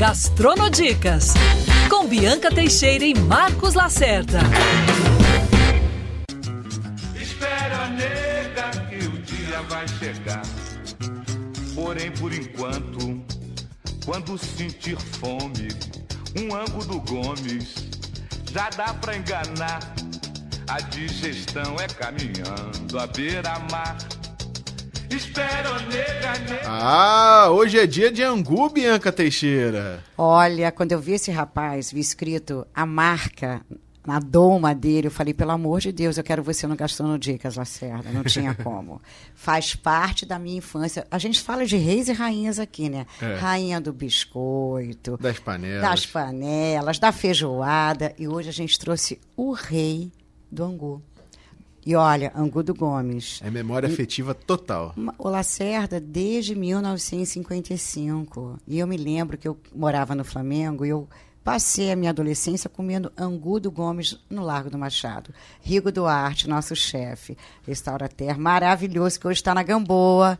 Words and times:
Gastronodicas, 0.00 1.34
com 1.90 2.08
Bianca 2.08 2.48
Teixeira 2.50 3.04
e 3.04 3.12
Marcos 3.12 3.74
Lacerda. 3.74 4.38
Espera, 7.14 7.86
nega, 7.88 8.70
que 8.88 8.96
o 8.96 9.18
dia 9.20 9.60
vai 9.68 9.86
chegar. 9.86 10.40
Porém, 11.74 12.10
por 12.12 12.32
enquanto, 12.32 13.22
quando 14.06 14.38
sentir 14.38 14.96
fome, 14.96 15.68
um 16.34 16.56
ângulo 16.56 16.86
do 16.86 17.00
Gomes 17.02 17.74
já 18.50 18.70
dá 18.70 18.94
pra 18.94 19.18
enganar. 19.18 19.80
A 20.66 20.80
digestão 20.80 21.76
é 21.78 21.86
caminhando 21.86 22.98
à 22.98 23.06
beira-mar. 23.06 23.98
Espero, 25.10 25.74
nega, 25.88 26.38
nega. 26.48 26.62
Ah, 26.66 27.48
hoje 27.50 27.78
é 27.78 27.86
dia 27.86 28.10
de 28.12 28.22
angu, 28.22 28.68
Bianca 28.70 29.10
Teixeira. 29.12 30.02
Olha, 30.16 30.70
quando 30.70 30.92
eu 30.92 31.00
vi 31.00 31.12
esse 31.12 31.30
rapaz, 31.30 31.92
vi 31.92 32.00
escrito 32.00 32.66
a 32.74 32.86
marca 32.86 33.60
na 34.06 34.18
doma 34.18 34.74
dele, 34.74 35.08
eu 35.08 35.10
falei, 35.10 35.34
pelo 35.34 35.50
amor 35.50 35.80
de 35.80 35.92
Deus, 35.92 36.16
eu 36.16 36.24
quero 36.24 36.42
você 36.42 36.66
no 36.66 36.74
Gastando 36.74 37.18
Dicas, 37.18 37.56
Lacerda. 37.56 38.10
Não 38.10 38.22
tinha 38.24 38.54
como. 38.62 39.00
Faz 39.34 39.74
parte 39.74 40.24
da 40.24 40.38
minha 40.38 40.58
infância. 40.58 41.06
A 41.10 41.18
gente 41.18 41.40
fala 41.40 41.66
de 41.66 41.76
reis 41.76 42.08
e 42.08 42.12
rainhas 42.12 42.58
aqui, 42.58 42.88
né? 42.88 43.04
É. 43.20 43.34
Rainha 43.34 43.80
do 43.80 43.92
biscoito, 43.92 45.18
Das 45.20 45.38
panelas. 45.38 45.82
das 45.82 46.06
panelas, 46.06 46.98
da 46.98 47.12
feijoada. 47.12 48.14
E 48.18 48.26
hoje 48.26 48.48
a 48.48 48.52
gente 48.52 48.78
trouxe 48.78 49.20
o 49.36 49.52
rei 49.52 50.10
do 50.50 50.64
angu. 50.64 51.02
E 51.90 51.96
olha, 51.96 52.30
Angu 52.36 52.62
do 52.62 52.72
Gomes. 52.72 53.40
É 53.44 53.50
memória 53.50 53.88
afetiva 53.88 54.32
total. 54.32 54.94
O 55.18 55.28
Lacerda 55.28 55.98
desde 55.98 56.54
1955. 56.54 58.60
E 58.64 58.78
eu 58.78 58.86
me 58.86 58.96
lembro 58.96 59.36
que 59.36 59.48
eu 59.48 59.58
morava 59.74 60.14
no 60.14 60.22
Flamengo 60.22 60.86
e 60.86 60.90
eu 60.90 61.08
passei 61.42 61.90
a 61.90 61.96
minha 61.96 62.10
adolescência 62.10 62.70
comendo 62.70 63.10
angu 63.18 63.58
do 63.58 63.72
Gomes 63.72 64.16
no 64.30 64.44
Largo 64.44 64.70
do 64.70 64.78
Machado. 64.78 65.34
Rigo 65.60 65.90
Duarte, 65.90 66.48
nosso 66.48 66.76
chefe, 66.76 67.36
restaurateur 67.66 68.38
maravilhoso, 68.38 69.18
que 69.18 69.26
hoje 69.26 69.40
está 69.40 69.52
na 69.52 69.64
Gamboa. 69.64 70.38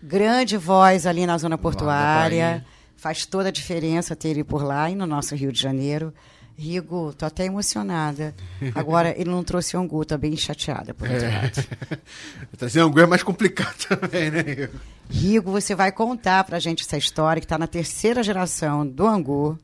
Grande 0.00 0.56
voz 0.56 1.04
ali 1.04 1.26
na 1.26 1.36
zona 1.36 1.58
portuária. 1.58 2.64
Faz 2.94 3.26
toda 3.26 3.48
a 3.48 3.52
diferença 3.52 4.14
ter 4.14 4.28
ele 4.28 4.44
por 4.44 4.62
lá 4.62 4.88
e 4.88 4.94
no 4.94 5.04
nosso 5.04 5.34
Rio 5.34 5.50
de 5.50 5.60
Janeiro. 5.60 6.14
Rigo, 6.60 7.14
tô 7.14 7.24
até 7.24 7.46
emocionada. 7.46 8.34
Agora, 8.74 9.08
ele 9.18 9.30
não 9.30 9.42
trouxe 9.42 9.78
angu, 9.78 10.04
tô 10.04 10.18
bem 10.18 10.36
chateada 10.36 10.92
por 10.92 11.08
outro 11.08 11.26
lado. 11.26 11.98
Trazer 12.58 12.80
angu 12.80 13.00
é 13.00 13.06
mais 13.06 13.22
complicado 13.22 13.74
também, 13.88 14.30
né? 14.30 14.40
Igor? 14.40 14.68
Rigo, 15.08 15.50
você 15.50 15.74
vai 15.74 15.90
contar 15.90 16.44
pra 16.44 16.58
gente 16.58 16.84
essa 16.84 16.98
história 16.98 17.40
que 17.40 17.46
está 17.46 17.56
na 17.56 17.66
terceira 17.66 18.22
geração 18.22 18.86
do 18.86 19.06
Angu. 19.06 19.58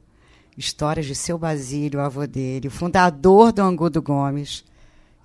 Histórias 0.57 1.05
de 1.05 1.15
seu 1.15 1.37
Basílio, 1.37 2.01
o 2.01 2.03
avô 2.03 2.27
dele, 2.27 2.69
o 2.69 2.71
fundador 2.71 3.53
do 3.53 3.61
Angu 3.61 3.91
do 3.91 4.01
Gomes. 4.01 4.65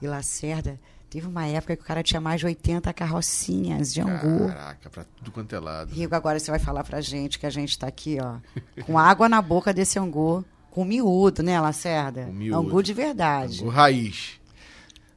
E 0.01 0.07
Lacerda, 0.07 0.77
teve 1.09 1.25
uma 1.25 1.47
época 1.47 1.77
que 1.77 1.83
o 1.83 1.85
cara 1.85 2.03
tinha 2.03 2.19
mais 2.19 2.41
de 2.41 2.47
80 2.47 2.91
carrocinhas 2.91 3.93
de 3.93 4.01
Angu. 4.01 4.49
Caraca, 4.49 4.89
pra 4.89 5.05
tudo 5.15 5.31
quanto 5.31 5.55
é 5.55 5.59
lado. 5.59 5.93
Rigo, 5.93 6.13
agora 6.13 6.37
você 6.37 6.51
vai 6.51 6.59
falar 6.59 6.83
pra 6.83 6.99
gente 6.99 7.39
que 7.39 7.45
a 7.45 7.49
gente 7.49 7.69
está 7.69 7.87
aqui, 7.87 8.17
ó, 8.21 8.35
com 8.83 8.99
água 8.99 9.29
na 9.29 9.41
boca 9.41 9.73
desse 9.73 9.97
Angu, 9.97 10.43
com 10.71 10.83
miúdo, 10.83 11.43
né, 11.43 11.59
Lacerda? 11.59 12.25
Com 12.25 12.33
miúdo. 12.33 12.57
Angu 12.57 12.81
de 12.81 12.93
verdade. 12.93 13.61
Angu 13.61 13.69
raiz. 13.69 14.39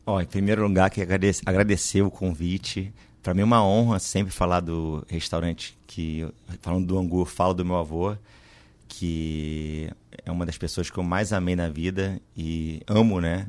Ó, 0.04 0.20
em 0.20 0.26
primeiro 0.26 0.66
lugar, 0.66 0.90
que 0.90 1.00
agradecer, 1.00 1.42
agradecer 1.46 2.02
o 2.02 2.10
convite. 2.10 2.92
Para 3.22 3.32
mim 3.32 3.40
é 3.40 3.44
uma 3.44 3.64
honra 3.64 3.98
sempre 3.98 4.32
falar 4.32 4.60
do 4.60 5.02
restaurante 5.08 5.78
que, 5.86 6.28
falando 6.60 6.86
do 6.86 6.98
Angu, 6.98 7.22
eu 7.22 7.26
falo 7.26 7.54
do 7.54 7.64
meu 7.64 7.76
avô, 7.76 8.14
que 8.86 9.88
é 10.24 10.30
uma 10.30 10.44
das 10.44 10.58
pessoas 10.58 10.90
que 10.90 10.98
eu 10.98 11.02
mais 11.02 11.32
amei 11.32 11.56
na 11.56 11.68
vida 11.68 12.20
e 12.36 12.82
amo, 12.86 13.20
né? 13.20 13.48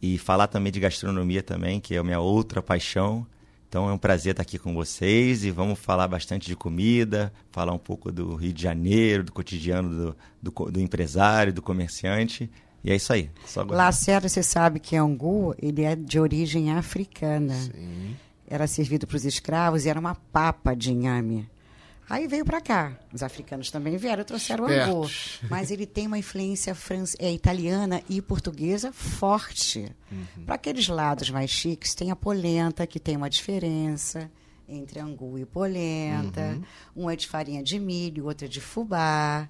E 0.00 0.18
falar 0.18 0.46
também 0.46 0.70
de 0.70 0.78
gastronomia 0.78 1.42
também, 1.42 1.80
que 1.80 1.96
é 1.96 1.98
a 1.98 2.04
minha 2.04 2.20
outra 2.20 2.62
paixão. 2.62 3.26
Então 3.68 3.88
é 3.88 3.92
um 3.92 3.98
prazer 3.98 4.30
estar 4.30 4.42
aqui 4.42 4.58
com 4.58 4.72
vocês 4.72 5.44
e 5.44 5.50
vamos 5.50 5.78
falar 5.78 6.08
bastante 6.08 6.46
de 6.46 6.56
comida, 6.56 7.30
falar 7.50 7.72
um 7.72 7.78
pouco 7.78 8.10
do 8.10 8.34
Rio 8.34 8.52
de 8.52 8.62
Janeiro, 8.62 9.24
do 9.24 9.32
cotidiano 9.32 10.14
do, 10.40 10.50
do, 10.50 10.70
do 10.70 10.80
empresário, 10.80 11.52
do 11.52 11.60
comerciante. 11.60 12.50
E 12.82 12.90
é 12.90 12.96
isso 12.96 13.12
aí. 13.12 13.30
Só 13.46 13.60
agora. 13.60 13.76
Você 14.20 14.42
sabe 14.42 14.80
que 14.80 14.96
Angu, 14.96 15.54
ele 15.60 15.82
é 15.82 15.94
de 15.94 16.18
origem 16.18 16.72
africana. 16.72 17.54
Sim. 17.54 18.16
era 18.48 18.66
servido 18.66 19.06
para 19.06 19.16
os 19.16 19.26
escravos 19.26 19.84
e 19.84 19.90
era 19.90 20.00
uma 20.00 20.14
papa 20.14 20.74
de 20.74 20.92
inhame. 20.92 21.46
Aí 22.08 22.26
veio 22.26 22.44
para 22.44 22.60
cá. 22.60 22.98
Os 23.12 23.22
africanos 23.22 23.70
também 23.70 23.96
vieram, 23.96 24.24
trouxeram 24.24 24.64
o 24.64 24.66
angu. 24.68 25.04
Espertos. 25.04 25.50
Mas 25.50 25.70
ele 25.70 25.84
tem 25.86 26.06
uma 26.06 26.18
influência 26.18 26.74
france- 26.74 27.16
é, 27.20 27.30
italiana 27.32 28.02
e 28.08 28.22
portuguesa 28.22 28.92
forte. 28.92 29.90
Para 30.46 30.54
aqueles 30.54 30.88
lados 30.88 31.28
mais 31.30 31.50
chiques, 31.50 31.94
tem 31.94 32.10
a 32.10 32.16
polenta, 32.16 32.86
que 32.86 32.98
tem 32.98 33.16
uma 33.16 33.28
diferença 33.28 34.30
entre 34.68 35.00
angu 35.00 35.38
e 35.38 35.44
polenta. 35.44 36.58
Um 36.96 37.10
é 37.10 37.16
de 37.16 37.26
farinha 37.26 37.62
de 37.62 37.78
milho, 37.78 38.26
outro 38.26 38.46
é 38.46 38.48
de 38.48 38.60
fubá. 38.60 39.48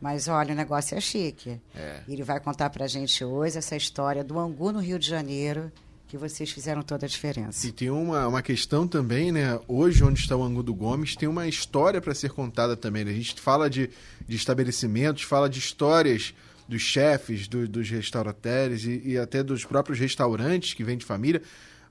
Mas 0.00 0.28
olha, 0.28 0.52
o 0.52 0.56
negócio 0.56 0.96
é 0.96 1.00
chique. 1.00 1.58
É. 1.74 2.00
Ele 2.08 2.22
vai 2.22 2.38
contar 2.40 2.68
para 2.70 2.84
a 2.84 2.88
gente 2.88 3.24
hoje 3.24 3.56
essa 3.58 3.74
história 3.76 4.22
do 4.24 4.38
angu 4.38 4.70
no 4.72 4.80
Rio 4.80 4.98
de 4.98 5.08
Janeiro, 5.08 5.72
que 6.14 6.18
vocês 6.18 6.48
fizeram 6.50 6.80
toda 6.82 7.06
a 7.06 7.08
diferença. 7.08 7.66
E 7.66 7.72
tem 7.72 7.90
uma, 7.90 8.28
uma 8.28 8.40
questão 8.40 8.86
também, 8.86 9.32
né? 9.32 9.58
Hoje, 9.66 10.04
onde 10.04 10.20
está 10.20 10.36
o 10.36 10.44
Angu 10.44 10.62
do 10.62 10.72
Gomes, 10.72 11.16
tem 11.16 11.28
uma 11.28 11.48
história 11.48 12.00
para 12.00 12.14
ser 12.14 12.30
contada 12.30 12.76
também. 12.76 13.04
Né? 13.04 13.10
A 13.10 13.14
gente 13.14 13.40
fala 13.40 13.68
de, 13.68 13.90
de 14.28 14.36
estabelecimentos, 14.36 15.24
fala 15.24 15.48
de 15.50 15.58
histórias 15.58 16.32
dos 16.68 16.80
chefes, 16.82 17.48
do- 17.48 17.66
dos 17.66 17.90
restaurateurs 17.90 18.84
e, 18.84 19.02
e 19.04 19.18
até 19.18 19.42
dos 19.42 19.64
próprios 19.64 19.98
restaurantes 19.98 20.72
que 20.72 20.84
vêm 20.84 20.96
de 20.96 21.04
família. 21.04 21.42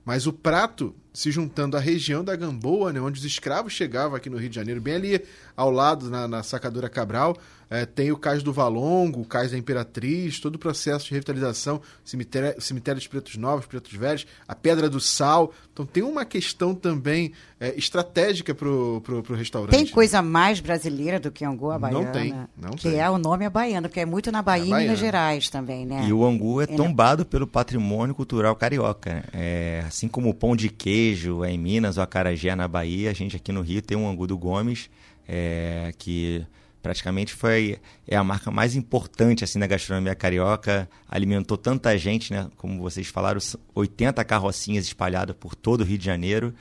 Mas 0.06 0.26
o 0.26 0.32
prato 0.32 0.94
se 1.14 1.30
juntando 1.30 1.76
à 1.76 1.80
região 1.80 2.24
da 2.24 2.34
Gamboa, 2.34 2.92
né, 2.92 3.00
onde 3.00 3.20
os 3.20 3.24
escravos 3.24 3.72
chegavam 3.72 4.16
aqui 4.16 4.28
no 4.28 4.36
Rio 4.36 4.48
de 4.50 4.56
Janeiro, 4.56 4.80
bem 4.80 4.94
ali 4.96 5.22
ao 5.56 5.70
lado, 5.70 6.10
na, 6.10 6.26
na 6.26 6.42
Sacadura 6.42 6.88
Cabral, 6.88 7.36
eh, 7.70 7.86
tem 7.86 8.10
o 8.10 8.16
Cais 8.18 8.42
do 8.42 8.52
Valongo, 8.52 9.20
o 9.20 9.24
Cais 9.24 9.52
da 9.52 9.56
Imperatriz, 9.56 10.40
todo 10.40 10.56
o 10.56 10.58
processo 10.58 11.06
de 11.06 11.12
revitalização, 11.12 11.80
cemitério, 12.04 12.60
cemitério 12.60 12.98
dos 13.00 13.06
Pretos 13.06 13.36
Novos, 13.36 13.64
Pretos 13.64 13.92
Velhos, 13.92 14.26
a 14.48 14.56
Pedra 14.56 14.90
do 14.90 14.98
Sal. 14.98 15.52
Então 15.72 15.86
tem 15.86 16.02
uma 16.02 16.24
questão 16.24 16.74
também 16.74 17.32
eh, 17.60 17.74
estratégica 17.76 18.52
pro, 18.52 19.00
pro, 19.02 19.22
pro 19.22 19.36
restaurante. 19.36 19.70
Tem 19.76 19.86
coisa 19.86 20.20
mais 20.20 20.58
brasileira 20.58 21.20
do 21.20 21.30
que 21.30 21.44
Angu 21.44 21.70
a 21.70 21.78
Não 21.78 22.02
Baiana? 22.02 22.12
tem, 22.12 22.34
não 22.60 22.70
que 22.72 22.88
tem. 22.90 23.00
é 23.00 23.08
o 23.08 23.18
nome 23.18 23.44
é 23.44 23.50
baiano, 23.50 23.88
porque 23.88 24.00
é 24.00 24.06
muito 24.06 24.32
na 24.32 24.42
Bahia 24.42 24.64
e 24.64 24.70
baiana. 24.70 24.82
Minas 24.86 24.98
Gerais 24.98 25.48
também, 25.48 25.86
né? 25.86 26.06
E 26.08 26.12
o 26.12 26.24
angu 26.26 26.60
é 26.60 26.64
Ele- 26.64 26.76
tombado 26.76 27.24
pelo 27.24 27.46
patrimônio 27.46 28.16
cultural 28.16 28.56
carioca. 28.56 29.24
É, 29.32 29.84
assim 29.86 30.08
como 30.08 30.28
o 30.28 30.34
pão 30.34 30.56
de 30.56 30.68
queijo 30.68 31.03
é 31.44 31.50
em 31.50 31.58
Minas, 31.58 31.96
o 31.96 32.00
acarajé 32.00 32.48
é 32.50 32.54
na 32.54 32.66
Bahia, 32.68 33.10
a 33.10 33.14
gente 33.14 33.36
aqui 33.36 33.52
no 33.52 33.60
Rio 33.60 33.82
tem 33.82 33.96
um 33.96 34.08
angu 34.08 34.26
do 34.26 34.36
Gomes, 34.38 34.88
é, 35.28 35.92
que 35.98 36.44
praticamente 36.82 37.32
foi 37.32 37.78
é 38.06 38.14
a 38.16 38.22
marca 38.22 38.50
mais 38.50 38.76
importante 38.76 39.42
assim 39.42 39.58
na 39.58 39.66
gastronomia 39.66 40.14
carioca, 40.14 40.88
alimentou 41.08 41.56
tanta 41.56 41.96
gente, 41.96 42.32
né? 42.32 42.48
Como 42.58 42.80
vocês 42.82 43.06
falaram, 43.06 43.38
s- 43.38 43.56
80 43.74 44.22
carrocinhas 44.24 44.84
espalhadas 44.84 45.34
por 45.38 45.54
todo 45.54 45.80
o 45.80 45.84
Rio 45.84 45.96
de 45.98 46.04
Janeiro. 46.04 46.54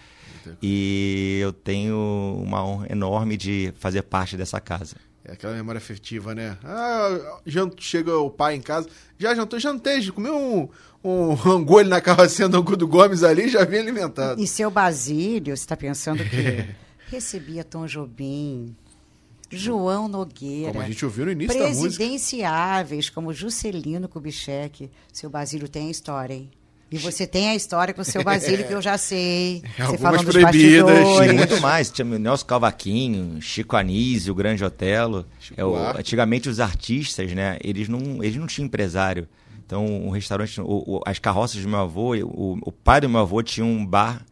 E 0.61 1.39
eu 1.41 1.51
tenho 1.53 2.41
uma 2.43 2.63
honra 2.65 2.87
enorme 2.89 3.37
de 3.37 3.73
fazer 3.79 4.01
parte 4.03 4.35
dessa 4.37 4.59
casa. 4.59 4.95
É 5.25 5.34
aquela 5.34 5.53
memória 5.53 5.78
afetiva, 5.78 6.35
né? 6.35 6.57
Ah, 6.63 7.39
jant, 7.45 7.75
chega 7.79 8.17
o 8.17 8.29
pai 8.29 8.56
em 8.56 8.61
casa, 8.61 8.89
já 9.17 9.34
jantou, 9.34 9.57
jantei, 9.57 10.06
comeu 10.11 10.35
um, 10.35 10.67
um 11.03 11.34
ali 11.79 11.89
na 11.89 12.01
carrocinha 12.01 12.50
do 12.50 12.57
Angu 12.57 12.75
do 12.75 12.88
Gomes 12.88 13.23
ali, 13.23 13.47
já 13.47 13.63
vem 13.63 13.79
alimentado. 13.79 14.41
E 14.41 14.45
seu 14.45 14.69
Basílio, 14.69 15.56
você 15.56 15.63
está 15.63 15.78
pensando 15.78 16.23
que 16.25 16.67
recebia 17.07 17.63
Tom 17.63 17.85
Jobim, 17.85 18.75
João 19.50 20.07
Nogueira, 20.07 20.71
Como 20.71 20.83
a 20.83 20.88
gente 20.88 21.06
ouviu 21.06 21.25
no 21.25 21.31
início 21.31 21.57
da 21.57 21.68
música. 21.69 21.83
presidenciáveis 21.83 23.09
como 23.09 23.33
Juscelino 23.33 24.09
Kubitschek. 24.09 24.89
Seu 25.12 25.30
Basílio 25.30 25.69
tem 25.69 25.88
a 25.88 25.92
história, 25.92 26.33
hein? 26.33 26.51
E 26.94 26.98
você 27.00 27.25
tem 27.25 27.50
a 27.50 27.56
história 27.56 27.94
com 27.94 28.01
o 28.01 28.06
seu 28.06 28.24
Basílio, 28.24 28.68
que 28.68 28.74
eu 28.74 28.81
já 28.81 28.98
sei. 28.98 29.62
Você 29.75 29.81
Algumas 29.81 30.01
falando 30.01 30.25
dos 30.25 30.36
proibidas, 30.36 30.84
bastidores. 30.84 31.22
Tinha 31.22 31.34
muito 31.34 31.62
mais. 31.62 31.90
Tinha 31.90 32.06
o 32.06 32.19
Nelson 32.19 32.45
Cavaquinho, 32.45 33.42
Chico 33.42 33.75
Anísio, 33.75 34.31
o 34.31 34.36
Grande 34.36 34.63
Otelo. 34.63 35.25
É, 35.57 35.66
o- 35.66 35.75
antigamente 35.98 36.48
os 36.50 36.60
artistas, 36.60 37.31
né? 37.34 37.57
Eles 37.63 37.90
não, 37.90 38.24
eles 38.24 38.36
não 38.36 38.45
tinham 38.45 38.68
empresário. 38.68 39.28
Então, 39.66 39.86
um 39.86 40.10
restaurante, 40.12 40.62
o- 40.62 40.66
o- 40.98 41.01
as 41.06 41.18
carroças 41.18 41.62
do 41.63 41.68
meu 41.68 41.80
avô, 41.80 42.16
o, 42.16 42.60
o 42.62 42.72
pai 42.72 43.01
do 43.01 43.10
meu 43.10 43.22
avô 43.22 43.42
tinha 43.42 43.66
um 43.66 43.84
bar 43.86 44.24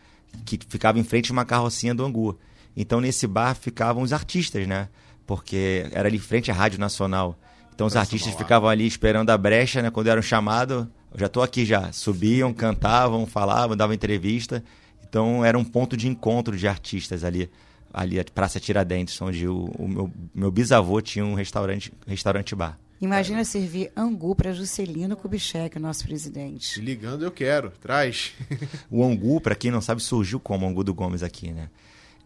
que 0.46 0.60
ficava 0.70 1.00
em 1.00 1.04
frente 1.04 1.32
a 1.32 1.34
uma 1.34 1.46
carrocinha 1.46 1.96
do 1.96 2.06
Angu. 2.06 2.38
Então, 2.78 3.02
nesse 3.02 3.26
bar 3.26 3.56
ficavam 3.56 4.04
os 4.04 4.14
artistas, 4.14 4.68
né? 4.68 4.88
Porque 5.26 5.88
era 5.92 6.08
ali 6.08 6.18
em 6.18 6.20
frente 6.22 6.52
à 6.52 6.54
Rádio 6.54 6.80
Nacional. 6.80 7.38
Então, 7.74 7.88
os 7.88 7.96
artistas 7.96 8.36
ficavam 8.36 8.70
ali 8.70 8.86
esperando 8.86 9.30
a 9.32 9.38
brecha, 9.38 9.82
né? 9.82 9.90
Quando 9.90 10.08
eram 10.08 10.22
chamados, 10.22 10.86
eu 11.14 11.20
já 11.20 11.26
estou 11.26 11.44
aqui 11.44 11.66
já. 11.66 11.92
Subiam, 11.92 12.54
cantavam, 12.54 13.26
falavam, 13.26 13.76
davam 13.76 13.94
entrevista. 13.94 14.64
Então, 15.08 15.44
era 15.44 15.58
um 15.58 15.64
ponto 15.64 15.98
de 15.98 16.08
encontro 16.08 16.56
de 16.56 16.68
artistas 16.68 17.24
ali. 17.24 17.50
ali 17.94 18.20
a 18.20 18.24
Praça 18.24 18.60
Tiradentes, 18.60 19.22
onde 19.22 19.48
o, 19.48 19.66
o 19.78 19.88
meu, 19.88 20.12
meu 20.34 20.52
bisavô 20.52 21.02
tinha 21.02 21.26
um 21.26 21.34
restaurante, 21.34 21.92
restaurante 22.08 22.56
bar. 22.56 22.78
Imagina 23.02 23.44
servir 23.44 23.92
angu 23.98 24.36
para 24.36 24.54
Juscelino 24.54 25.16
Kubitschek, 25.16 25.80
nosso 25.80 26.04
presidente. 26.06 26.70
Te 26.70 26.82
ligando, 26.82 27.26
eu 27.26 27.32
quero. 27.32 27.72
Traz. 27.82 28.34
O 28.92 29.04
angu, 29.04 29.42
para 29.42 29.56
quem 29.56 29.72
não 29.72 29.82
sabe, 29.82 30.02
surgiu 30.02 30.40
como 30.40 30.68
angu 30.68 30.84
do 30.84 30.94
Gomes 30.94 31.24
aqui, 31.24 31.52
né? 31.52 31.70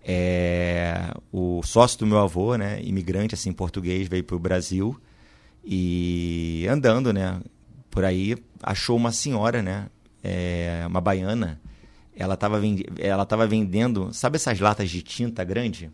É, 0.04 1.12
o 1.32 1.64
sócio 1.64 1.98
do 1.98 2.06
meu 2.06 2.20
avô, 2.20 2.56
né, 2.56 2.80
imigrante 2.84 3.34
assim 3.34 3.52
português, 3.52 4.08
veio 4.08 4.24
para 4.24 4.36
o 4.36 4.40
Brasil 4.40 5.00
e 5.64 6.68
andando, 6.70 7.12
né, 7.12 7.42
por 7.96 8.04
aí 8.04 8.36
achou 8.62 8.98
uma 8.98 9.14
senhora, 9.14 9.62
né, 9.62 9.88
é, 10.22 10.84
uma 10.86 11.00
baiana. 11.00 11.62
Ela 12.14 12.34
estava 12.34 12.62
ela 12.98 13.26
tava 13.26 13.48
vendendo, 13.48 14.14
sabe 14.14 14.36
essas 14.36 14.60
latas 14.60 14.90
de 14.90 15.02
tinta 15.02 15.44
grande? 15.44 15.90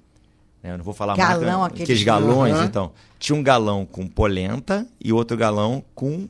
Eu 0.63 0.77
não 0.77 0.83
vou 0.83 0.94
falar 0.94 1.15
galão, 1.15 1.62
marca, 1.62 1.75
aqueles 1.75 2.03
galões, 2.03 2.56
uhum. 2.57 2.65
então. 2.65 2.92
Tinha 3.18 3.36
um 3.36 3.42
galão 3.42 3.86
com 3.86 4.07
polenta 4.07 4.88
e 5.03 5.13
outro 5.13 5.36
galão 5.38 5.83
com 5.95 6.27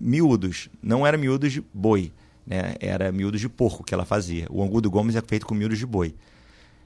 miúdos. 0.00 0.68
Não 0.82 1.06
era 1.06 1.16
miúdos 1.16 1.52
de 1.52 1.64
boi, 1.74 2.12
né? 2.46 2.74
Era 2.78 3.10
miúdos 3.10 3.40
de 3.40 3.48
porco 3.48 3.82
que 3.82 3.92
ela 3.92 4.04
fazia. 4.04 4.46
O 4.50 4.62
angu 4.62 4.80
do 4.80 4.90
Gomes 4.90 5.16
é 5.16 5.22
feito 5.22 5.46
com 5.46 5.54
miúdos 5.54 5.78
de 5.78 5.86
boi. 5.86 6.14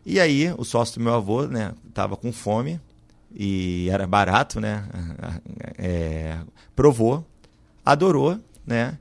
E 0.04 0.18
aí, 0.18 0.52
o 0.56 0.64
sócio 0.64 0.98
do 0.98 1.04
meu 1.04 1.14
avô, 1.14 1.46
né, 1.46 1.72
tava 1.92 2.16
com 2.16 2.32
fome 2.32 2.80
e 3.34 3.88
era 3.90 4.06
barato, 4.06 4.58
né? 4.58 4.84
É, 5.76 6.38
provou, 6.74 7.26
adorou, 7.84 8.38
né? 8.66 8.98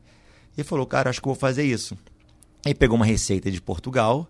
E 0.57 0.63
falou, 0.63 0.85
cara, 0.85 1.09
acho 1.09 1.21
que 1.21 1.27
vou 1.27 1.35
fazer 1.35 1.63
isso. 1.63 1.97
Aí 2.65 2.73
pegou 2.73 2.95
uma 2.95 3.05
receita 3.05 3.49
de 3.49 3.61
Portugal 3.61 4.29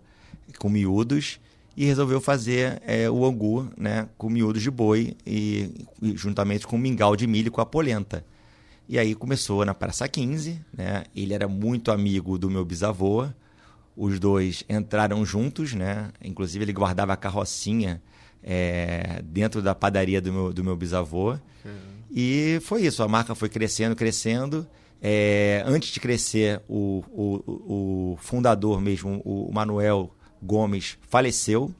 com 0.58 0.68
miúdos 0.68 1.40
e 1.76 1.84
resolveu 1.84 2.20
fazer 2.20 2.80
é, 2.84 3.10
o 3.10 3.24
angu, 3.24 3.70
né, 3.76 4.08
com 4.18 4.28
miúdos 4.28 4.62
de 4.62 4.70
boi 4.70 5.16
e, 5.26 5.86
e 6.02 6.16
juntamente 6.16 6.66
com 6.66 6.76
mingau 6.76 7.16
de 7.16 7.26
milho 7.26 7.50
com 7.50 7.60
a 7.60 7.66
polenta. 7.66 8.24
E 8.88 8.98
aí 8.98 9.14
começou 9.14 9.64
na 9.64 9.72
Praça 9.72 10.08
15, 10.08 10.60
né? 10.76 11.04
Ele 11.14 11.32
era 11.32 11.46
muito 11.46 11.92
amigo 11.92 12.36
do 12.36 12.50
meu 12.50 12.64
bisavô, 12.64 13.28
os 13.96 14.18
dois 14.18 14.64
entraram 14.68 15.24
juntos, 15.24 15.74
né? 15.74 16.10
Inclusive 16.22 16.64
ele 16.64 16.72
guardava 16.72 17.12
a 17.12 17.16
carrocinha 17.16 18.02
é, 18.42 19.22
dentro 19.24 19.62
da 19.62 19.74
padaria 19.74 20.20
do 20.20 20.32
meu, 20.32 20.52
do 20.52 20.64
meu 20.64 20.76
bisavô. 20.76 21.32
Uhum. 21.64 21.89
E 22.10 22.58
foi 22.62 22.82
isso, 22.82 23.02
a 23.02 23.08
marca 23.08 23.34
foi 23.34 23.48
crescendo, 23.48 23.94
crescendo. 23.94 24.66
É, 25.00 25.62
antes 25.64 25.90
de 25.90 26.00
crescer, 26.00 26.60
o, 26.68 27.02
o, 27.10 28.12
o 28.12 28.18
fundador 28.20 28.80
mesmo, 28.80 29.22
o 29.24 29.50
Manuel 29.52 30.10
Gomes, 30.42 30.98
faleceu. 31.08 31.72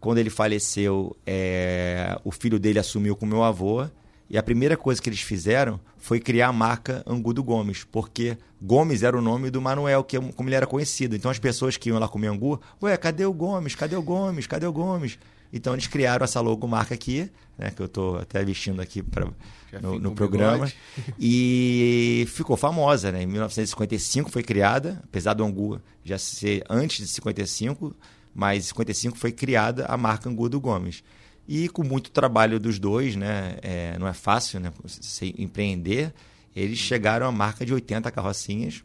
Quando 0.00 0.18
ele 0.18 0.30
faleceu, 0.30 1.16
é, 1.24 2.18
o 2.24 2.32
filho 2.32 2.58
dele 2.58 2.78
assumiu 2.78 3.14
com 3.14 3.24
meu 3.24 3.42
avô. 3.44 3.86
E 4.28 4.36
a 4.36 4.42
primeira 4.42 4.76
coisa 4.76 5.00
que 5.00 5.08
eles 5.08 5.20
fizeram 5.20 5.78
foi 5.98 6.18
criar 6.18 6.48
a 6.48 6.52
marca 6.52 7.02
Angudo 7.06 7.44
Gomes, 7.44 7.84
porque 7.84 8.36
Gomes 8.60 9.02
era 9.02 9.16
o 9.16 9.20
nome 9.20 9.50
do 9.50 9.60
Manuel, 9.60 10.02
que 10.02 10.16
é 10.16 10.20
como 10.20 10.48
ele 10.48 10.56
era 10.56 10.66
conhecido. 10.66 11.14
Então 11.14 11.30
as 11.30 11.38
pessoas 11.38 11.76
que 11.76 11.90
iam 11.90 11.98
lá 11.98 12.08
comer 12.08 12.28
angu, 12.28 12.60
ué, 12.82 12.96
cadê 12.96 13.26
o 13.26 13.32
Gomes? 13.32 13.74
Cadê 13.74 13.94
o 13.94 14.02
Gomes? 14.02 14.46
Cadê 14.46 14.66
o 14.66 14.72
Gomes? 14.72 15.18
Então 15.52 15.74
eles 15.74 15.86
criaram 15.86 16.24
essa 16.24 16.40
logomarca 16.40 16.94
aqui, 16.94 17.30
né, 17.58 17.70
que 17.70 17.82
eu 17.82 17.86
estou 17.86 18.16
até 18.16 18.42
vestindo 18.42 18.80
aqui 18.80 19.02
pra, 19.02 19.28
no, 19.82 19.98
no 19.98 20.14
programa. 20.14 20.70
E 21.18 22.24
ficou 22.28 22.56
famosa, 22.56 23.12
né? 23.12 23.22
Em 23.22 23.26
1955 23.26 24.30
foi 24.30 24.42
criada, 24.42 25.00
apesar 25.04 25.34
do 25.34 25.44
Angu 25.44 25.80
já 26.02 26.16
ser 26.18 26.64
antes 26.70 27.06
de 27.06 27.12
55, 27.12 27.94
mas 28.34 28.64
em 28.64 28.68
55 28.68 29.18
foi 29.18 29.30
criada 29.30 29.84
a 29.86 29.96
marca 29.96 30.28
Angu 30.28 30.48
do 30.48 30.58
Gomes. 30.60 31.04
E 31.46 31.68
com 31.68 31.84
muito 31.84 32.10
trabalho 32.10 32.58
dos 32.58 32.78
dois, 32.78 33.14
né? 33.14 33.56
É, 33.62 33.98
não 33.98 34.06
é 34.06 34.12
fácil 34.12 34.60
né? 34.60 34.72
Você 34.82 35.34
empreender. 35.36 36.14
Eles 36.54 36.78
chegaram 36.78 37.26
à 37.26 37.32
marca 37.32 37.66
de 37.66 37.74
80 37.74 38.10
carrocinhas. 38.10 38.82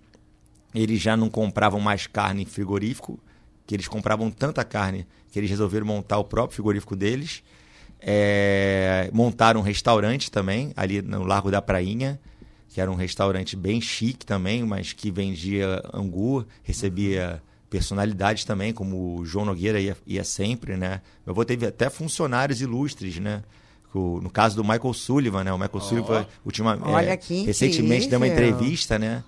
Eles 0.73 1.01
já 1.01 1.15
não 1.15 1.29
compravam 1.29 1.79
mais 1.79 2.07
carne 2.07 2.43
em 2.43 2.45
frigorífico, 2.45 3.19
que 3.67 3.75
eles 3.75 3.87
compravam 3.87 4.31
tanta 4.31 4.63
carne 4.63 5.05
que 5.31 5.37
eles 5.37 5.49
resolveram 5.51 5.85
montar 5.85 6.17
o 6.17 6.23
próprio 6.23 6.55
frigorífico 6.55 6.95
deles. 6.95 7.43
É, 7.99 9.09
montaram 9.13 9.59
um 9.59 9.63
restaurante 9.63 10.31
também, 10.31 10.71
ali 10.75 11.01
no 11.01 11.23
Largo 11.23 11.51
da 11.51 11.61
Prainha, 11.61 12.19
que 12.69 12.79
era 12.79 12.89
um 12.89 12.95
restaurante 12.95 13.55
bem 13.55 13.81
chique 13.81 14.25
também, 14.25 14.63
mas 14.63 14.93
que 14.93 15.11
vendia 15.11 15.83
angu, 15.93 16.45
recebia 16.63 17.41
personalidades 17.69 18.45
também, 18.45 18.73
como 18.73 19.17
o 19.17 19.25
João 19.25 19.45
Nogueira 19.45 19.79
ia, 19.79 19.97
ia 20.07 20.23
sempre, 20.23 20.77
né? 20.77 21.01
Meu 21.25 21.33
avô 21.33 21.43
teve 21.43 21.65
até 21.65 21.89
funcionários 21.89 22.61
ilustres, 22.61 23.19
né? 23.19 23.43
no 23.93 24.29
caso 24.29 24.55
do 24.55 24.63
Michael 24.63 24.93
Sullivan, 24.93 25.43
né? 25.43 25.51
O 25.51 25.57
Michael 25.57 25.71
oh. 25.73 25.81
Sullivan, 25.81 26.27
ultima, 26.45 26.79
é, 27.01 27.19
recentemente 27.45 28.07
deu 28.07 28.19
uma 28.19 28.27
entrevista, 28.27 28.99
né? 28.99 29.23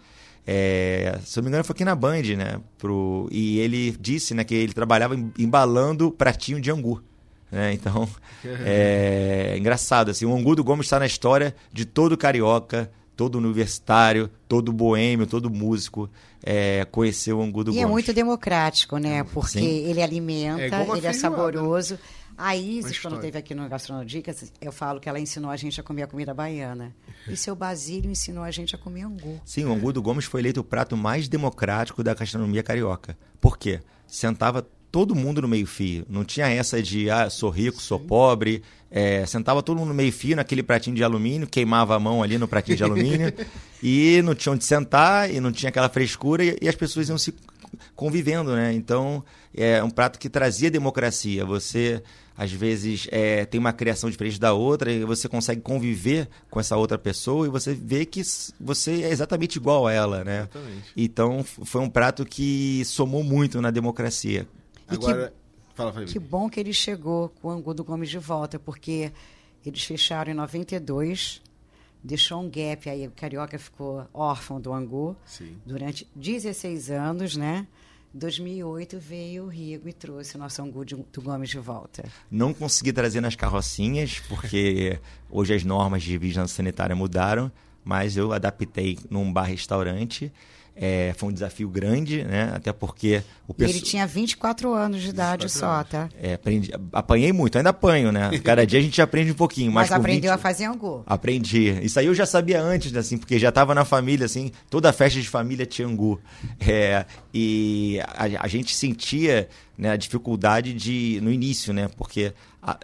É, 0.51 1.19
se 1.23 1.37
eu 1.37 1.41
não 1.41 1.45
me 1.45 1.49
engano, 1.51 1.63
foi 1.63 1.75
aqui 1.75 1.85
na 1.85 1.93
Band, 1.93 2.23
né? 2.35 2.59
Pro, 2.75 3.29
e 3.31 3.59
ele 3.59 3.95
disse 3.99 4.33
né, 4.33 4.43
que 4.43 4.55
ele 4.55 4.73
trabalhava 4.73 5.15
embalando 5.37 6.09
pratinho 6.09 6.59
de 6.59 6.71
angu. 6.71 7.03
Né? 7.51 7.71
Então, 7.73 8.09
é, 8.43 9.51
é 9.53 9.57
engraçado. 9.59 10.09
Assim, 10.09 10.25
o 10.25 10.35
angu 10.35 10.55
do 10.55 10.63
Gomes 10.63 10.87
está 10.87 10.97
na 10.97 11.05
história 11.05 11.55
de 11.71 11.85
todo 11.85 12.17
carioca, 12.17 12.89
todo 13.15 13.37
universitário, 13.37 14.27
todo 14.47 14.73
boêmio, 14.73 15.27
todo 15.27 15.51
músico 15.51 16.09
é, 16.43 16.83
conhecer 16.89 17.31
o 17.31 17.43
angu 17.43 17.63
do 17.63 17.69
e 17.69 17.73
Gomes. 17.73 17.81
E 17.81 17.83
é 17.83 17.87
muito 17.87 18.11
democrático, 18.11 18.97
né? 18.97 19.23
Porque 19.25 19.59
Sim. 19.59 19.89
ele 19.89 20.01
alimenta, 20.01 20.77
é 20.77 20.97
ele 20.97 21.05
é 21.05 21.13
saboroso. 21.13 21.99
A 22.39 22.55
Isis, 22.55 22.97
quando 22.97 23.19
teve 23.19 23.37
aqui 23.37 23.53
no 23.53 23.67
Gastronodicas, 23.67 24.49
eu 24.61 24.71
falo 24.71 25.01
que 25.01 25.09
ela 25.09 25.19
ensinou 25.19 25.51
a 25.51 25.57
gente 25.57 25.81
a 25.81 25.83
comer 25.83 26.03
a 26.03 26.07
comida 26.07 26.33
baiana. 26.33 26.95
E 27.27 27.35
seu 27.35 27.53
Basílio 27.53 28.09
ensinou 28.09 28.45
a 28.45 28.49
gente 28.49 28.73
a 28.73 28.77
comer 28.77 29.01
angu. 29.01 29.41
Sim, 29.43 29.65
o 29.65 29.73
angu 29.73 29.91
do 29.91 30.01
Gomes 30.01 30.23
foi 30.23 30.39
eleito 30.39 30.61
o 30.61 30.63
prato 30.63 30.95
mais 30.95 31.27
democrático 31.27 32.01
da 32.01 32.13
gastronomia 32.13 32.63
carioca. 32.63 33.17
Por 33.41 33.57
quê? 33.57 33.81
Sentava 34.07 34.65
todo 34.89 35.13
mundo 35.13 35.41
no 35.41 35.49
meio-fio. 35.49 36.05
Não 36.07 36.23
tinha 36.23 36.47
essa 36.47 36.81
de, 36.81 37.09
ah, 37.09 37.29
sou 37.29 37.49
rico, 37.49 37.81
sou 37.81 37.99
pobre. 37.99 38.63
É, 38.89 39.25
sentava 39.25 39.61
todo 39.61 39.77
mundo 39.77 39.89
no 39.89 39.93
meio-fio, 39.93 40.37
naquele 40.37 40.63
pratinho 40.63 40.95
de 40.95 41.03
alumínio, 41.03 41.45
queimava 41.45 41.93
a 41.93 41.99
mão 41.99 42.23
ali 42.23 42.37
no 42.37 42.47
pratinho 42.47 42.77
de 42.77 42.83
alumínio. 42.85 43.33
e 43.83 44.21
não 44.23 44.33
tinha 44.33 44.53
onde 44.53 44.63
sentar, 44.63 45.29
e 45.29 45.41
não 45.41 45.51
tinha 45.51 45.69
aquela 45.69 45.89
frescura, 45.89 46.41
e, 46.41 46.57
e 46.61 46.69
as 46.69 46.75
pessoas 46.75 47.09
iam 47.09 47.17
se 47.17 47.35
convivendo, 47.95 48.55
né? 48.55 48.73
Então, 48.73 49.23
é 49.53 49.83
um 49.83 49.89
prato 49.89 50.17
que 50.17 50.29
trazia 50.29 50.71
democracia. 50.71 51.45
Você, 51.45 52.01
às 52.39 52.53
vezes, 52.53 53.05
é, 53.11 53.43
tem 53.43 53.59
uma 53.59 53.73
criação 53.73 54.09
diferente 54.09 54.39
da 54.39 54.53
outra, 54.53 54.89
e 54.89 55.03
você 55.03 55.27
consegue 55.27 55.59
conviver 55.59 56.29
com 56.49 56.57
essa 56.57 56.77
outra 56.77 56.97
pessoa, 56.97 57.45
e 57.45 57.49
você 57.49 57.73
vê 57.73 58.05
que 58.05 58.21
você 58.57 59.03
é 59.03 59.09
exatamente 59.09 59.57
igual 59.57 59.85
a 59.85 59.91
ela, 59.91 60.23
né? 60.23 60.47
Exatamente. 60.49 60.93
Então, 60.95 61.43
foi 61.43 61.81
um 61.81 61.89
prato 61.89 62.23
que 62.23 62.81
somou 62.85 63.25
muito 63.25 63.59
na 63.59 63.71
democracia. 63.71 64.47
Agora, 64.87 65.33
que, 65.67 65.75
fala, 65.75 66.05
que 66.05 66.17
bom 66.17 66.49
que 66.49 66.61
ele 66.61 66.71
chegou 66.71 67.27
com 67.41 67.49
o 67.49 67.51
Angu 67.51 67.73
do 67.73 67.83
Gomes 67.83 68.09
de 68.09 68.19
volta, 68.19 68.57
porque 68.57 69.11
eles 69.65 69.83
fecharam 69.83 70.31
em 70.31 70.35
92, 70.35 71.41
deixou 72.01 72.41
um 72.41 72.49
gap 72.49 72.89
aí, 72.89 73.05
o 73.05 73.11
Carioca 73.11 73.59
ficou 73.59 74.07
órfão 74.13 74.61
do 74.61 74.73
Angu 74.73 75.13
Sim. 75.25 75.57
durante 75.65 76.07
16 76.15 76.89
anos, 76.89 77.35
né? 77.35 77.67
2008 78.13 78.99
veio 78.99 79.45
o 79.45 79.47
Rigo 79.47 79.87
e 79.87 79.93
trouxe 79.93 80.35
o 80.35 80.39
nosso 80.39 80.61
Angu 80.61 80.83
de, 80.83 80.95
do 80.95 81.21
Gomes 81.21 81.49
de 81.49 81.59
volta. 81.59 82.03
Não 82.29 82.53
consegui 82.53 82.91
trazer 82.91 83.21
nas 83.21 83.35
carrocinhas, 83.35 84.19
porque 84.27 84.99
hoje 85.29 85.53
as 85.53 85.63
normas 85.63 86.03
de 86.03 86.17
vigilância 86.17 86.55
sanitária 86.55 86.95
mudaram, 86.95 87.51
mas 87.83 88.17
eu 88.17 88.33
adaptei 88.33 88.97
num 89.09 89.31
bar-restaurante 89.31 90.31
é, 90.81 91.13
foi 91.17 91.27
um 91.27 91.31
desafio 91.33 91.67
grande, 91.67 92.23
né? 92.23 92.53
Até 92.55 92.71
porque 92.71 93.21
o 93.45 93.53
pessoal... 93.53 93.75
Ele 93.75 93.85
tinha 93.85 94.07
24 94.07 94.73
anos 94.73 95.01
de 95.01 95.09
idade 95.09 95.49
só, 95.49 95.83
tá? 95.83 96.07
É, 96.17 96.35
aprendi, 96.35 96.71
apanhei 96.93 97.33
muito, 97.33 97.57
ainda 97.57 97.71
apanho, 97.71 98.13
né? 98.13 98.31
Cada 98.41 98.65
dia 98.65 98.79
a 98.79 98.81
gente 98.81 99.01
aprende 99.01 99.33
um 99.33 99.35
pouquinho. 99.35 99.73
Mas, 99.73 99.89
mas 99.89 99.99
aprendeu 99.99 100.31
20... 100.31 100.35
a 100.35 100.37
fazer 100.37 100.65
angu. 100.65 101.03
Aprendi. 101.05 101.77
Isso 101.83 101.99
aí 101.99 102.05
eu 102.05 102.15
já 102.15 102.25
sabia 102.25 102.61
antes, 102.61 102.95
assim, 102.95 103.17
porque 103.17 103.37
já 103.37 103.49
estava 103.49 103.75
na 103.75 103.83
família, 103.83 104.25
assim, 104.25 104.53
toda 104.69 104.93
festa 104.93 105.19
de 105.19 105.27
família 105.27 105.65
tinha 105.65 105.85
angu. 105.85 106.17
É, 106.61 107.05
e 107.33 107.99
a, 108.01 108.45
a, 108.45 108.47
gente 108.47 108.73
sentia 108.73 109.49
né, 109.77 109.91
a 109.91 109.97
dificuldade 109.97 110.73
de, 110.73 111.19
no 111.21 111.29
início, 111.29 111.73
né? 111.73 111.89
Porque 111.97 112.31
a, 112.63 112.77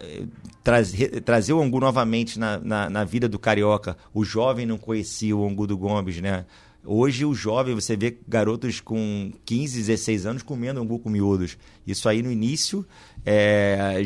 trazer, 0.62 1.22
trazer 1.22 1.54
o 1.54 1.62
angu 1.62 1.80
novamente 1.80 2.38
na, 2.38 2.58
na, 2.58 2.90
na 2.90 3.04
vida 3.04 3.26
do 3.26 3.38
carioca, 3.38 3.96
o 4.12 4.22
jovem 4.22 4.66
não 4.66 4.76
conhecia 4.76 5.34
o 5.34 5.48
angu 5.48 5.66
do 5.66 5.78
Gomes, 5.78 6.20
né? 6.20 6.44
Hoje 6.86 7.24
o 7.24 7.34
jovem, 7.34 7.74
você 7.74 7.96
vê 7.96 8.16
garotos 8.28 8.80
com 8.80 9.32
15, 9.44 9.78
16 9.78 10.26
anos 10.26 10.42
comendo 10.42 10.80
angu 10.80 10.98
com 10.98 11.10
miúdos. 11.10 11.58
Isso 11.86 12.08
aí 12.08 12.22
no 12.22 12.30
início 12.30 12.86
é, 13.24 14.00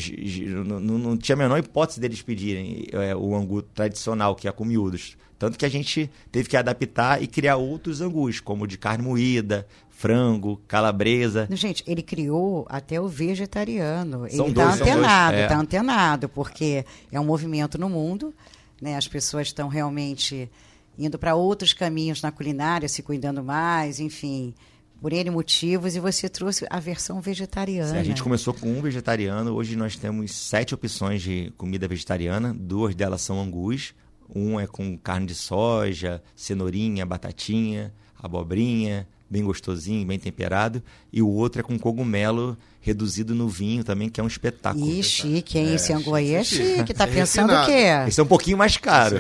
não, 0.65 0.81
não, 0.81 1.17
tinha 1.17 1.35
a 1.35 1.39
menor 1.39 1.59
hipótese 1.59 2.01
deles 2.01 2.23
pedirem 2.23 2.87
é, 2.93 3.15
o 3.15 3.37
angu 3.37 3.63
tradicional, 3.63 4.35
que 4.35 4.49
é 4.49 4.53
com 4.53 4.65
miúdos. 4.65 5.17
Tanto 5.39 5.59
que 5.59 5.65
a 5.65 5.71
gente 5.71 6.11
teve 6.31 6.49
que 6.49 6.57
adaptar 6.57 7.23
e 7.23 7.27
criar 7.27 7.57
outros 7.57 8.01
angus, 8.01 8.41
como 8.41 8.67
de 8.67 8.77
carne 8.77 9.05
moída, 9.05 9.67
frango, 9.89 10.61
calabresa. 10.69 11.49
Gente, 11.51 11.85
ele 11.87 12.03
criou 12.03 12.67
até 12.69 13.01
o 13.01 13.09
vegetariano. 13.09 14.29
São 14.31 14.47
ele 14.47 14.53
está 14.53 14.73
antenado, 14.75 15.37
é. 15.37 15.43
está 15.43 15.59
antenado, 15.59 16.29
porque 16.29 16.85
é 17.13 17.21
um 17.21 17.25
movimento 17.25 17.79
no 17.79 17.89
mundo, 17.89 18.35
né? 18.81 18.97
As 18.97 19.09
pessoas 19.09 19.47
estão 19.49 19.69
realmente 19.69 20.51
indo 21.01 21.19
para 21.19 21.35
outros 21.35 21.73
caminhos 21.73 22.21
na 22.21 22.31
culinária, 22.31 22.89
se 22.89 23.03
cuidando 23.03 23.43
mais, 23.43 23.99
enfim, 23.99 24.55
por 25.01 25.13
N 25.13 25.31
motivos, 25.31 25.97
e 25.97 26.01
você 26.01 26.29
trouxe 26.29 26.67
a 26.69 26.79
versão 26.79 27.21
vegetariana. 27.21 27.99
A 27.99 28.05
gente 28.05 28.23
começou 28.23 28.53
com 28.53 28.71
um 28.71 28.83
vegetariano, 28.83 29.55
hoje 29.55 29.75
nós 29.75 29.97
temos 29.97 30.33
sete 30.33 30.75
opções 30.75 31.23
de 31.23 31.53
comida 31.57 31.89
vegetariana, 31.89 32.55
duas 32.55 32.95
delas 32.95 33.23
são 33.23 33.41
angus, 33.41 33.95
um 34.35 34.61
é 34.61 34.67
com 34.67 34.97
carne 34.99 35.27
de 35.27 35.35
soja, 35.35 36.23
cenourinha, 36.37 37.07
batatinha, 37.07 37.93
abobrinha, 38.23 39.09
bem 39.31 39.45
gostosinho, 39.45 40.05
bem 40.05 40.19
temperado, 40.19 40.83
e 41.13 41.23
o 41.23 41.29
outro 41.29 41.61
é 41.61 41.63
com 41.63 41.79
cogumelo 41.79 42.59
reduzido 42.81 43.35
no 43.35 43.49
vinho 43.49 43.85
também, 43.85 44.09
que 44.09 44.21
é 44.21 44.25
um 44.25 44.27
espetáculo. 44.27 44.91
Ih, 44.91 45.03
chique, 45.03 45.59
hein? 45.59 45.75
Esse 45.75 45.93
angu 45.93 46.15
aí 46.15 46.35
é 46.35 46.43
chique. 46.43 46.93
Tá 46.93 47.05
é 47.05 47.07
pensando 47.07 47.53
o 47.53 47.67
quê? 47.67 47.85
Esse 48.09 48.19
é 48.19 48.23
um 48.23 48.27
pouquinho 48.27 48.59
mais 48.59 48.77
caro, 48.77 49.17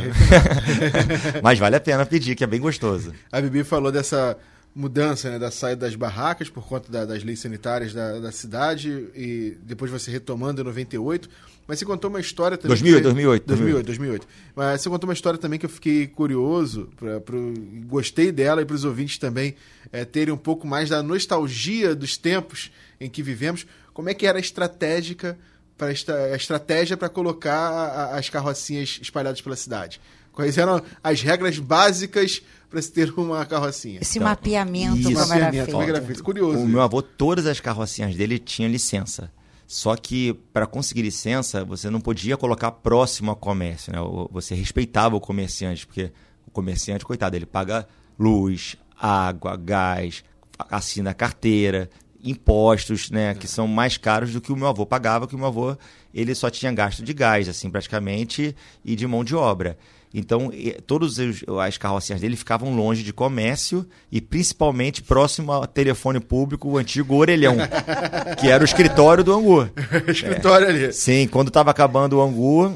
mas 1.42 1.58
vale 1.58 1.76
a 1.76 1.80
pena 1.80 2.04
pedir, 2.04 2.34
que 2.34 2.42
é 2.42 2.46
bem 2.46 2.60
gostoso. 2.60 3.12
A 3.30 3.40
Bibi 3.40 3.62
falou 3.62 3.92
dessa 3.92 4.36
mudança, 4.74 5.30
né, 5.30 5.38
da 5.38 5.50
saída 5.50 5.86
das 5.86 5.94
barracas 5.96 6.48
por 6.48 6.64
conta 6.66 6.90
da- 6.90 7.04
das 7.04 7.24
leis 7.24 7.40
sanitárias 7.40 7.92
da, 7.92 8.18
da 8.20 8.30
cidade 8.32 9.08
e 9.14 9.56
depois 9.62 9.90
você 9.90 10.10
retomando 10.10 10.60
em 10.60 10.64
98. 10.64 11.28
Mas 11.66 11.78
você 11.78 11.84
contou 11.84 12.08
uma 12.10 12.20
história 12.20 12.56
também. 12.56 12.70
2008, 12.70 13.02
que- 13.02 13.08
2008, 13.12 13.46
2008, 13.46 13.86
2008. 13.86 14.28
Mas 14.56 14.80
você 14.80 14.88
contou 14.88 15.08
uma 15.08 15.14
história 15.14 15.38
também 15.38 15.58
que 15.58 15.66
eu 15.66 15.70
fiquei 15.70 16.06
curioso, 16.06 16.88
pra, 16.96 17.20
pro, 17.20 17.52
gostei 17.86 18.32
dela 18.32 18.62
e 18.62 18.64
para 18.64 18.74
os 18.74 18.84
ouvintes 18.84 19.18
também 19.18 19.54
é, 19.92 20.04
terem 20.04 20.32
um 20.34 20.38
pouco 20.38 20.66
mais 20.66 20.88
da 20.88 21.02
nostalgia 21.02 21.94
dos 21.94 22.16
tempos 22.16 22.70
em 23.00 23.08
que 23.08 23.22
vivemos. 23.22 23.66
Como 23.92 24.08
é 24.08 24.14
que 24.14 24.26
era 24.26 24.38
estratégica 24.38 25.38
para 25.76 25.88
a 25.88 26.36
estratégia 26.36 26.96
para 26.96 27.08
colocar 27.08 27.54
a- 27.54 27.86
a- 28.14 28.18
as 28.18 28.28
carrocinhas 28.28 28.98
espalhadas 29.00 29.40
pela 29.40 29.56
cidade? 29.56 30.00
Quais 30.40 30.56
eram 30.56 30.82
as 31.04 31.20
regras 31.22 31.58
básicas 31.58 32.42
para 32.70 32.80
se 32.80 32.90
ter 32.90 33.12
uma 33.18 33.44
carrocinha? 33.44 33.98
Esse 34.00 34.18
Então, 34.18 34.28
mapeamento 34.28 35.10
isso. 35.10 35.12
como 35.12 35.32
era 35.34 35.44
Mapeamento, 35.44 35.72
como 35.72 35.82
é 35.82 35.88
era 35.88 36.02
feito? 36.02 36.24
Curioso. 36.24 36.58
O 36.58 36.68
meu 36.68 36.80
avô, 36.80 37.02
todas 37.02 37.46
as 37.46 37.60
carrocinhas 37.60 38.14
dele 38.14 38.38
tinham 38.38 38.70
licença. 38.70 39.30
Só 39.66 39.94
que 39.96 40.32
para 40.52 40.66
conseguir 40.66 41.02
licença, 41.02 41.64
você 41.64 41.90
não 41.90 42.00
podia 42.00 42.36
colocar 42.36 42.70
próximo 42.72 43.30
ao 43.30 43.36
comércio. 43.36 43.92
Né? 43.92 43.98
Você 44.32 44.54
respeitava 44.54 45.14
o 45.14 45.20
comerciante, 45.20 45.86
porque 45.86 46.10
o 46.46 46.50
comerciante, 46.50 47.04
coitado, 47.04 47.36
ele 47.36 47.46
paga 47.46 47.86
luz, 48.18 48.76
água, 48.98 49.56
gás, 49.56 50.24
assina 50.70 51.14
carteira, 51.14 51.88
impostos, 52.22 53.10
né, 53.10 53.34
que 53.34 53.46
são 53.46 53.66
mais 53.66 53.96
caros 53.96 54.32
do 54.32 54.40
que 54.40 54.52
o 54.52 54.56
meu 54.56 54.68
avô 54.68 54.84
pagava, 54.84 55.26
que 55.26 55.34
o 55.34 55.38
meu 55.38 55.46
avô 55.46 55.76
ele 56.14 56.34
só 56.34 56.50
tinha 56.50 56.72
gasto 56.72 57.02
de 57.02 57.12
gás, 57.12 57.48
assim, 57.48 57.70
praticamente, 57.70 58.54
e 58.84 58.96
de 58.96 59.06
mão 59.06 59.22
de 59.24 59.34
obra. 59.34 59.76
Então, 60.12 60.50
todas 60.88 61.18
as 61.64 61.78
carrocinhas 61.78 62.20
dele 62.20 62.34
ficavam 62.34 62.74
longe 62.74 63.04
de 63.04 63.12
comércio 63.12 63.86
e 64.10 64.20
principalmente 64.20 65.02
próximo 65.02 65.52
ao 65.52 65.64
telefone 65.68 66.18
público, 66.18 66.68
o 66.68 66.78
antigo 66.78 67.14
orelhão, 67.14 67.56
que 68.40 68.48
era 68.50 68.60
o 68.60 68.64
escritório 68.64 69.22
do 69.22 69.32
Angu. 69.32 69.70
escritório 70.10 70.66
ali. 70.68 70.92
Sim, 70.92 71.28
quando 71.28 71.46
estava 71.46 71.70
acabando 71.70 72.18
o 72.18 72.22
Angu, 72.22 72.74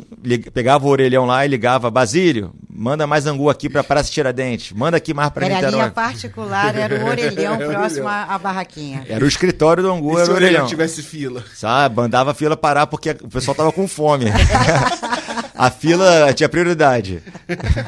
pegava 0.53 0.87
o 0.87 0.89
orelhão 0.89 1.27
lá 1.27 1.45
e 1.45 1.49
ligava, 1.49 1.91
Basílio, 1.91 2.55
manda 2.73 3.05
mais 3.05 3.27
Angu 3.27 3.51
aqui 3.51 3.69
para 3.69 3.83
Praça 3.83 4.13
Tiradentes, 4.13 4.71
manda 4.71 4.97
aqui 4.97 5.13
mais 5.13 5.31
para 5.31 5.47
Era 5.47 5.57
a 5.57 5.59
linha 5.59 5.71
Niterói. 5.87 5.91
particular, 5.91 6.77
era 6.77 7.05
o 7.05 7.07
orelhão 7.11 7.55
o 7.55 7.59
próximo 7.59 8.07
orelhão. 8.07 8.27
à, 8.29 8.39
barraquinha. 8.39 9.05
Era 9.09 9.25
o 9.25 9.29
escritório 9.29 9.83
do 9.83 9.91
Angu, 9.91 10.13
E 10.13 10.17
era 10.19 10.25
se 10.27 10.31
o 10.31 10.35
o 10.35 10.37
orelhão 10.37 10.51
orelhão. 10.53 10.67
tivesse 10.69 11.03
fila? 11.03 11.43
Sabe, 11.53 11.97
mandava 11.97 12.31
a 12.31 12.35
fila 12.35 12.57
parar 12.57 12.87
porque 12.87 13.13
o 13.25 13.29
pessoal 13.29 13.55
tava 13.55 13.73
com 13.73 13.87
fome. 13.89 14.27
a 15.55 15.71
fila 15.71 16.33
tinha 16.35 16.49
prioridade. 16.49 17.23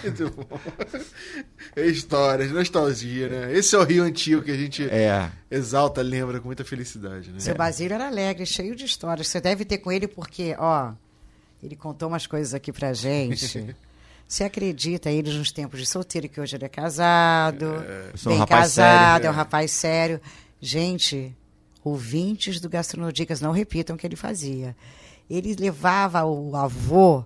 Muito 0.05 0.31
bom. 0.31 0.59
Histórias, 1.77 2.51
nostalgia, 2.51 3.29
né? 3.29 3.57
Esse 3.57 3.75
é 3.75 3.79
o 3.79 3.85
Rio 3.85 4.03
antigo 4.05 4.43
que 4.43 4.51
a 4.51 4.57
gente 4.57 4.83
É. 4.89 5.31
exalta, 5.51 6.01
lembra 6.03 6.41
com 6.41 6.47
muita 6.47 6.65
felicidade, 6.65 7.31
né? 7.31 7.39
Seu 7.41 7.55
Basílio 7.55 7.95
era 7.95 8.07
alegre, 8.07 8.47
cheio 8.47 8.75
de 8.75 8.85
histórias. 8.85 9.29
Você 9.29 9.41
deve 9.41 9.65
ter 9.65 9.79
com 9.79 9.93
ele 9.93 10.09
porque, 10.09 10.55
ó, 10.59 10.93
ele 11.63 11.77
contou 11.77 12.09
umas 12.09 12.27
coisas 12.27 12.55
aqui 12.55 12.73
pra 12.73 12.93
gente. 12.93 13.75
Você 14.29 14.43
acredita 14.43 15.09
ele 15.09 15.33
nos 15.33 15.53
tempos 15.53 15.79
de 15.79 15.87
solteiro, 15.87 16.29
que 16.29 16.41
hoje 16.41 16.57
ele 16.57 16.65
é 16.65 16.69
casado, 16.69 17.65
um 18.27 18.29
bem 18.31 18.39
rapaz 18.39 18.75
casado, 18.75 19.13
sério. 19.13 19.27
é 19.27 19.31
um 19.31 19.33
rapaz 19.35 19.71
sério. 19.71 20.21
Gente, 20.61 21.33
ouvintes 21.85 22.59
do 22.61 22.69
Gastronodicas 22.69 23.41
não 23.41 23.53
repitam 23.53 23.95
o 23.95 23.99
que 23.99 24.05
ele 24.05 24.17
fazia. 24.17 24.75
Ele 25.29 25.57
levava 25.59 26.25
o 26.25 26.55
avô 26.57 27.25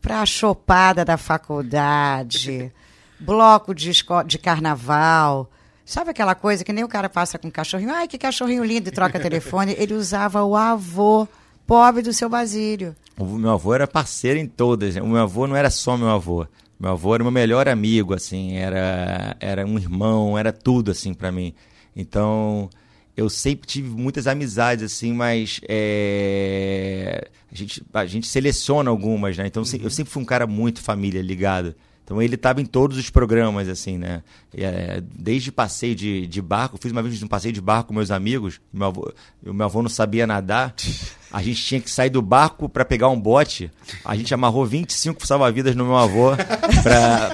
para 0.00 0.20
a 0.20 0.26
chopada 0.26 1.04
da 1.04 1.16
faculdade, 1.16 2.72
bloco 3.18 3.74
de, 3.74 3.90
de 4.26 4.38
carnaval. 4.38 5.50
Sabe 5.84 6.10
aquela 6.10 6.34
coisa 6.34 6.64
que 6.64 6.72
nem 6.72 6.84
o 6.84 6.88
cara 6.88 7.08
passa 7.08 7.38
com 7.38 7.48
um 7.48 7.50
cachorrinho? 7.50 7.92
Ai, 7.92 8.08
que 8.08 8.16
cachorrinho 8.16 8.64
lindo 8.64 8.88
e 8.88 8.92
troca 8.92 9.20
telefone. 9.20 9.74
Ele 9.78 9.94
usava 9.94 10.42
o 10.42 10.56
avô, 10.56 11.28
pobre 11.66 12.02
do 12.02 12.12
seu 12.12 12.28
Basílio. 12.28 12.94
O 13.18 13.24
meu 13.24 13.50
avô 13.50 13.74
era 13.74 13.86
parceiro 13.86 14.38
em 14.38 14.46
todas. 14.46 14.94
né? 14.94 15.02
O 15.02 15.06
meu 15.06 15.22
avô 15.22 15.46
não 15.46 15.56
era 15.56 15.70
só 15.70 15.96
meu 15.96 16.08
avô. 16.08 16.46
Meu 16.78 16.92
avô 16.92 17.14
era 17.14 17.22
meu 17.22 17.30
melhor 17.30 17.68
amigo, 17.68 18.14
assim, 18.14 18.56
era, 18.56 19.36
era 19.40 19.64
um 19.64 19.78
irmão, 19.78 20.36
era 20.36 20.52
tudo, 20.52 20.90
assim, 20.90 21.14
para 21.14 21.30
mim. 21.30 21.54
Então, 21.94 22.68
eu 23.16 23.28
sempre 23.30 23.66
tive 23.66 23.88
muitas 23.88 24.26
amizades, 24.26 24.84
assim, 24.92 25.12
mas 25.12 25.60
é, 25.68 27.28
a, 27.50 27.54
gente, 27.54 27.82
a 27.92 28.06
gente 28.06 28.26
seleciona 28.26 28.90
algumas, 28.90 29.36
né? 29.38 29.46
Então, 29.46 29.64
se- 29.64 29.80
eu 29.82 29.90
sempre 29.90 30.12
fui 30.12 30.22
um 30.22 30.26
cara 30.26 30.46
muito 30.46 30.80
família 30.80 31.22
ligado. 31.22 31.74
Então 32.04 32.20
ele 32.20 32.34
estava 32.34 32.60
em 32.60 32.66
todos 32.66 32.98
os 32.98 33.08
programas, 33.08 33.66
assim, 33.66 33.96
né? 33.96 34.22
É, 34.52 35.02
desde 35.16 35.50
passeio 35.50 35.94
de, 35.94 36.26
de 36.26 36.42
barco, 36.42 36.76
fiz 36.78 36.92
uma 36.92 37.02
vez 37.02 37.22
um 37.22 37.26
passeio 37.26 37.52
de 37.54 37.62
barco 37.62 37.88
com 37.88 37.94
meus 37.94 38.10
amigos, 38.10 38.60
meu 38.70 38.88
avô, 38.88 39.12
meu 39.42 39.64
avô 39.64 39.80
não 39.80 39.88
sabia 39.88 40.26
nadar, 40.26 40.74
a 41.34 41.42
gente 41.42 41.64
tinha 41.64 41.80
que 41.80 41.90
sair 41.90 42.10
do 42.10 42.22
barco 42.22 42.68
para 42.68 42.84
pegar 42.84 43.08
um 43.08 43.20
bote, 43.20 43.68
a 44.04 44.14
gente 44.14 44.32
amarrou 44.32 44.64
25 44.64 45.26
salva-vidas 45.26 45.74
no 45.74 45.84
meu 45.84 45.96
avô 45.96 46.30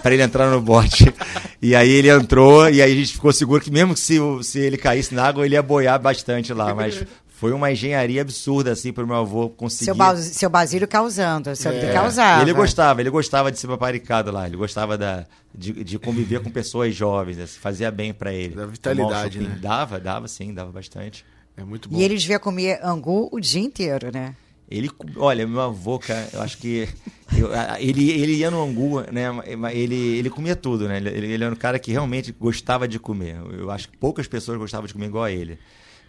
para 0.03 0.13
ele 0.15 0.23
entrar 0.23 0.51
no 0.51 0.59
bote. 0.59 1.13
E 1.61 1.77
aí 1.77 1.91
ele 1.91 2.09
entrou, 2.09 2.67
e 2.71 2.81
aí 2.81 2.91
a 2.93 2.95
gente 2.95 3.13
ficou 3.13 3.31
seguro 3.31 3.63
que 3.63 3.71
mesmo 3.71 3.93
que 3.93 4.01
se, 4.01 4.19
se 4.43 4.59
ele 4.59 4.79
caísse 4.79 5.15
na 5.15 5.25
água, 5.27 5.45
ele 5.45 5.55
ia 5.55 5.63
boiar 5.63 6.01
bastante 6.01 6.53
lá, 6.55 6.75
mas... 6.75 7.05
Foi 7.29 7.53
uma 7.53 7.73
engenharia 7.73 8.21
absurda, 8.21 8.71
assim, 8.73 8.93
para 8.93 9.03
o 9.03 9.07
meu 9.07 9.17
avô 9.17 9.49
conseguir. 9.49 9.87
Seu, 9.87 9.95
Bas- 9.95 10.19
seu 10.27 10.51
Basílio 10.51 10.87
causando, 10.87 11.57
seu 11.57 11.73
É. 11.73 11.91
causava. 11.91 12.43
Ele 12.43 12.53
gostava, 12.53 13.01
ele 13.01 13.09
gostava 13.09 13.51
de 13.51 13.59
ser 13.59 13.67
paparicado 13.67 14.31
lá, 14.31 14.47
ele 14.47 14.59
gostava 14.59 14.99
da, 14.99 15.25
de, 15.55 15.83
de 15.83 15.99
conviver 15.99 16.43
com 16.43 16.51
pessoas 16.51 16.95
jovens, 16.95 17.39
assim, 17.39 17.59
fazia 17.59 17.91
bem 17.91 18.13
pra 18.13 18.31
ele. 18.31 18.55
Da 18.55 18.67
vitalidade, 18.67 19.39
um 19.39 19.45
né? 19.45 19.59
Dava, 19.59 19.99
dava 19.99 20.29
sim, 20.29 20.53
dava 20.53 20.71
bastante. 20.71 21.25
É 21.57 21.65
muito 21.65 21.89
bom. 21.89 21.99
E 21.99 22.03
ele 22.03 22.17
devia 22.17 22.39
comer 22.39 22.79
angu 22.83 23.29
o 23.33 23.39
dia 23.41 23.61
inteiro, 23.61 24.11
né? 24.13 24.35
Ele, 24.71 24.89
olha, 25.17 25.47
meu 25.49 25.61
avô, 25.61 25.99
cara, 25.99 26.29
eu 26.33 26.41
acho 26.43 26.57
que 26.59 26.89
eu- 27.37 27.53
a- 27.53 27.81
ele, 27.81 28.09
ele 28.11 28.35
ia 28.37 28.51
no 28.53 28.63
angu, 28.63 29.01
né? 29.13 29.25
Ele, 29.73 29.97
ele 29.97 30.31
comia 30.31 30.55
tudo, 30.55 30.87
né? 30.87 30.97
Ele, 30.99 31.09
ele 31.35 31.45
era 31.45 31.53
um 31.53 31.57
cara 31.59 31.77
que 31.79 31.91
realmente 31.91 32.31
gostava 32.33 32.87
de 32.87 32.99
comer. 32.99 33.37
Eu 33.53 33.69
acho 33.71 33.89
que 33.89 33.97
poucas 33.99 34.29
pessoas 34.29 34.57
gostavam 34.59 34.87
de 34.87 34.93
comer 34.93 35.07
igual 35.07 35.25
a 35.25 35.33
ele. 35.33 35.59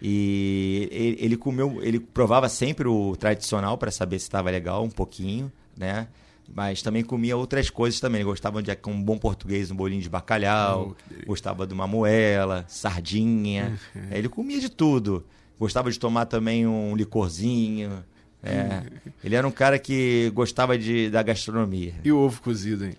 E 0.01 0.87
ele, 0.91 1.17
ele 1.19 1.37
comeu, 1.37 1.79
ele 1.83 1.99
provava 1.99 2.47
sempre 2.49 2.87
o 2.87 3.15
tradicional 3.15 3.77
para 3.77 3.91
saber 3.91 4.19
se 4.19 4.25
estava 4.25 4.49
legal, 4.51 4.83
um 4.83 4.89
pouquinho, 4.89 5.51
né? 5.77 6.07
Mas 6.53 6.81
também 6.81 7.03
comia 7.03 7.37
outras 7.37 7.69
coisas 7.69 7.99
também. 7.99 8.19
Ele 8.21 8.29
gostava 8.29 8.61
de, 8.61 8.71
um 8.87 9.01
bom 9.01 9.17
português, 9.17 9.71
um 9.71 9.75
bolinho 9.75 10.01
de 10.01 10.09
bacalhau, 10.09 10.89
Oh, 10.91 10.93
que 10.95 11.03
delícia. 11.09 11.27
gostava 11.27 11.65
de 11.65 11.73
uma 11.73 11.87
moela, 11.87 12.65
sardinha. 12.67 13.79
É, 14.11 14.17
Ele 14.17 14.27
comia 14.29 14.59
de 14.59 14.69
tudo. 14.69 15.25
Gostava 15.59 15.89
de 15.91 15.97
tomar 15.99 16.25
também 16.25 16.65
um 16.67 16.95
licorzinho. 16.95 18.03
é. 18.43 18.83
Ele 19.23 19.35
era 19.35 19.47
um 19.47 19.51
cara 19.51 19.77
que 19.79 20.29
gostava 20.33 20.77
de, 20.77 21.09
da 21.09 21.21
gastronomia. 21.23 21.93
E 22.03 22.11
o 22.11 22.17
ovo 22.17 22.41
cozido, 22.41 22.85
hein? 22.85 22.93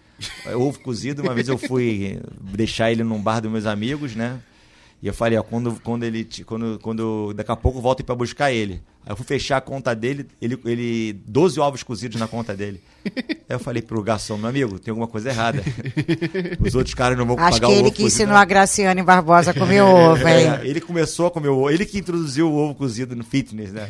Ovo 0.55 0.79
cozido, 0.81 1.21
uma 1.23 1.35
vez 1.35 1.49
eu 1.49 1.59
fui 1.59 2.21
deixar 2.55 2.93
ele 2.93 3.03
num 3.03 3.21
bar 3.21 3.41
dos 3.41 3.51
meus 3.51 3.67
amigos, 3.67 4.15
né? 4.15 4.39
E 5.03 5.09
eu 5.09 5.13
falei, 5.13 5.37
ó, 5.37 5.43
quando, 5.43 5.81
quando 5.83 6.05
ele. 6.05 6.29
Quando, 6.47 6.79
quando, 6.81 7.33
daqui 7.35 7.51
a 7.51 7.57
pouco 7.57 7.79
eu 7.79 7.83
volto 7.83 8.05
para 8.05 8.15
buscar 8.15 8.53
ele. 8.53 8.81
Aí 9.05 9.11
eu 9.11 9.17
fui 9.17 9.27
fechar 9.27 9.57
a 9.57 9.61
conta 9.61 9.97
dele, 9.97 10.29
ele, 10.41 10.57
ele 10.65 11.13
12 11.27 11.59
ovos 11.59 11.83
cozidos 11.83 12.21
na 12.21 12.29
conta 12.29 12.55
dele. 12.55 12.81
Aí 13.05 13.35
eu 13.49 13.59
falei 13.59 13.83
pro 13.83 14.01
garçom, 14.01 14.37
meu 14.37 14.49
amigo, 14.49 14.79
tem 14.79 14.93
alguma 14.93 15.09
coisa 15.09 15.31
errada. 15.31 15.61
Os 16.65 16.77
outros 16.77 16.95
caras 16.95 17.19
não 17.19 17.27
vão 17.27 17.37
Acho 17.37 17.61
pagar 17.61 17.67
que 17.67 17.73
o 17.73 17.75
ele 17.75 17.81
ovo 17.81 17.91
que 17.91 18.03
cozido, 18.03 18.15
ensinou 18.15 18.35
não. 18.35 18.41
a 18.41 18.45
Graciane 18.45 19.03
Barbosa 19.03 19.51
a 19.51 19.55
comer 19.55 19.83
ovo, 19.83 20.23
hein? 20.29 20.47
É, 20.63 20.69
ele 20.69 20.81
começou 20.81 21.27
a 21.27 21.33
comer 21.33 21.49
o 21.49 21.59
ovo, 21.59 21.71
ele 21.71 21.85
que 21.85 21.99
introduziu 21.99 22.49
o 22.49 22.55
ovo 22.57 22.77
cozido 22.77 23.17
no 23.17 23.25
fitness, 23.25 23.73
né? 23.73 23.89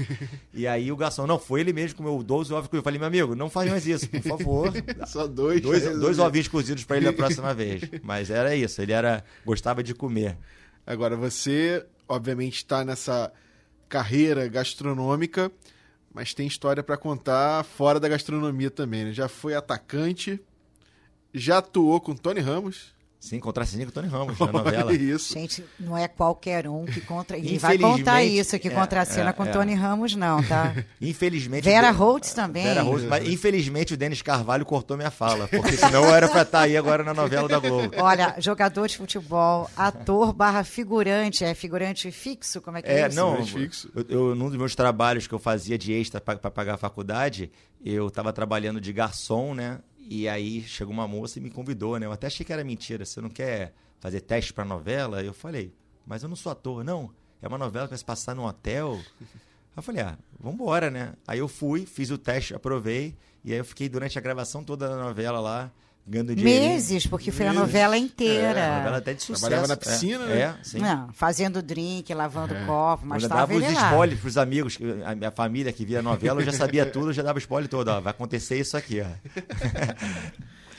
E 0.55 0.67
aí 0.67 0.91
o 0.91 0.97
garçom, 0.97 1.27
não, 1.27 1.39
foi 1.39 1.61
ele 1.61 1.75
mesmo 1.75 1.91
que 1.91 2.03
comeu 2.03 2.23
12 2.23 2.51
ovos 2.55 2.69
cozidos. 2.69 2.79
Eu 2.79 2.83
falei, 2.83 2.99
meu 2.99 3.09
amigo, 3.09 3.35
não 3.37 3.51
faz 3.51 3.71
mais 3.71 3.87
isso, 3.87 4.09
por 4.09 4.23
favor. 4.23 4.73
Só 5.07 5.27
dois. 5.27 5.61
Dois, 5.61 5.85
né? 5.85 5.91
dois 5.91 6.19
ovinhos 6.19 6.49
cozidos 6.49 6.85
para 6.85 6.97
ele 6.97 7.05
da 7.05 7.13
próxima 7.13 7.53
vez. 7.53 7.83
Mas 8.03 8.31
era 8.31 8.57
isso, 8.57 8.81
ele 8.81 8.93
era 8.93 9.23
gostava 9.45 9.83
de 9.83 9.95
comer. 9.95 10.39
Agora, 10.87 11.17
você, 11.17 11.87
obviamente, 12.09 12.57
está 12.57 12.85
nessa 12.85 13.33
carreira 13.89 14.49
gastronômica, 14.49 15.51
mas 16.13 16.35
tem 16.35 16.47
história 16.47 16.83
para 16.83 16.97
contar 16.97 17.65
fora 17.65 18.01
da 18.01 18.09
gastronomia 18.09 18.71
também, 18.71 19.05
né? 19.05 19.13
Já 19.13 19.29
foi 19.29 19.55
atacante, 19.55 20.41
já 21.33 21.59
atuou 21.59 22.01
com 22.01 22.15
Tony 22.15 22.41
Ramos. 22.41 22.95
Sim, 23.25 23.39
contraceninha 23.39 23.87
com 23.87 23.91
o 23.91 23.95
Tony 23.95 24.09
Ramos 24.09 24.37
na 24.37 24.51
novela. 24.51 24.93
isso. 24.93 25.33
Gente, 25.33 25.65
não 25.79 25.97
é 25.97 26.09
qualquer 26.09 26.67
um 26.67 26.85
que 26.85 27.01
contra. 27.01 27.39
E 27.39 27.57
vai 27.57 27.79
contar 27.79 28.25
isso, 28.25 28.59
que 28.59 28.67
é, 28.67 28.71
contracena 28.73 29.31
é, 29.31 29.33
com 29.33 29.45
é. 29.45 29.51
Tony 29.53 29.75
Ramos, 29.75 30.17
não, 30.17 30.43
tá? 30.43 30.75
Infelizmente. 31.01 31.63
Vera 31.63 31.93
o- 31.93 31.95
Holtz 31.95 32.35
também. 32.35 32.65
Vera 32.65 32.83
Holtz, 32.83 33.05
mas 33.05 33.29
infelizmente 33.29 33.95
o 33.95 33.97
Denis 33.97 34.21
Carvalho 34.23 34.67
cortou 34.67 34.97
minha 34.97 35.11
fala, 35.13 35.47
porque 35.47 35.77
senão 35.77 36.05
eu 36.05 36.13
era 36.13 36.29
pra 36.29 36.43
estar 36.43 36.63
aí 36.63 36.77
agora 36.77 37.05
na 37.05 37.15
novela 37.15 37.47
da 37.49 37.61
Globo. 37.61 37.95
Olha, 37.99 38.35
jogador 38.41 38.89
de 38.89 38.97
futebol, 38.97 39.71
ator 39.77 40.33
barra 40.33 40.65
figurante, 40.65 41.45
é 41.45 41.55
figurante 41.55 42.11
fixo, 42.11 42.61
como 42.61 42.79
é 42.79 42.83
que 42.83 42.89
é, 42.89 43.03
É, 43.03 43.07
isso? 43.07 43.17
não, 43.17 43.35
mais 43.35 43.49
fixo. 43.49 43.89
eu, 43.95 44.05
eu- 44.09 44.35
num 44.35 44.49
dos 44.49 44.59
meus 44.59 44.75
trabalhos 44.75 45.29
que 45.29 45.33
eu 45.35 45.39
fazia 45.39 45.79
de 45.79 45.93
extra 45.93 46.21
para 46.21 46.37
pagar 46.51 46.75
a 46.75 46.77
faculdade, 46.79 47.53
eu 47.85 48.11
tava 48.11 48.33
trabalhando 48.33 48.81
de 48.81 48.93
garçom, 48.93 49.55
né? 49.55 49.79
E 50.15 50.29
aí 50.29 50.61
chegou 50.63 50.93
uma 50.93 51.09
moça 51.09 51.39
e 51.39 51.43
me 51.43 51.49
convidou, 51.49 51.99
né? 51.99 52.05
Eu 52.05 52.13
até 52.13 52.27
achei 52.27 52.45
que 52.45 52.53
era 52.53 52.63
mentira. 52.63 53.03
Você 53.03 53.19
não 53.19 53.31
quer 53.31 53.73
fazer 53.99 54.21
teste 54.21 54.53
pra 54.53 54.63
novela? 54.63 55.23
Eu 55.23 55.33
falei, 55.33 55.73
mas 56.07 56.23
eu 56.23 56.29
não 56.29 56.37
sou 56.37 56.53
ator, 56.53 56.85
não. 56.85 57.11
É 57.41 57.49
uma 57.49 57.57
novela 57.57 57.87
que 57.87 57.93
vai 57.93 57.99
se 57.99 58.05
passar 58.05 58.37
num 58.37 58.45
hotel. 58.45 59.01
Eu 59.75 59.83
falei, 59.83 60.03
ah, 60.03 60.19
vambora, 60.39 60.91
né? 60.91 61.15
Aí 61.27 61.39
eu 61.39 61.49
fui, 61.49 61.87
fiz 61.87 62.11
o 62.11 62.19
teste, 62.19 62.55
aprovei. 62.55 63.17
E 63.43 63.53
aí 63.53 63.59
eu 63.59 63.65
fiquei 63.65 63.89
durante 63.89 64.19
a 64.19 64.21
gravação 64.21 64.63
toda 64.63 64.87
da 64.87 64.97
novela 64.97 65.41
lá, 65.41 65.73
ganhando 66.07 66.35
dinheiro. 66.35 66.65
Meses, 66.67 67.07
porque 67.07 67.31
foi 67.31 67.47
a 67.47 67.51
Meses. 67.51 67.61
novela 67.61 67.97
inteira. 67.97 68.59
É, 68.61 68.77
novela 68.79 68.97
até 68.99 69.15
de 69.15 69.23
sucesso. 69.23 69.41
Trabalhava 69.49 69.69
na 69.69 69.75
É, 69.75 69.77
piscina, 69.77 70.27
né? 70.27 70.41
É, 70.41 70.55
sim. 70.63 70.79
Não, 70.79 71.13
fazendo 71.13 71.63
drink, 71.63 72.13
lavando 72.13 72.55
copo, 72.67 73.07
mas 73.07 73.23
eu 73.23 73.29
já 73.29 73.35
tava 73.35 73.55
dava 73.55 73.67
os 73.67 73.73
spoilers 73.79 74.21
pros 74.21 74.37
amigos, 74.37 74.77
que- 74.77 75.03
a 75.05 75.15
minha 75.15 75.31
família 75.31 75.73
que 75.73 75.85
via 75.85 76.01
a 76.01 76.03
novela, 76.03 76.41
eu 76.41 76.45
já 76.47 76.53
sabia 76.53 76.85
tudo, 76.87 77.09
eu 77.11 77.13
já 77.13 77.23
dava 77.23 77.39
spoiler 77.39 77.69
todo. 77.69 77.89
Ó, 77.89 78.01
vai 78.01 78.11
acontecer 78.11 78.59
isso 78.59 78.77
aqui, 78.77 79.01
ó. 79.01 79.07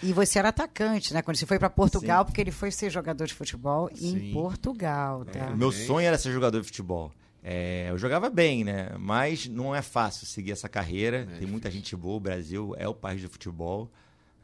E 0.02 0.12
você 0.12 0.38
era 0.40 0.50
atacante, 0.50 1.14
né? 1.14 1.22
Quando 1.22 1.38
você 1.38 1.46
foi 1.46 1.58
para 1.58 1.70
Portugal, 1.70 2.26
porque 2.26 2.42
ele 2.42 2.52
foi 2.52 2.72
ser 2.72 2.90
jogador 2.90 3.26
de 3.26 3.34
futebol 3.34 3.90
Sim. 3.96 4.32
em 4.32 4.34
Portugal, 4.34 5.24
tá? 5.24 5.48
O 5.54 5.58
meu 5.58 5.72
sonho 5.72 6.06
era 6.06 6.18
ser 6.18 6.32
jogador 6.34 6.60
de 6.60 6.66
futebol. 6.68 7.12
É, 7.42 7.88
eu 7.90 7.98
jogava 7.98 8.30
bem, 8.30 8.64
né? 8.66 8.90
Mas 9.00 9.48
não 9.48 9.74
é 9.74 9.82
fácil 9.82 10.26
seguir 10.28 10.52
essa 10.52 10.68
carreira. 10.68 11.28
Tem 11.40 11.48
muita 11.48 11.72
gente 11.72 11.96
boa. 11.96 12.18
O 12.18 12.20
Brasil 12.20 12.74
é 12.78 12.88
o 12.88 12.94
país 12.94 13.22
do 13.22 13.30
futebol. 13.30 13.90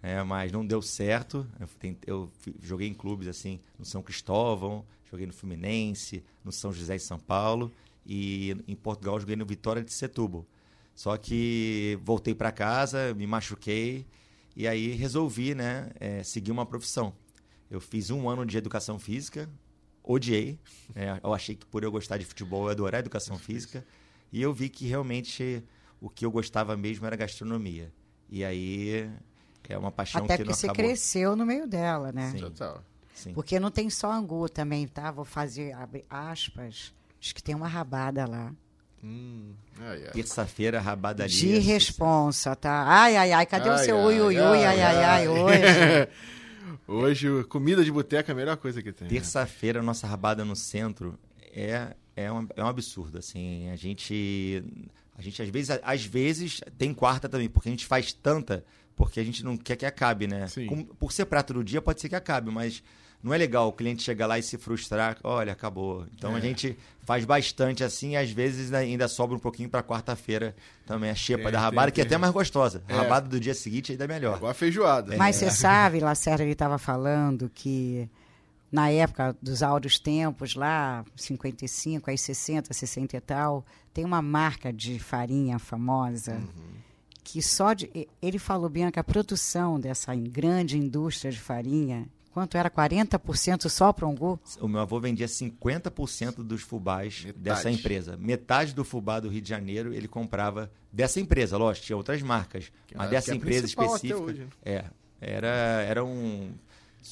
Né? 0.02 0.24
mas 0.24 0.52
não 0.52 0.66
deu 0.66 0.82
certo. 0.82 1.48
Eu, 1.60 1.70
eu 2.06 2.32
joguei 2.62 2.88
em 2.88 2.94
clubes 2.94 3.28
assim, 3.28 3.60
no 3.78 3.86
São 3.86 4.02
Cristóvão, 4.02 4.86
joguei 5.10 5.26
no 5.26 5.34
Fluminense, 5.34 6.24
no 6.44 6.52
São 6.52 6.72
José 6.72 6.96
em 6.96 7.00
São 7.00 7.20
Paulo. 7.20 7.72
E 8.06 8.56
em 8.68 8.76
Portugal 8.76 9.20
joguei 9.20 9.36
no 9.36 9.46
Vitória 9.46 9.84
de 9.84 9.92
Setúbal. 9.92 10.46
Só 10.96 11.16
que 11.16 11.98
voltei 12.04 12.34
para 12.34 12.52
casa, 12.52 13.14
me 13.14 13.28
machuquei. 13.28 14.06
E 14.56 14.68
aí 14.68 14.92
resolvi 14.92 15.56
né, 15.56 15.92
é, 16.00 16.24
seguir 16.24 16.52
uma 16.52 16.66
profissão. 16.66 17.14
Eu 17.70 17.80
fiz 17.80 18.10
um 18.10 18.28
ano 18.28 18.46
de 18.46 18.58
educação 18.58 18.98
física, 18.98 19.50
odiei. 20.04 20.60
né? 20.96 21.20
eu 21.24 21.34
achei 21.34 21.56
que 21.56 21.66
por 21.66 21.84
eu 21.84 21.92
gostar 21.92 22.18
de 22.18 22.26
futebol, 22.26 22.66
eu 22.66 22.72
adorar 22.72 23.00
educação 23.00 23.38
física. 23.38 23.86
E 24.32 24.42
eu 24.42 24.54
vi 24.54 24.70
que 24.70 24.88
realmente 24.88 25.64
o 26.02 26.10
que 26.10 26.26
eu 26.26 26.32
gostava 26.32 26.76
mesmo 26.76 27.06
era 27.06 27.16
gastronomia. 27.16 27.94
E 28.30 28.44
aí 28.44 29.10
é 29.68 29.78
uma 29.78 29.92
paixão 29.92 30.24
Até 30.24 30.38
que 30.38 30.44
porque 30.44 30.50
não 30.52 30.56
você 30.58 30.66
acabou. 30.68 30.84
cresceu 30.86 31.36
no 31.36 31.46
meio 31.46 31.68
dela, 31.68 32.12
né? 32.12 32.32
Sim. 32.32 32.40
Total. 32.40 32.84
Sim. 33.14 33.34
Porque 33.34 33.60
não 33.60 33.70
tem 33.70 33.90
só 33.90 34.12
angu 34.12 34.48
também, 34.48 34.88
tá? 34.88 35.12
Vou 35.12 35.26
fazer 35.26 35.74
abre 35.74 36.06
aspas. 36.10 36.94
Acho 37.22 37.36
que 37.36 37.44
tem 37.44 37.54
uma 37.54 37.68
rabada 37.68 38.26
lá. 38.26 38.52
Hum, 39.04 39.52
ai, 39.80 40.04
ai. 40.06 40.12
Terça-feira, 40.12 40.80
rabada 40.80 41.24
ali. 41.24 41.32
De 41.34 41.58
responsa, 41.60 42.56
tá? 42.56 42.84
Ai, 42.88 43.16
ai, 43.18 43.32
ai, 43.34 43.46
cadê 43.46 43.70
o 43.70 43.74
Ai, 43.74 43.86
seu 43.86 43.98
ai, 43.98 44.06
ui, 44.06 44.22
ui, 44.22 44.36
ui, 44.40 44.66
ai, 44.66 44.82
ai, 44.82 45.04
ai, 45.04 45.28
hoje? 45.28 46.08
Hoje, 46.88 47.44
comida 47.46 47.84
de 47.84 47.92
boteca 47.92 48.32
é 48.32 48.34
a 48.34 48.36
melhor 48.36 48.58
coisa 48.58 48.82
que 48.82 48.92
tem. 48.92 49.08
né? 49.08 49.14
Terça-feira, 49.14 49.82
nossa 49.82 50.08
rabada 50.08 50.44
no 50.44 50.56
centro 50.56 51.18
é, 51.54 51.96
é, 52.16 52.32
um, 52.32 52.48
é 52.56 52.64
um 52.64 52.68
absurdo, 52.68 53.18
assim. 53.20 53.70
A 53.70 53.76
gente, 53.76 54.64
a 55.18 55.22
gente 55.22 55.40
às 55.42 55.50
vezes, 55.50 55.80
às 55.84 56.04
vezes 56.06 56.62
tem 56.78 56.94
quarta 56.94 57.30
também, 57.30 57.48
porque 57.48 57.70
a 57.70 57.72
gente 57.72 57.86
faz 57.86 58.12
tanta, 58.12 58.66
porque 59.00 59.18
a 59.22 59.24
gente 59.24 59.46
não 59.46 59.56
quer 59.56 59.78
que 59.78 59.86
acabe, 59.86 60.28
né? 60.28 60.46
Com- 60.68 60.84
por 60.84 61.14
ser 61.14 61.24
prato 61.26 61.54
do 61.54 61.64
dia, 61.64 61.82
pode 61.82 62.02
ser 62.02 62.10
que 62.10 62.16
acabe, 62.16 62.52
mas 62.52 62.84
não 63.24 63.34
é 63.34 63.38
legal 63.38 63.70
o 63.70 63.72
cliente 63.72 64.04
chegar 64.04 64.28
lá 64.28 64.38
e 64.38 64.44
se 64.44 64.58
frustrar, 64.58 65.18
olha, 65.24 65.54
acabou. 65.54 66.06
Então 66.16 66.34
É. 66.36 66.38
a 66.38 66.40
gente 66.42 66.78
faz 67.06 67.24
bastante 67.24 67.82
assim, 67.82 68.12
e 68.12 68.18
às 68.18 68.30
vezes 68.30 68.74
ainda 68.74 69.08
sobra 69.08 69.36
um 69.38 69.40
pouquinho 69.40 69.70
para 69.70 69.82
quarta-feira 69.82 70.54
também 70.86 71.10
a 71.10 71.16
xepa 71.16 71.44
Tem, 71.44 71.52
da 71.54 71.58
tem, 71.60 71.66
rabada, 71.66 71.92
que 71.92 72.02
é 72.02 72.04
tem. 72.04 72.10
até 72.10 72.18
mais 72.18 72.34
gostosa. 72.34 72.84
A 72.90 72.94
É. 72.94 72.96
rabada 72.98 73.30
do 73.30 73.40
dia 73.40 73.54
seguinte 73.56 73.94
ainda 73.94 74.04
é 74.04 74.08
melhor. 74.08 74.36
Igual 74.38 74.52
a 74.52 74.54
feijoada. 74.54 75.16
Mas 75.18 75.38
você 75.38 75.50
sabe, 75.50 76.00
Lacerda, 76.02 76.44
ele 76.44 76.52
estava 76.52 76.78
falando 76.78 77.50
que 77.54 78.10
na 78.72 78.90
época 78.92 79.36
dos 79.42 79.64
áureos 79.64 79.98
tempos, 79.98 80.56
lá, 80.56 81.04
55, 81.16 82.10
aí 82.10 82.18
60, 82.18 82.74
60 82.74 83.16
e 83.18 83.22
tal, 83.22 83.66
tem 83.94 84.04
uma 84.06 84.22
marca 84.22 84.72
de 84.72 85.00
farinha 85.00 85.58
famosa 85.58 86.40
que 87.24 87.42
só 87.42 87.74
de. 87.74 87.90
Ele 88.22 88.40
falou, 88.40 88.70
Bianca, 88.70 89.02
a 89.02 89.04
produção 89.04 89.80
dessa 89.80 90.14
grande 90.16 90.78
indústria 90.78 91.32
de 91.32 91.40
farinha, 91.40 92.08
quanto 92.34 92.58
era? 92.58 92.70
40% 92.70 93.70
só 93.70 93.92
para 93.94 94.06
o 94.08 94.12
angu? 94.12 94.40
O 94.60 94.68
meu 94.68 94.82
avô 94.82 95.00
vendia 95.00 95.28
50% 95.28 96.38
dos 96.44 96.62
fubás 96.62 97.24
Metade. 97.26 97.40
dessa 97.44 97.70
empresa. 97.72 98.18
Metade 98.18 98.74
do 98.74 98.84
fubá 98.84 99.20
do 99.20 99.30
Rio 99.30 99.42
de 99.42 99.50
Janeiro 99.50 99.94
ele 99.94 100.08
comprava 100.08 100.72
dessa 100.92 101.20
empresa, 101.20 101.58
lógico, 101.58 101.86
tinha 101.88 101.98
outras 101.98 102.22
marcas, 102.22 102.72
mas 102.96 103.08
é- 103.08 103.10
dessa 103.12 103.32
que 103.32 103.38
empresa 103.38 103.66
específica. 103.66 104.20
hoje, 104.20 104.40
né? 104.42 104.48
É, 104.64 104.86
era, 105.22 105.48
era 105.88 106.04
um. 106.04 106.52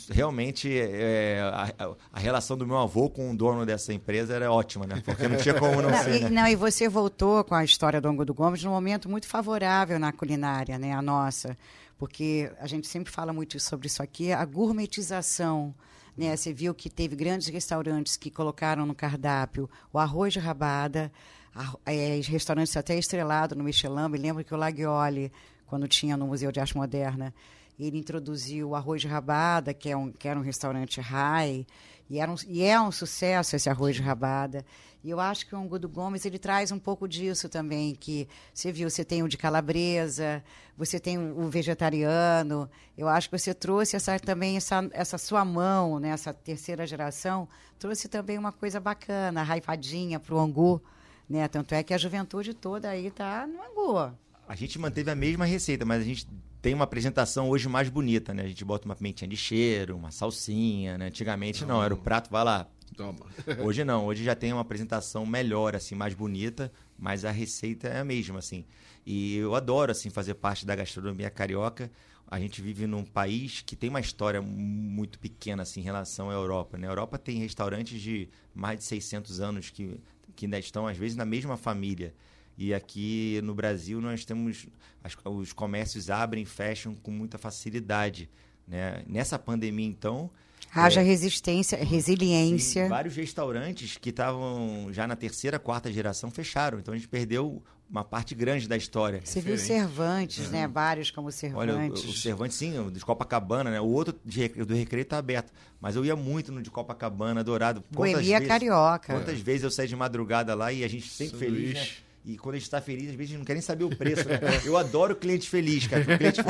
Realmente, 0.09 0.69
é, 0.77 1.39
a, 1.79 1.91
a 2.13 2.19
relação 2.19 2.55
do 2.57 2.65
meu 2.65 2.77
avô 2.77 3.09
com 3.09 3.31
o 3.31 3.35
dono 3.37 3.65
dessa 3.65 3.93
empresa 3.93 4.33
era 4.35 4.51
ótima, 4.51 4.85
né? 4.87 5.01
Porque 5.03 5.27
não 5.27 5.37
tinha 5.37 5.53
como 5.55 5.81
não 5.81 5.89
Não, 5.89 6.03
ser. 6.03 6.17
e, 6.17 6.23
né? 6.25 6.29
não, 6.29 6.47
e 6.47 6.55
você 6.55 6.87
voltou 6.87 7.43
com 7.43 7.55
a 7.55 7.63
história 7.63 7.99
do 8.01 8.07
Angu 8.07 8.23
do 8.25 8.33
Gomes 8.33 8.63
num 8.63 8.71
momento 8.71 9.09
muito 9.09 9.27
favorável 9.27 9.99
na 9.99 10.11
culinária, 10.11 10.77
né, 10.79 10.93
a 10.93 11.01
nossa. 11.01 11.57
Porque 11.97 12.51
a 12.59 12.67
gente 12.67 12.87
sempre 12.87 13.11
fala 13.11 13.33
muito 13.33 13.59
sobre 13.59 13.87
isso 13.87 14.03
aqui, 14.03 14.31
a 14.31 14.45
gourmetização. 14.45 15.73
Né? 16.15 16.35
Você 16.35 16.51
viu 16.53 16.73
que 16.73 16.89
teve 16.89 17.15
grandes 17.15 17.47
restaurantes 17.47 18.17
que 18.17 18.29
colocaram 18.31 18.85
no 18.85 18.95
cardápio 18.95 19.69
o 19.91 19.99
arroz 19.99 20.33
de 20.33 20.39
rabada, 20.39 21.11
a- 21.53 21.75
é, 21.85 22.19
restaurantes 22.23 22.75
até 22.77 22.95
estrelado 22.97 23.55
no 23.55 23.63
Michelin. 23.63 24.07
Me 24.09 24.17
lembro 24.17 24.43
que 24.43 24.53
o 24.53 24.57
Lagioli, 24.57 25.31
quando 25.65 25.87
tinha 25.87 26.15
no 26.17 26.27
Museu 26.27 26.51
de 26.51 26.59
Arte 26.59 26.75
Moderna, 26.77 27.33
ele 27.79 27.97
introduziu 27.97 28.69
o 28.69 28.75
arroz 28.75 29.01
de 29.01 29.07
rabada, 29.07 29.73
que, 29.73 29.89
é 29.89 29.95
um, 29.95 30.11
que 30.11 30.27
era 30.27 30.39
um 30.39 30.43
restaurante 30.43 30.99
high, 30.99 31.65
e, 32.09 32.19
era 32.19 32.31
um, 32.31 32.35
e 32.47 32.63
é 32.63 32.79
um 32.79 32.91
sucesso 32.91 33.55
esse 33.55 33.69
arroz 33.69 33.95
de 33.95 34.01
rabada. 34.01 34.65
E 35.03 35.09
eu 35.09 35.19
acho 35.19 35.45
que 35.45 35.55
o 35.55 35.57
Angudo 35.57 35.87
Gomes 35.87 36.25
ele 36.25 36.39
traz 36.39 36.71
um 36.71 36.79
pouco 36.79 37.07
disso 37.07 37.47
também, 37.47 37.95
que 37.95 38.27
você 38.53 38.71
viu, 38.71 38.89
você 38.89 39.05
tem 39.05 39.21
o 39.21 39.27
de 39.27 39.37
calabresa, 39.37 40.43
você 40.75 40.99
tem 40.99 41.17
o 41.17 41.49
vegetariano. 41.49 42.69
Eu 42.97 43.07
acho 43.07 43.29
que 43.29 43.37
você 43.37 43.53
trouxe 43.53 43.95
essa, 43.95 44.19
também 44.19 44.57
essa, 44.57 44.87
essa 44.91 45.17
sua 45.17 45.45
mão, 45.45 45.99
né, 45.99 46.09
essa 46.09 46.33
terceira 46.33 46.85
geração, 46.87 47.47
trouxe 47.77 48.07
também 48.07 48.37
uma 48.37 48.51
coisa 48.51 48.79
bacana, 48.79 49.43
raivadinha 49.43 50.19
para 50.19 50.33
o 50.33 50.39
Angu. 50.39 50.81
Né? 51.29 51.47
Tanto 51.47 51.75
é 51.75 51.83
que 51.83 51.93
a 51.93 51.97
juventude 51.97 52.53
toda 52.53 52.89
aí 52.89 53.07
está 53.07 53.45
no 53.45 53.61
Angu. 53.61 54.13
A 54.47 54.55
gente 54.55 54.79
manteve 54.79 55.11
a 55.11 55.15
mesma 55.15 55.45
receita, 55.45 55.85
mas 55.85 56.01
a 56.01 56.05
gente 56.05 56.27
tem 56.67 56.73
uma 56.73 56.83
apresentação 56.83 57.49
hoje 57.49 57.69
mais 57.69 57.87
bonita, 57.87 58.33
né? 58.33 58.43
A 58.43 58.47
gente 58.49 58.65
bota 58.65 58.83
uma 58.85 58.93
pimentinha 58.93 59.25
de 59.25 59.37
cheiro, 59.37 59.95
uma 59.95 60.11
salsinha, 60.11 60.97
né? 60.97 61.07
Antigamente 61.07 61.63
não, 61.63 61.81
era 61.81 61.93
o 61.93 61.97
prato, 61.97 62.29
vai 62.29 62.43
lá. 62.43 62.67
Toma. 62.97 63.25
Hoje 63.63 63.85
não, 63.85 64.05
hoje 64.05 64.23
já 64.23 64.35
tem 64.35 64.51
uma 64.51 64.61
apresentação 64.61 65.25
melhor, 65.25 65.75
assim, 65.75 65.95
mais 65.95 66.13
bonita, 66.13 66.71
mas 66.97 67.23
a 67.23 67.31
receita 67.31 67.87
é 67.87 67.99
a 67.99 68.03
mesma, 68.03 68.39
assim. 68.39 68.65
E 69.05 69.37
eu 69.37 69.55
adoro, 69.55 69.91
assim, 69.91 70.09
fazer 70.09 70.33
parte 70.33 70.65
da 70.65 70.75
gastronomia 70.75 71.29
carioca. 71.29 71.89
A 72.29 72.37
gente 72.39 72.61
vive 72.61 72.85
num 72.85 73.05
país 73.05 73.61
que 73.61 73.75
tem 73.75 73.89
uma 73.89 74.01
história 74.01 74.41
muito 74.41 75.19
pequena, 75.19 75.63
assim, 75.63 75.79
em 75.79 75.83
relação 75.83 76.29
à 76.29 76.33
Europa, 76.33 76.77
né? 76.77 76.87
A 76.87 76.91
Europa 76.91 77.17
tem 77.17 77.37
restaurantes 77.37 78.01
de 78.01 78.27
mais 78.53 78.79
de 78.79 78.83
600 78.85 79.39
anos 79.39 79.69
que, 79.69 80.01
que 80.35 80.45
ainda 80.45 80.59
estão, 80.59 80.85
às 80.85 80.97
vezes, 80.97 81.15
na 81.15 81.25
mesma 81.25 81.55
família. 81.55 82.13
E 82.57 82.73
aqui 82.73 83.39
no 83.43 83.53
Brasil 83.53 84.01
nós 84.01 84.25
temos 84.25 84.65
as- 85.03 85.15
os 85.25 85.53
comércios 85.53 86.09
abrem 86.09 86.43
e 86.43 86.45
fecham 86.45 86.95
com 86.95 87.11
muita 87.11 87.37
facilidade, 87.37 88.29
né? 88.67 89.03
Nessa 89.07 89.37
pandemia 89.37 89.85
então 89.87 90.29
Haja 90.73 91.01
resistência, 91.01 91.77
resiliência. 91.81 92.83
Sim, 92.83 92.89
vários 92.89 93.15
restaurantes 93.15 93.97
que 93.97 94.09
estavam 94.09 94.89
já 94.91 95.07
na 95.07 95.15
terceira, 95.15 95.57
quarta 95.57 95.91
geração 95.91 96.29
fecharam. 96.29 96.77
Então 96.77 96.93
a 96.93 96.97
gente 96.97 97.07
perdeu 97.07 97.63
uma 97.89 98.03
parte 98.03 98.35
grande 98.35 98.67
da 98.67 98.75
história. 98.75 99.21
Você 99.23 99.39
viu 99.39 99.57
Cervantes, 99.57 100.49
né? 100.51 100.67
Vários 100.67 101.09
como 101.09 101.31
Cervantes. 101.31 101.73
Olha, 101.75 101.89
o, 101.89 101.93
o 101.93 102.13
Cervantes, 102.13 102.57
sim, 102.57 102.77
o 102.77 102.91
de 102.91 102.99
Copacabana, 102.99 103.71
né? 103.71 103.79
O 103.79 103.85
outro 103.87 104.19
de, 104.25 104.49
do 104.49 104.73
Recreio 104.75 105.05
tá 105.05 105.17
aberto. 105.17 105.53
Mas 105.79 105.95
eu 105.95 106.03
ia 106.03 106.15
muito 106.17 106.51
no 106.51 106.61
de 106.61 106.69
Copacabana, 106.69 107.43
Dourado. 107.45 107.81
Boemia 107.89 108.41
Carioca. 108.45 109.13
Quantas 109.13 109.39
vezes 109.39 109.63
eu 109.63 109.71
saí 109.71 109.87
de 109.87 109.95
madrugada 109.95 110.53
lá 110.53 110.71
e 110.73 110.83
a 110.83 110.87
gente 110.87 111.07
sempre 111.09 111.39
feliz, 111.39 111.73
né? 111.75 111.87
E 112.27 112.37
quando 112.37 112.55
a 112.55 112.57
gente 112.57 112.65
está 112.65 112.81
feliz, 112.81 113.09
às 113.09 113.15
vezes 113.15 113.29
a 113.29 113.31
gente 113.31 113.37
não 113.37 113.45
quer 113.45 113.53
nem 113.53 113.61
saber 113.61 113.85
o 113.85 113.89
preço, 113.89 114.27
né? 114.27 114.37
Eu 114.65 114.75
adoro 114.75 115.15
cliente 115.15 115.49
feliz, 115.49 115.87
cara. 115.87 116.03
O 116.03 116.17
cliente, 116.17 116.41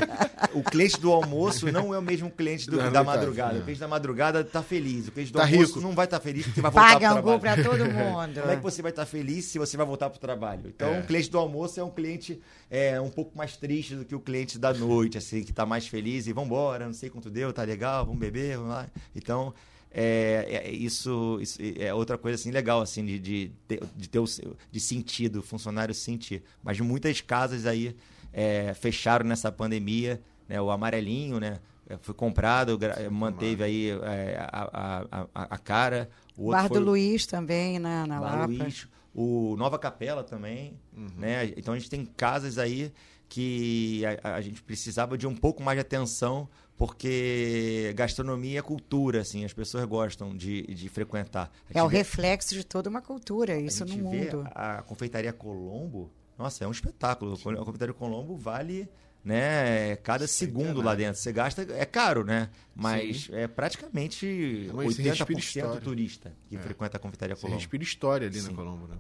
o 0.56 0.64
cliente 0.64 1.00
do 1.00 1.12
almoço 1.12 1.72
não 1.72 1.94
é 1.94 2.00
o 2.00 2.02
mesmo 2.02 2.32
cliente 2.32 2.68
do, 2.68 2.78
da 2.90 3.04
madrugada. 3.04 3.60
O 3.60 3.62
cliente 3.62 3.80
da 3.80 3.88
madrugada 3.88 4.42
está 4.42 4.64
feliz. 4.64 5.08
O 5.08 5.12
cliente 5.12 5.32
do 5.32 5.38
tá 5.38 5.46
almoço 5.46 5.76
rico. 5.76 5.82
não 5.82 5.92
vai 5.94 6.06
estar 6.06 6.18
tá 6.18 6.24
feliz 6.24 6.46
porque 6.48 6.62
vai 6.62 6.72
voltar 6.72 6.94
Paga 6.94 7.00
para 7.00 7.20
o 7.20 7.24
trabalho. 7.24 7.40
Paga 7.40 7.62
para 7.62 7.70
todo 7.70 7.86
mundo. 7.86 8.42
Como 8.42 8.52
é 8.52 8.56
que 8.56 8.64
você 8.64 8.82
vai 8.82 8.92
estar 8.92 9.04
tá 9.04 9.06
feliz 9.06 9.46
se 9.46 9.60
você 9.60 9.78
vai 9.78 9.86
voltar 9.86 10.10
para 10.10 10.18
o 10.18 10.20
trabalho? 10.20 10.64
Então, 10.66 10.96
é. 10.96 11.00
o 11.00 11.04
cliente 11.04 11.30
do 11.30 11.38
almoço 11.38 11.80
é 11.80 11.84
um 11.84 11.92
cliente 11.92 12.42
é, 12.72 13.00
um 13.00 13.12
pouco 13.12 13.38
mais 13.38 13.56
triste 13.56 13.96
do 13.96 14.04
que 14.04 14.16
o 14.16 14.20
cliente 14.20 14.58
da 14.58 14.74
noite, 14.74 15.20
assim, 15.20 15.44
que 15.44 15.52
está 15.52 15.64
mais 15.64 15.88
feliz 15.88 16.26
e 16.26 16.34
vamos 16.34 16.48
embora, 16.48 16.88
não 16.88 16.94
sei 16.94 17.12
quanto 17.12 17.30
deu, 17.30 17.54
tá 17.54 17.62
legal, 17.62 18.04
vamos 18.04 18.20
beber, 18.20 18.58
vamos 18.58 18.72
lá. 18.72 18.88
Então, 19.16 19.54
é, 20.00 20.62
é, 20.68 20.72
isso, 20.72 21.40
isso, 21.42 21.58
é 21.80 21.92
outra 21.92 22.20
coisa 22.20 22.36
assim 22.36 22.52
legal 22.52 22.82
assim 22.82 23.04
de, 23.04 23.18
de, 23.18 23.52
de 23.96 24.08
ter 24.08 24.20
o, 24.20 24.26
de 24.72 24.80
sentido, 24.80 25.40
o 25.40 25.42
funcionário 25.42 25.92
sentir. 25.96 26.44
Mas 26.64 26.80
muitas 26.80 27.20
casas 27.20 27.66
aí 27.66 27.96
é, 28.32 28.76
fecharam 28.76 29.26
nessa 29.26 29.52
pandemia, 29.52 30.22
né? 30.48 30.62
O 30.62 30.70
amarelinho, 30.70 31.40
né? 31.40 31.60
É, 31.90 31.98
foi 31.98 32.14
comprado, 32.14 32.78
manteve 33.10 33.64
aí 33.64 33.90
é, 33.90 34.38
a, 34.52 34.70
a, 34.72 35.28
a, 35.34 35.44
a, 35.56 35.58
cara. 35.58 36.08
O 36.38 36.52
Bar 36.52 36.70
do 36.70 36.80
Luiz 36.80 37.26
também, 37.26 37.80
na, 37.80 38.06
na 38.06 38.20
Bar 38.20 38.40
Lapa. 38.42 38.46
Luiz, 38.46 38.88
o 39.16 39.56
Nova 39.58 39.80
Capela 39.80 40.24
também, 40.24 40.78
uhum. 40.96 41.08
né? 41.18 41.54
Então 41.58 41.74
a 41.74 41.80
gente 41.80 41.90
tem 41.90 42.06
casas 42.06 42.60
aí 42.60 42.94
que 43.28 44.04
a, 44.24 44.36
a, 44.36 44.42
gente 44.42 44.62
precisava 44.62 45.18
de 45.18 45.26
um 45.26 45.36
pouco 45.36 45.64
mais 45.64 45.76
de 45.76 45.82
atenção 45.82 46.48
porque 46.78 47.92
gastronomia 47.96 48.60
é 48.60 48.62
cultura, 48.62 49.22
assim, 49.22 49.44
as 49.44 49.52
pessoas 49.52 49.84
gostam 49.86 50.38
de, 50.38 50.62
de 50.68 50.88
frequentar. 50.88 51.52
É 51.74 51.82
o 51.82 51.90
vê, 51.90 51.98
reflexo 51.98 52.54
de 52.54 52.64
toda 52.64 52.88
uma 52.90 53.02
cultura, 53.02 53.60
isso 53.60 53.84
no 53.84 53.98
mundo. 53.98 54.48
a 54.54 54.84
confeitaria 54.84 55.34
Colombo, 55.34 56.12
nossa, 56.38 56.64
é 56.64 56.68
um 56.68 56.72
espetáculo. 56.72 57.34
A 57.34 57.66
confeitaria 57.66 57.94
Colombo 57.94 58.38
vale 58.38 58.88
né, 59.24 59.96
cada 59.98 60.28
segundo 60.28 60.82
lá 60.82 60.94
dentro. 60.94 61.20
Você 61.20 61.34
gasta, 61.34 61.64
é 61.64 61.86
caro, 61.86 62.24
né? 62.24 62.50
Mas 62.76 63.24
Sim. 63.24 63.36
é 63.36 63.48
praticamente 63.48 64.70
Mas 64.74 64.98
80% 64.98 65.82
turista 65.82 66.32
que 66.48 66.56
é. 66.56 66.60
frequenta 66.60 66.98
a 66.98 67.00
confeitaria 67.00 67.36
Colombo. 67.36 67.56
Você 67.56 67.64
respira 67.64 67.84
história 67.84 68.28
ali 68.28 68.40
Sim. 68.40 68.50
na 68.50 68.54
Colombo, 68.54 68.88
né? 68.88 68.98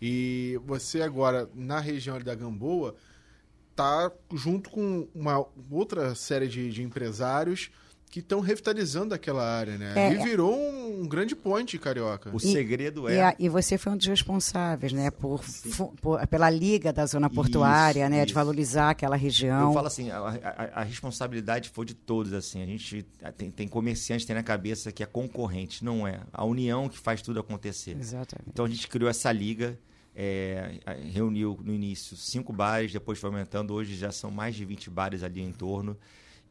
E 0.00 0.60
você 0.66 1.00
agora, 1.00 1.48
na 1.54 1.80
região 1.80 2.20
da 2.20 2.34
Gamboa, 2.34 2.94
tá 3.74 4.10
junto 4.32 4.70
com 4.70 5.08
uma 5.14 5.44
outra 5.70 6.14
série 6.14 6.48
de, 6.48 6.70
de 6.70 6.82
empresários 6.82 7.70
que 8.14 8.20
estão 8.20 8.38
revitalizando 8.38 9.12
aquela 9.12 9.42
área, 9.44 9.76
né? 9.76 9.92
É, 9.96 10.12
e 10.12 10.22
virou 10.22 10.56
um, 10.56 11.02
um, 11.02 11.08
grande 11.08 11.34
ponte 11.34 11.76
carioca. 11.80 12.30
O 12.32 12.36
e, 12.36 12.40
segredo 12.40 13.08
é. 13.08 13.16
E, 13.16 13.20
a, 13.20 13.36
e, 13.40 13.48
você 13.48 13.76
foi 13.76 13.92
um 13.92 13.96
dos 13.96 14.06
responsáveis, 14.06 14.92
né? 14.92 15.10
Por, 15.10 15.42
por 16.00 16.24
pela 16.28 16.48
liga 16.48 16.92
da 16.92 17.06
zona 17.06 17.28
portuária, 17.28 18.02
isso, 18.02 18.10
né? 18.10 18.18
Isso. 18.18 18.26
De 18.26 18.34
valorizar 18.34 18.90
aquela 18.90 19.16
região. 19.16 19.66
Eu 19.66 19.72
falo 19.72 19.88
assim, 19.88 20.10
a, 20.12 20.18
a, 20.18 20.80
a, 20.80 20.82
responsabilidade 20.84 21.70
foi 21.70 21.84
de 21.86 21.94
todos, 21.94 22.32
assim. 22.32 22.62
A 22.62 22.66
gente 22.66 23.04
tem, 23.36 23.50
tem 23.50 23.66
comerciante 23.66 24.24
tem 24.24 24.36
na 24.36 24.44
cabeça 24.44 24.92
que 24.92 25.02
é 25.02 25.06
concorrente, 25.06 25.84
não 25.84 26.06
é. 26.06 26.20
A 26.32 26.44
união 26.44 26.88
que 26.88 27.00
faz 27.00 27.20
tudo 27.20 27.40
acontecer. 27.40 27.96
Exatamente. 27.98 28.48
Então 28.48 28.64
a 28.64 28.68
gente 28.68 28.86
criou 28.86 29.10
essa 29.10 29.32
liga 29.32 29.76
é, 30.14 30.80
reuniu 31.12 31.58
no 31.62 31.74
início 31.74 32.16
cinco 32.16 32.52
bares, 32.52 32.92
depois 32.92 33.18
foi 33.18 33.30
aumentando. 33.30 33.74
Hoje 33.74 33.96
já 33.96 34.12
são 34.12 34.30
mais 34.30 34.54
de 34.54 34.64
20 34.64 34.90
bares 34.90 35.22
ali 35.22 35.40
em 35.40 35.52
torno. 35.52 35.96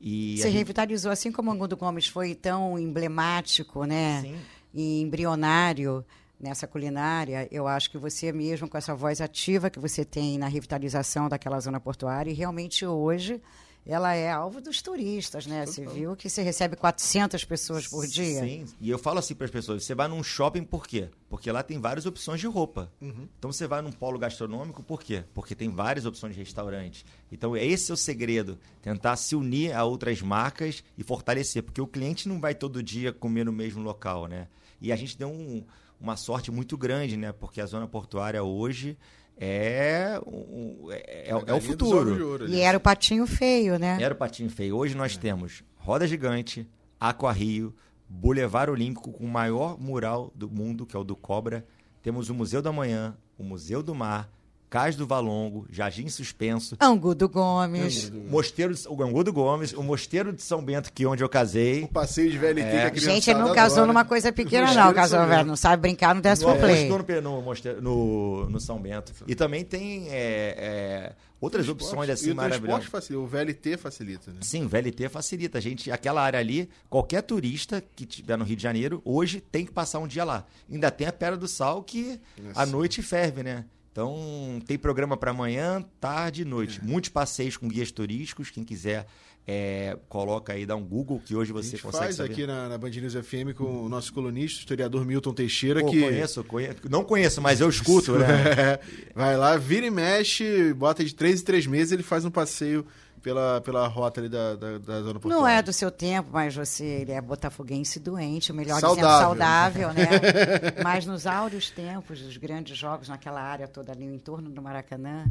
E 0.01 0.37
Você 0.37 0.43
gente... 0.43 0.57
revitalizou, 0.57 1.11
assim 1.11 1.31
como 1.31 1.49
o 1.49 1.53
Angundo 1.53 1.77
Gomes 1.77 2.07
foi 2.07 2.35
tão 2.35 2.77
emblemático, 2.77 3.85
né? 3.85 4.21
Sim. 4.21 4.35
E 4.73 5.01
embrionário 5.01 6.03
nessa 6.39 6.67
culinária, 6.67 7.47
eu 7.49 7.65
acho 7.67 7.89
que 7.89 7.97
você 7.97 8.33
mesmo, 8.33 8.67
com 8.67 8.77
essa 8.77 8.93
voz 8.93 9.21
ativa 9.21 9.69
que 9.69 9.79
você 9.79 10.03
tem 10.03 10.37
na 10.37 10.49
revitalização 10.49 11.29
daquela 11.29 11.57
zona 11.61 11.79
portuária, 11.79 12.29
e 12.29 12.33
realmente 12.33 12.85
hoje 12.85 13.41
ela 13.85 14.13
é 14.13 14.31
alvo 14.31 14.61
dos 14.61 14.81
turistas, 14.81 15.45
né? 15.45 15.65
Você 15.65 15.85
viu 15.85 16.15
que 16.15 16.29
você 16.29 16.41
recebe 16.41 16.75
400 16.75 17.43
pessoas 17.43 17.87
por 17.87 18.07
dia? 18.07 18.41
Sim, 18.41 18.65
e 18.79 18.89
eu 18.89 18.97
falo 18.97 19.19
assim 19.19 19.35
para 19.35 19.45
as 19.45 19.51
pessoas: 19.51 19.83
você 19.83 19.93
vai 19.93 20.07
num 20.07 20.23
shopping 20.23 20.63
por 20.63 20.87
quê? 20.87 21.09
Porque 21.29 21.51
lá 21.51 21.61
tem 21.61 21.79
várias 21.79 22.05
opções 22.05 22.39
de 22.39 22.47
roupa. 22.47 22.91
Uhum. 23.01 23.27
Então 23.37 23.51
você 23.51 23.67
vai 23.67 23.81
num 23.81 23.91
polo 23.91 24.17
gastronômico 24.17 24.81
por 24.81 25.03
quê? 25.03 25.23
Porque 25.33 25.53
tem 25.53 25.69
várias 25.69 26.05
opções 26.05 26.33
de 26.33 26.39
restaurante. 26.39 27.05
Então 27.31 27.57
esse 27.57 27.91
é 27.91 27.93
o 27.93 27.97
segredo: 27.97 28.57
tentar 28.81 29.17
se 29.17 29.35
unir 29.35 29.73
a 29.73 29.83
outras 29.83 30.21
marcas 30.21 30.83
e 30.97 31.03
fortalecer, 31.03 31.63
porque 31.63 31.81
o 31.81 31.87
cliente 31.87 32.29
não 32.29 32.39
vai 32.39 32.55
todo 32.55 32.81
dia 32.81 33.11
comer 33.11 33.43
no 33.43 33.51
mesmo 33.51 33.81
local, 33.81 34.27
né? 34.27 34.47
E 34.79 34.91
a 34.91 34.95
gente 34.95 35.17
deu 35.17 35.29
um, 35.29 35.63
uma 35.99 36.15
sorte 36.15 36.51
muito 36.51 36.77
grande, 36.77 37.17
né? 37.17 37.33
Porque 37.33 37.59
a 37.59 37.65
zona 37.65 37.87
portuária 37.87 38.43
hoje 38.43 38.97
é, 39.37 40.19
um, 40.25 40.91
é, 40.91 41.29
é, 41.29 41.29
é 41.29 41.53
o 41.53 41.61
futuro. 41.61 42.47
E 42.47 42.61
era 42.61 42.77
o 42.77 42.81
patinho 42.81 43.25
feio, 43.25 43.77
né? 43.77 43.97
Era 43.99 44.13
o 44.13 44.17
patinho 44.17 44.49
feio. 44.49 44.75
Hoje 44.75 44.95
nós 44.95 45.15
é. 45.15 45.19
temos 45.19 45.63
Roda 45.75 46.07
Gigante, 46.07 46.67
Aqua 46.99 47.31
Rio, 47.31 47.73
Boulevard 48.07 48.71
Olímpico 48.71 49.11
com 49.11 49.25
o 49.25 49.29
maior 49.29 49.79
mural 49.79 50.31
do 50.35 50.49
mundo, 50.49 50.85
que 50.85 50.95
é 50.95 50.99
o 50.99 51.03
do 51.03 51.15
Cobra. 51.15 51.65
Temos 52.01 52.29
o 52.29 52.33
Museu 52.33 52.61
da 52.61 52.71
Manhã, 52.71 53.17
o 53.37 53.43
Museu 53.43 53.81
do 53.81 53.95
Mar, 53.95 54.29
Cais 54.73 54.95
do 54.95 55.05
Valongo, 55.05 55.67
Jardim 55.69 56.09
Suspenso. 56.09 56.75
Angudo 56.79 57.29
Gomes. 57.29 58.09
Mosteiro, 58.09 58.73
o 58.89 59.03
Angudo 59.03 59.31
Gomes, 59.31 59.71
o 59.71 59.83
Mosteiro 59.83 60.33
de 60.33 60.41
São 60.41 60.63
Bento, 60.63 60.91
que 60.91 61.03
é 61.03 61.07
onde 61.07 61.23
eu 61.23 61.29
casei. 61.29 61.83
O 61.83 61.87
passeio 61.87 62.31
de 62.31 62.39
VLT 62.39 62.61
é. 62.61 62.89
que 62.89 62.97
a 62.97 63.01
Gente, 63.01 63.29
ele 63.29 63.39
não 63.39 63.53
casou 63.53 63.85
numa 63.85 64.03
coisa 64.03 64.33
pequena, 64.33 64.73
não. 64.73 64.91
Casou 64.91 65.27
velho. 65.27 65.45
Não 65.45 65.55
sabe 65.55 65.79
brincar, 65.79 66.15
não 66.15 66.21
desce 66.23 66.43
pro 66.43 66.55
play. 66.55 66.89
No, 66.89 67.43
no, 67.43 67.81
no, 67.81 68.49
no 68.49 68.59
São 68.59 68.81
Bento. 68.81 69.13
E 69.27 69.35
também 69.35 69.63
tem 69.63 70.07
é, 70.09 70.55
é, 70.57 71.13
outras 71.39 71.69
opções 71.69 72.09
assim 72.09 72.33
maravilhosas. 72.33 72.85
Facilita, 72.85 73.23
o 73.23 73.27
VLT 73.27 73.77
facilita, 73.77 74.31
né? 74.31 74.39
Sim, 74.41 74.65
o 74.65 74.67
VLT 74.67 75.07
facilita. 75.07 75.59
A 75.59 75.61
gente, 75.61 75.91
aquela 75.91 76.23
área 76.23 76.39
ali, 76.39 76.67
qualquer 76.89 77.21
turista 77.21 77.79
que 77.95 78.05
estiver 78.05 78.39
no 78.39 78.43
Rio 78.43 78.55
de 78.55 78.63
Janeiro, 78.63 79.03
hoje 79.05 79.39
tem 79.39 79.67
que 79.67 79.71
passar 79.71 79.99
um 79.99 80.07
dia 80.07 80.23
lá. 80.23 80.47
Ainda 80.67 80.89
tem 80.89 81.05
a 81.05 81.13
Pedra 81.13 81.37
do 81.37 81.47
Sal 81.47 81.83
que 81.83 82.19
a 82.55 82.65
noite 82.65 83.03
ferve, 83.03 83.43
né? 83.43 83.65
Então, 83.93 84.59
tem 84.65 84.75
programa 84.75 85.15
para 85.15 85.29
amanhã, 85.29 85.85
tarde 86.01 86.41
e 86.41 86.45
noite. 86.45 86.81
É. 86.81 86.85
Muitos 86.85 87.11
passeios 87.11 87.57
com 87.57 87.67
guias 87.67 87.91
turísticos. 87.91 88.49
Quem 88.49 88.63
quiser, 88.63 89.05
é, 89.47 89.95
coloca 90.09 90.51
aí, 90.51 90.65
dá 90.65 90.75
um 90.75 90.83
Google, 90.83 91.21
que 91.23 91.35
hoje 91.35 91.53
você 91.53 91.77
consegue 91.77 92.05
faz 92.05 92.15
saber. 92.15 92.31
aqui 92.31 92.47
na, 92.47 92.69
na 92.69 92.77
Band 92.79 92.89
News 92.89 93.13
FM 93.13 93.55
com 93.55 93.85
o 93.85 93.87
nosso 93.87 94.11
colunista, 94.11 94.57
o 94.57 94.59
historiador 94.61 95.05
Milton 95.05 95.31
Teixeira. 95.31 95.81
Pô, 95.81 95.91
que 95.91 96.01
conheço, 96.01 96.43
conheço, 96.43 96.75
não 96.89 97.03
conheço, 97.03 97.39
mas 97.39 97.61
eu 97.61 97.69
escuto, 97.69 98.13
né? 98.17 98.79
Vai 99.13 99.37
lá, 99.37 99.57
vira 99.57 99.85
e 99.85 99.91
mexe, 99.91 100.73
bota 100.73 101.05
de 101.05 101.13
três 101.13 101.41
em 101.41 101.43
três 101.43 101.67
meses, 101.67 101.91
ele 101.91 102.01
faz 102.01 102.25
um 102.25 102.31
passeio 102.31 102.83
pela, 103.23 103.61
pela 103.61 103.87
rota 103.87 104.19
ali 104.19 104.27
da, 104.27 104.55
da, 104.55 104.77
da 104.77 105.01
zona 105.01 105.19
portuária. 105.19 105.37
Não 105.41 105.47
é 105.47 105.61
do 105.63 105.71
seu 105.71 105.89
tempo, 105.89 106.29
mas 106.33 106.53
você 106.53 106.83
ele 106.83 107.13
é 107.13 107.21
botafoguense 107.21 107.99
doente, 107.99 108.51
o 108.51 108.55
melhor 108.55 108.81
saudável. 108.81 108.95
dizendo 108.95 109.19
saudável, 109.21 109.93
né? 109.93 110.05
mas 110.83 111.05
nos 111.05 111.25
áureos 111.25 111.69
tempos 111.69 112.21
dos 112.21 112.35
grandes 112.35 112.77
jogos 112.77 113.07
naquela 113.07 113.41
área 113.41 113.67
toda 113.67 113.93
ali, 113.93 114.03
em 114.03 114.19
torno 114.19 114.49
do 114.49 114.61
Maracanã, 114.61 115.25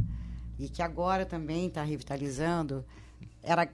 e 0.59 0.69
que 0.69 0.83
agora 0.83 1.27
também 1.27 1.67
está 1.67 1.83
revitalizando, 1.83 2.83
era 3.43 3.69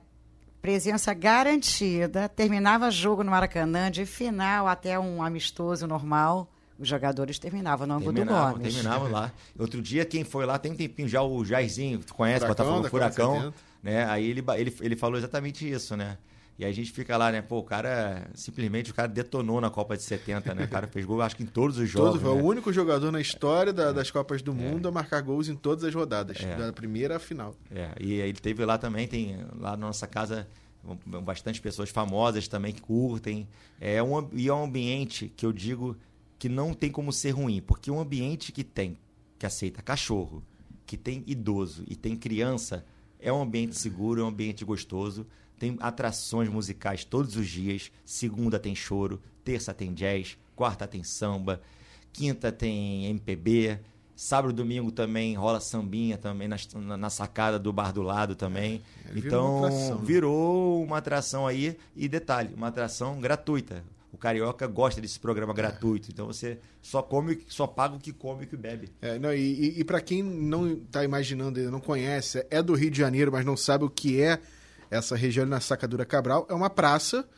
presença 0.60 1.14
garantida, 1.14 2.28
terminava 2.28 2.90
jogo 2.90 3.22
no 3.22 3.30
Maracanã, 3.30 3.88
de 3.88 4.04
final 4.04 4.66
até 4.66 4.98
um 4.98 5.22
amistoso 5.22 5.86
normal, 5.86 6.50
os 6.76 6.88
jogadores 6.88 7.38
terminavam 7.38 7.86
no 7.86 7.94
ângulo 7.94 8.12
do 8.12 8.24
Gomes. 8.24 8.74
Terminavam 8.74 9.10
lá. 9.10 9.32
Outro 9.56 9.80
dia, 9.80 10.04
quem 10.04 10.24
foi 10.24 10.44
lá, 10.44 10.58
tem 10.58 10.72
um 10.72 10.76
tempinho 10.76 11.08
já, 11.08 11.22
o 11.22 11.44
Jairzinho, 11.44 12.00
tu 12.00 12.14
conhece, 12.14 12.40
Furacão, 12.40 12.66
Botafogo, 12.66 12.88
Furacão, 12.88 13.54
né? 13.82 14.04
Aí 14.06 14.28
ele, 14.28 14.44
ele, 14.56 14.74
ele 14.80 14.96
falou 14.96 15.18
exatamente 15.18 15.68
isso, 15.68 15.96
né? 15.96 16.18
E 16.58 16.64
a 16.64 16.72
gente 16.72 16.90
fica 16.90 17.16
lá, 17.16 17.30
né? 17.30 17.40
Pô, 17.40 17.58
o 17.58 17.62
cara 17.62 18.28
simplesmente 18.34 18.90
o 18.90 18.94
cara 18.94 19.06
detonou 19.06 19.60
na 19.60 19.70
Copa 19.70 19.96
de 19.96 20.02
70, 20.02 20.54
né? 20.56 20.64
O 20.64 20.68
cara 20.68 20.88
fez 20.88 21.06
gol, 21.06 21.22
acho 21.22 21.36
que 21.36 21.44
em 21.44 21.46
todos 21.46 21.78
os 21.78 21.88
jogos. 21.88 22.20
Todo, 22.20 22.34
né? 22.34 22.42
o 22.42 22.44
único 22.44 22.72
jogador 22.72 23.12
na 23.12 23.20
história 23.20 23.72
da, 23.72 23.92
das 23.92 24.10
Copas 24.10 24.42
do 24.42 24.50
é. 24.50 24.54
Mundo 24.54 24.88
a 24.88 24.90
marcar 24.90 25.22
gols 25.22 25.48
em 25.48 25.54
todas 25.54 25.84
as 25.84 25.94
rodadas, 25.94 26.38
é. 26.40 26.56
da 26.56 26.72
primeira 26.72 27.16
à 27.16 27.18
final. 27.20 27.54
É, 27.70 27.90
e 28.00 28.14
ele 28.14 28.40
teve 28.40 28.64
lá 28.64 28.76
também, 28.76 29.06
tem 29.06 29.36
lá 29.56 29.70
na 29.76 29.86
nossa 29.86 30.06
casa 30.08 30.48
bastante 31.22 31.60
pessoas 31.60 31.90
famosas 31.90 32.48
também 32.48 32.72
que 32.72 32.80
curtem. 32.80 33.46
É 33.80 34.02
um, 34.02 34.28
e 34.32 34.48
é 34.48 34.52
um 34.52 34.64
ambiente 34.64 35.32
que 35.36 35.46
eu 35.46 35.52
digo 35.52 35.96
que 36.40 36.48
não 36.48 36.74
tem 36.74 36.90
como 36.90 37.12
ser 37.12 37.30
ruim, 37.30 37.60
porque 37.60 37.88
um 37.88 38.00
ambiente 38.00 38.50
que 38.50 38.64
tem, 38.64 38.96
que 39.38 39.46
aceita 39.46 39.80
cachorro, 39.80 40.42
que 40.86 40.96
tem 40.96 41.22
idoso 41.26 41.84
e 41.86 41.94
tem 41.94 42.16
criança, 42.16 42.84
É 43.20 43.32
um 43.32 43.42
ambiente 43.42 43.76
seguro, 43.76 44.20
é 44.20 44.24
um 44.24 44.28
ambiente 44.28 44.64
gostoso. 44.64 45.26
Tem 45.58 45.76
atrações 45.80 46.48
musicais 46.48 47.04
todos 47.04 47.36
os 47.36 47.48
dias. 47.48 47.90
Segunda 48.04 48.58
tem 48.58 48.74
choro, 48.74 49.20
terça 49.44 49.74
tem 49.74 49.92
jazz, 49.92 50.38
quarta 50.54 50.86
tem 50.86 51.02
samba, 51.02 51.60
quinta 52.12 52.52
tem 52.52 53.06
MPB. 53.06 53.80
Sábado 54.14 54.50
e 54.50 54.56
domingo 54.56 54.90
também 54.90 55.36
rola 55.36 55.60
sambinha 55.60 56.18
também 56.18 56.48
na, 56.48 56.56
na 56.96 57.08
sacada 57.08 57.56
do 57.56 57.72
bar 57.72 57.92
do 57.92 58.02
lado 58.02 58.34
também. 58.34 58.82
É, 59.08 59.12
virou 59.12 59.26
então 59.26 59.58
uma 59.58 59.66
atração, 59.68 59.98
né? 59.98 60.04
virou 60.04 60.84
uma 60.84 60.98
atração 60.98 61.46
aí 61.46 61.78
e 61.94 62.08
detalhe, 62.08 62.52
uma 62.54 62.66
atração 62.66 63.20
gratuita. 63.20 63.84
O 64.12 64.16
carioca 64.16 64.66
gosta 64.66 65.00
desse 65.00 65.20
programa 65.20 65.52
gratuito, 65.52 66.10
então 66.10 66.26
você 66.26 66.58
só 66.80 67.02
come, 67.02 67.44
só 67.46 67.66
paga 67.66 67.94
o 67.94 67.98
que 67.98 68.12
come 68.12 68.42
e 68.42 68.46
o 68.46 68.48
que 68.48 68.56
bebe. 68.56 68.90
É, 69.02 69.18
não, 69.18 69.32
e 69.32 69.78
e, 69.78 69.84
para 69.84 70.00
quem 70.00 70.22
não 70.22 70.72
está 70.72 71.04
imaginando, 71.04 71.60
não 71.70 71.80
conhece, 71.80 72.44
é 72.50 72.62
do 72.62 72.74
Rio 72.74 72.90
de 72.90 72.98
Janeiro, 72.98 73.30
mas 73.30 73.44
não 73.44 73.56
sabe 73.56 73.84
o 73.84 73.90
que 73.90 74.20
é 74.20 74.40
essa 74.90 75.14
região 75.14 75.44
na 75.44 75.60
Sacadura 75.60 76.06
Cabral, 76.06 76.46
é 76.48 76.54
uma 76.54 76.70
praça 76.70 77.28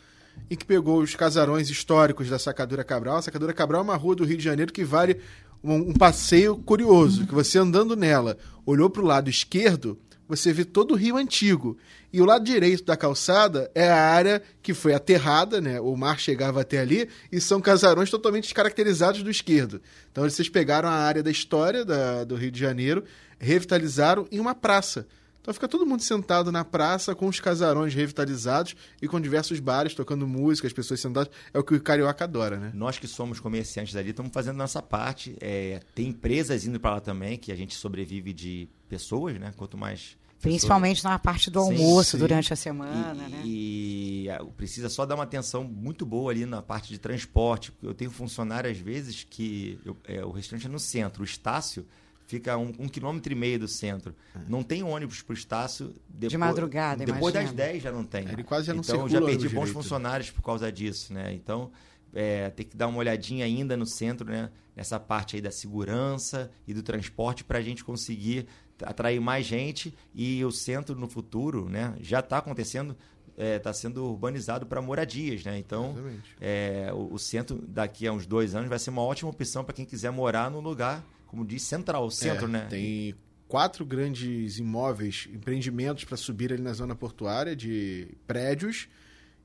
e 0.48 0.56
que 0.56 0.64
pegou 0.64 1.00
os 1.00 1.14
casarões 1.14 1.68
históricos 1.68 2.28
da 2.30 2.38
Sacadura 2.38 2.84
Cabral. 2.84 3.16
A 3.16 3.22
Sacadura 3.22 3.52
Cabral 3.52 3.80
é 3.80 3.84
uma 3.84 3.96
rua 3.96 4.14
do 4.14 4.24
Rio 4.24 4.36
de 4.36 4.44
Janeiro 4.44 4.72
que 4.72 4.84
vale 4.84 5.20
um, 5.62 5.74
um 5.74 5.92
passeio 5.92 6.56
curioso, 6.56 7.26
que 7.26 7.34
você 7.34 7.58
andando 7.58 7.96
nela, 7.96 8.38
olhou 8.64 8.88
para 8.88 9.02
o 9.02 9.06
lado 9.06 9.28
esquerdo, 9.28 9.98
você 10.30 10.52
vê 10.52 10.64
todo 10.64 10.92
o 10.92 10.96
Rio 10.96 11.16
Antigo. 11.16 11.76
E 12.12 12.20
o 12.20 12.24
lado 12.24 12.44
direito 12.44 12.84
da 12.84 12.96
calçada 12.96 13.70
é 13.74 13.88
a 13.90 14.10
área 14.10 14.42
que 14.62 14.72
foi 14.72 14.94
aterrada, 14.94 15.60
né? 15.60 15.80
O 15.80 15.96
mar 15.96 16.18
chegava 16.18 16.60
até 16.60 16.78
ali, 16.78 17.08
e 17.30 17.40
são 17.40 17.60
casarões 17.60 18.10
totalmente 18.10 18.44
descaracterizados 18.44 19.22
do 19.22 19.30
esquerdo. 19.30 19.80
Então 20.10 20.28
vocês 20.28 20.48
pegaram 20.48 20.88
a 20.88 20.92
área 20.92 21.22
da 21.22 21.30
história 21.30 21.84
da, 21.84 22.24
do 22.24 22.36
Rio 22.36 22.50
de 22.50 22.60
Janeiro, 22.60 23.04
revitalizaram 23.38 24.26
em 24.30 24.38
uma 24.38 24.54
praça. 24.54 25.06
Então 25.40 25.54
fica 25.54 25.66
todo 25.66 25.86
mundo 25.86 26.02
sentado 26.02 26.52
na 26.52 26.64
praça 26.64 27.14
com 27.14 27.26
os 27.26 27.40
casarões 27.40 27.94
revitalizados 27.94 28.76
e 29.00 29.08
com 29.08 29.18
diversos 29.18 29.58
bares 29.58 29.94
tocando 29.94 30.26
música, 30.26 30.66
as 30.66 30.72
pessoas 30.72 31.00
sentadas. 31.00 31.32
É 31.52 31.58
o 31.58 31.64
que 31.64 31.74
o 31.74 31.82
carioca 31.82 32.24
adora, 32.24 32.58
né? 32.58 32.70
Nós 32.74 32.98
que 32.98 33.08
somos 33.08 33.40
comerciantes 33.40 33.96
ali 33.96 34.10
estamos 34.10 34.32
fazendo 34.32 34.56
nossa 34.56 34.82
parte. 34.82 35.36
É, 35.40 35.80
tem 35.94 36.08
empresas 36.08 36.66
indo 36.66 36.78
para 36.78 36.92
lá 36.92 37.00
também, 37.00 37.38
que 37.38 37.50
a 37.50 37.56
gente 37.56 37.74
sobrevive 37.74 38.32
de 38.34 38.68
pessoas, 38.88 39.38
né? 39.38 39.52
Quanto 39.56 39.78
mais. 39.78 40.18
Principalmente 40.40 41.04
na 41.04 41.18
parte 41.18 41.50
do 41.50 41.60
Sim, 41.64 41.72
almoço 41.72 42.12
sim. 42.12 42.18
durante 42.18 42.52
a 42.52 42.56
semana, 42.56 43.24
e, 43.26 43.30
né? 43.30 43.42
e, 43.44 44.28
é, 44.28 44.38
precisa 44.56 44.88
só 44.88 45.04
dar 45.04 45.14
uma 45.14 45.24
atenção 45.24 45.64
muito 45.64 46.06
boa 46.06 46.30
ali 46.32 46.46
na 46.46 46.62
parte 46.62 46.88
de 46.88 46.98
transporte. 46.98 47.72
Eu 47.82 47.92
tenho 47.94 48.10
funcionário, 48.10 48.70
às 48.70 48.78
vezes, 48.78 49.26
que 49.28 49.78
eu- 49.84 49.96
é, 50.04 50.24
o 50.24 50.30
restaurante 50.30 50.66
é 50.66 50.68
no 50.70 50.78
centro. 50.78 51.22
O 51.22 51.24
Estácio 51.24 51.86
fica 52.26 52.52
a 52.54 52.56
um, 52.56 52.72
um 52.78 52.88
quilômetro 52.88 53.32
e 53.32 53.36
meio 53.36 53.58
do 53.58 53.68
centro. 53.68 54.14
Não 54.48 54.62
tem 54.62 54.82
ônibus 54.82 55.20
para 55.20 55.32
o 55.32 55.36
Estácio. 55.36 55.94
Depois, 56.08 56.38
madrugada, 56.38 57.04
Depois 57.04 57.34
das 57.34 57.42
imagino. 57.50 57.56
10 57.56 57.82
já 57.82 57.92
não 57.92 58.04
tem. 58.04 58.28
Ele 58.28 58.44
quase 58.44 58.66
já 58.66 58.72
não 58.72 58.80
Então, 58.82 58.94
circula 59.00 59.10
já 59.10 59.20
perdi 59.20 59.44
bons 59.48 59.50
direito. 59.50 59.72
funcionários 59.72 60.30
por 60.30 60.42
causa 60.42 60.70
disso, 60.70 61.12
né? 61.12 61.34
Então, 61.34 61.70
é, 62.14 62.48
tem 62.50 62.64
que 62.64 62.76
dar 62.76 62.86
uma 62.86 62.98
olhadinha 62.98 63.44
ainda 63.44 63.76
no 63.76 63.84
centro, 63.84 64.28
né? 64.30 64.50
Nessa 64.76 64.98
parte 64.98 65.36
aí 65.36 65.42
da 65.42 65.50
segurança 65.50 66.50
e 66.66 66.72
do 66.72 66.82
transporte 66.82 67.44
para 67.44 67.58
a 67.58 67.62
gente 67.62 67.84
conseguir 67.84 68.46
atrair 68.82 69.20
mais 69.20 69.46
gente 69.46 69.94
e 70.14 70.44
o 70.44 70.50
centro 70.50 70.94
no 70.94 71.08
futuro, 71.08 71.68
né? 71.68 71.94
Já 72.00 72.20
está 72.20 72.38
acontecendo, 72.38 72.96
está 73.36 73.72
sendo 73.72 74.04
urbanizado 74.04 74.66
para 74.66 74.80
moradias, 74.82 75.44
né? 75.44 75.58
Então, 75.58 75.94
é, 76.40 76.90
o, 76.92 77.14
o 77.14 77.18
centro 77.18 77.62
daqui 77.66 78.06
a 78.06 78.12
uns 78.12 78.26
dois 78.26 78.54
anos 78.54 78.68
vai 78.68 78.78
ser 78.78 78.90
uma 78.90 79.02
ótima 79.02 79.30
opção 79.30 79.64
para 79.64 79.74
quem 79.74 79.84
quiser 79.84 80.10
morar 80.10 80.50
num 80.50 80.60
lugar, 80.60 81.04
como 81.26 81.44
diz, 81.44 81.62
central, 81.62 82.06
o 82.06 82.10
centro, 82.10 82.46
É, 82.46 82.48
né? 82.48 82.66
Tem 82.68 83.14
quatro 83.48 83.84
grandes 83.84 84.58
imóveis, 84.58 85.28
empreendimentos 85.32 86.04
para 86.04 86.16
subir 86.16 86.52
ali 86.52 86.62
na 86.62 86.72
zona 86.72 86.94
portuária 86.94 87.56
de 87.56 88.08
prédios 88.26 88.88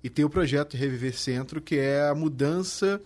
e 0.04 0.10
tem 0.12 0.24
o 0.24 0.30
projeto 0.30 0.78
Reviver 0.78 1.18
Centro, 1.18 1.60
que 1.60 1.78
é 1.78 2.08
a 2.08 2.14
mudança 2.14 3.02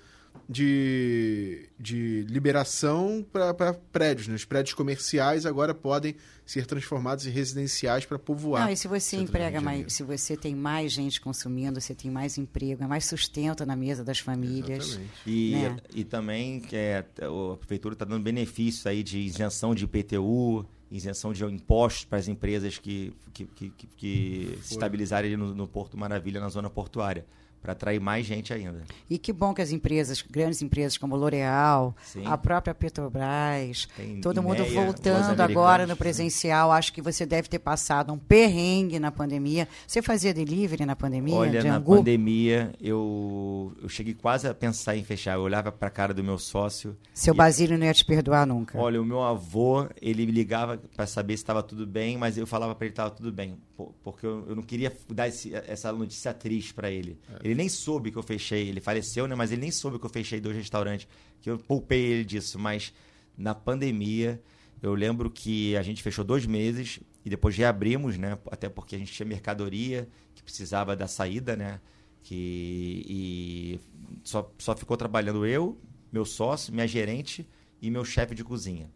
de, 0.47 1.69
de 1.79 2.25
liberação 2.29 3.25
para 3.31 3.73
prédios. 3.73 4.27
Né? 4.27 4.35
Os 4.35 4.45
prédios 4.45 4.73
comerciais 4.73 5.45
agora 5.45 5.73
podem 5.73 6.15
ser 6.45 6.65
transformados 6.65 7.25
em 7.27 7.29
residenciais 7.29 8.05
para 8.05 8.17
povoar. 8.17 8.65
Não, 8.65 8.71
e 8.73 8.77
se 8.77 8.87
você 8.87 9.17
emprega 9.17 9.61
mais, 9.61 9.93
se 9.93 10.03
você 10.03 10.35
tem 10.35 10.55
mais 10.55 10.91
gente 10.91 11.21
consumindo, 11.21 11.79
você 11.79 11.93
tem 11.93 12.09
mais 12.09 12.37
emprego, 12.37 12.83
é 12.83 12.87
mais 12.87 13.05
sustento 13.05 13.65
na 13.65 13.75
mesa 13.75 14.03
das 14.03 14.19
famílias. 14.19 14.87
Exatamente. 14.87 15.11
E, 15.27 15.51
né? 15.55 15.77
e 15.93 16.03
também 16.03 16.59
que 16.59 16.75
é, 16.75 17.05
a 17.21 17.57
prefeitura 17.57 17.93
está 17.93 18.05
dando 18.05 18.23
benefícios 18.23 18.85
aí 18.87 19.03
de 19.03 19.19
isenção 19.19 19.75
de 19.75 19.83
IPTU, 19.85 20.65
isenção 20.91 21.31
de 21.31 21.43
impostos 21.45 22.05
para 22.05 22.17
as 22.17 22.27
empresas 22.27 22.79
que, 22.79 23.13
que, 23.31 23.45
que, 23.45 23.69
que- 23.69 23.87
que 23.95 24.57
se 24.63 24.73
estabilizarem 24.73 25.37
no, 25.37 25.53
no 25.53 25.67
Porto 25.67 25.95
Maravilha, 25.95 26.39
na 26.41 26.49
zona 26.49 26.67
portuária, 26.69 27.25
para 27.61 27.73
atrair 27.73 27.99
mais 27.99 28.25
gente 28.25 28.53
ainda. 28.53 28.83
E 29.09 29.17
que 29.17 29.33
bom 29.33 29.53
que 29.53 29.61
as 29.61 29.71
empresas, 29.71 30.21
grandes 30.21 30.61
empresas 30.61 30.97
como 30.97 31.15
L'Oréal, 31.15 31.95
a 32.25 32.37
própria 32.37 32.73
Petrobras, 32.73 33.87
Tem 33.95 34.21
todo 34.21 34.41
mundo 34.41 34.63
voltando 34.65 35.41
agora 35.41 35.83
no 35.83 35.89
né? 35.89 35.95
presencial. 35.95 36.71
Acho 36.71 36.93
que 36.93 37.01
você 37.01 37.25
deve 37.25 37.47
ter 37.49 37.59
passado 37.59 38.13
um 38.13 38.17
perrengue 38.17 38.99
na 38.99 39.11
pandemia. 39.11 39.67
Você 39.85 40.01
fazia 40.01 40.33
delivery 40.33 40.85
na 40.85 40.95
pandemia? 40.95 41.35
Olha, 41.35 41.61
de 41.61 41.67
na 41.67 41.77
angu? 41.77 41.97
pandemia, 41.97 42.71
eu, 42.81 43.73
eu 43.81 43.89
cheguei 43.89 44.13
quase 44.13 44.47
a 44.47 44.53
pensar 44.53 44.95
em 44.95 45.03
fechar. 45.03 45.35
Eu 45.35 45.41
olhava 45.41 45.71
para 45.71 45.87
a 45.87 45.91
cara 45.91 46.13
do 46.13 46.23
meu 46.23 46.37
sócio. 46.37 46.95
Seu 47.13 47.33
e- 47.33 47.37
Basílio 47.37 47.77
não 47.77 47.85
ia 47.85 47.93
te 47.93 48.05
perdoar 48.05 48.45
nunca. 48.45 48.77
Olha, 48.79 49.01
o 49.01 49.05
meu 49.05 49.21
avô, 49.21 49.87
ele 50.01 50.25
me 50.25 50.31
ligava 50.31 50.77
para 50.95 51.05
saber 51.05 51.35
se 51.37 51.43
estava 51.43 51.61
tudo 51.63 51.85
bem, 51.85 52.17
mas 52.17 52.37
eu 52.37 52.47
falava 52.47 52.75
para 52.75 52.85
ele 52.85 52.91
que 52.91 52.99
estava 53.01 53.09
tudo 53.11 53.31
bem, 53.31 53.57
po- 53.75 53.93
porque 54.03 54.25
eu, 54.25 54.45
eu 54.49 54.55
não 54.55 54.63
queria 54.63 54.91
dar 55.09 55.27
esse- 55.27 55.53
essa 55.53 55.91
notícia 55.91 56.33
triste 56.33 56.73
para 56.73 56.89
ele. 56.91 57.17
Ele 57.43 57.48
nem 57.55 57.69
soube 57.69 58.11
que 58.11 58.17
eu 58.17 58.23
fechei, 58.23 58.67
ele 58.69 58.81
faleceu, 58.81 59.27
né? 59.27 59.35
Mas 59.35 59.51
ele 59.51 59.61
nem 59.61 59.71
soube 59.71 59.99
que 59.99 60.05
eu 60.05 60.09
fechei 60.09 60.39
dois 60.39 60.55
restaurantes, 60.55 61.07
que 61.41 61.49
eu 61.49 61.57
poupei 61.57 62.01
ele 62.01 62.25
disso. 62.25 62.59
Mas 62.59 62.93
na 63.37 63.55
pandemia, 63.55 64.41
eu 64.81 64.93
lembro 64.93 65.29
que 65.29 65.75
a 65.75 65.81
gente 65.81 66.01
fechou 66.01 66.23
dois 66.23 66.45
meses 66.45 66.99
e 67.23 67.29
depois 67.29 67.55
reabrimos, 67.55 68.17
né? 68.17 68.37
Até 68.51 68.69
porque 68.69 68.95
a 68.95 68.99
gente 68.99 69.11
tinha 69.11 69.25
mercadoria 69.25 70.07
que 70.33 70.43
precisava 70.43 70.95
da 70.95 71.07
saída, 71.07 71.55
né? 71.55 71.79
Que, 72.21 73.05
e 73.07 73.79
só, 74.23 74.51
só 74.57 74.75
ficou 74.75 74.97
trabalhando 74.97 75.45
eu, 75.45 75.77
meu 76.11 76.25
sócio, 76.25 76.73
minha 76.73 76.87
gerente 76.87 77.47
e 77.81 77.89
meu 77.89 78.03
chefe 78.03 78.35
de 78.35 78.43
cozinha. 78.43 78.89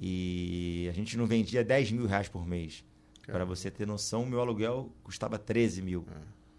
E 0.00 0.86
a 0.90 0.92
gente 0.92 1.16
não 1.16 1.26
vendia 1.26 1.64
10 1.64 1.92
mil 1.92 2.06
reais 2.06 2.28
por 2.28 2.46
mês. 2.46 2.84
Para 3.26 3.44
você 3.44 3.70
ter 3.70 3.86
noção, 3.86 4.24
meu 4.24 4.40
aluguel 4.40 4.90
custava 5.02 5.38
13 5.38 5.82
mil. 5.82 6.06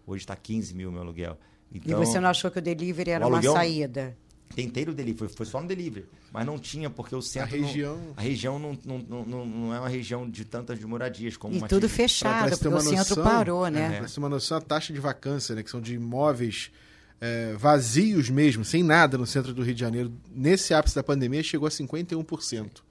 Hoje 0.10 0.24
está 0.24 0.36
15 0.36 0.74
mil 0.74 0.92
meu 0.92 1.02
aluguel. 1.02 1.38
E 1.72 1.78
Então, 1.78 2.04
você 2.04 2.20
não 2.20 2.30
achou 2.30 2.50
que 2.50 2.58
o 2.60 2.62
delivery 2.62 3.12
era 3.12 3.26
o 3.26 3.30
uma 3.30 3.38
aluguel- 3.38 3.54
saída? 3.54 4.18
tentei 4.56 4.84
o 4.84 4.94
delivery, 4.94 5.32
foi, 5.32 5.46
só 5.46 5.62
no 5.62 5.68
delivery. 5.68 6.08
Mas 6.34 6.44
não 6.46 6.58
tinha, 6.58 6.90
porque 6.90 7.14
o 7.14 7.20
A 7.20 7.22
centro. 7.22 7.56
não- 7.56 7.68
região. 7.68 8.00
a 8.18 8.22
região 8.22 8.58
não, 8.60 8.78
não, 8.84 8.98
não, 8.98 9.26
não- 9.26 9.46
não 9.46 9.74
é 9.76 9.80
uma 9.80 9.88
região 9.90 10.28
de 10.28 10.44
tantas 10.44 10.80
de 10.80 10.86
moradias 10.88 11.38
como 11.38 11.54
E 11.54 11.58
uma 11.60 11.68
tudo 11.68 11.82
Pra- 11.82 11.90
fechado, 11.90 12.48
pra 12.48 12.58
porque 12.58 12.68
o 12.68 12.72
uma 12.72 12.82
centro 12.82 13.22
parou, 13.24 13.68
né? 13.70 14.00
Pra 14.00 14.08
você 14.08 14.16
ter 14.16 14.20
uma 14.20 14.30
noção, 14.30 14.58
a 14.58 14.62
taxa 14.62 14.92
de 14.92 15.00
vacância, 15.00 15.54
né, 15.54 15.62
que 15.62 15.70
são 15.70 15.80
de 15.80 15.94
imóveis 15.94 16.72
é, 17.22 17.54
vazios 17.58 18.30
mesmo, 18.30 18.64
sem 18.66 18.82
nada 18.82 19.18
no 19.18 19.28
centro 19.28 19.54
do 19.54 19.62
Rio 19.62 19.74
de 19.76 19.80
Janeiro, 19.82 20.12
nesse 20.32 20.74
ápice 20.74 20.96
da 20.96 21.04
pandemia, 21.04 21.44
chegou 21.44 21.68
a 21.68 21.72
51%. 21.72 22.82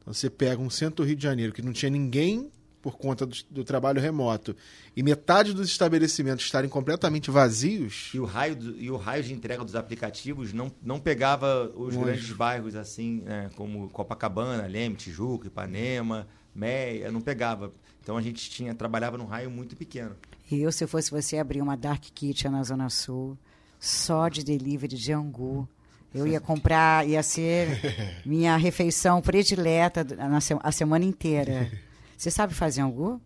Então 0.00 0.12
você 0.14 0.28
pega 0.30 0.60
um 0.60 0.70
centro 0.70 0.96
do 0.96 1.04
Rio 1.04 1.14
de 1.14 1.22
Janeiro 1.22 1.52
que 1.52 1.60
não 1.62 1.72
tinha 1.72 1.90
ninguém 1.90 2.50
por 2.82 2.96
conta 2.96 3.26
do, 3.26 3.36
do 3.50 3.62
trabalho 3.64 4.00
remoto 4.00 4.56
e 4.96 5.02
metade 5.02 5.52
dos 5.52 5.68
estabelecimentos 5.68 6.44
estarem 6.44 6.68
completamente 6.70 7.30
vazios, 7.30 8.10
E 8.14 8.18
o 8.20 8.24
raio, 8.24 8.56
do- 8.56 8.78
e 8.80 8.90
o 8.90 8.96
raio 8.96 9.22
de 9.22 9.32
entrega 9.34 9.62
dos 9.64 9.74
aplicativos 9.74 10.52
não, 10.52 10.72
não 10.82 10.98
pegava 10.98 11.70
os 11.76 11.94
Longe. 11.94 11.98
grandes 12.06 12.32
bairros 12.32 12.74
assim, 12.74 13.20
né, 13.24 13.50
como 13.56 13.88
Copacabana, 13.90 14.66
Leme, 14.66 14.96
Tijuca, 14.96 15.46
Ipanema, 15.48 16.26
Meia, 16.54 17.12
não 17.12 17.20
pegava. 17.20 17.72
Então 18.02 18.16
a 18.16 18.22
gente 18.22 18.48
tinha 18.50 18.74
trabalhava 18.74 19.18
num 19.18 19.26
raio 19.26 19.50
muito 19.50 19.76
pequeno. 19.76 20.16
E 20.50 20.62
eu, 20.62 20.72
se 20.72 20.86
fosse 20.86 21.10
você, 21.10 21.38
abrir 21.38 21.60
uma 21.62 21.76
Dark 21.76 22.02
Kitchen 22.14 22.50
na 22.50 22.62
Zona 22.64 22.88
Sul, 22.90 23.38
só 23.78 24.28
de 24.28 24.42
delivery 24.42 24.96
de 24.96 25.12
angu. 25.12 25.68
Eu 26.12 26.26
ia 26.26 26.40
comprar, 26.40 27.06
ia 27.06 27.22
ser 27.22 27.68
minha 28.26 28.56
refeição 28.56 29.20
predileta 29.22 30.02
na 30.02 30.40
se- 30.40 30.56
a 30.60 30.72
semana 30.72 31.04
inteira. 31.04 31.70
Você 32.20 32.30
sabe 32.30 32.52
fazer 32.52 32.82
angu? 32.82 33.18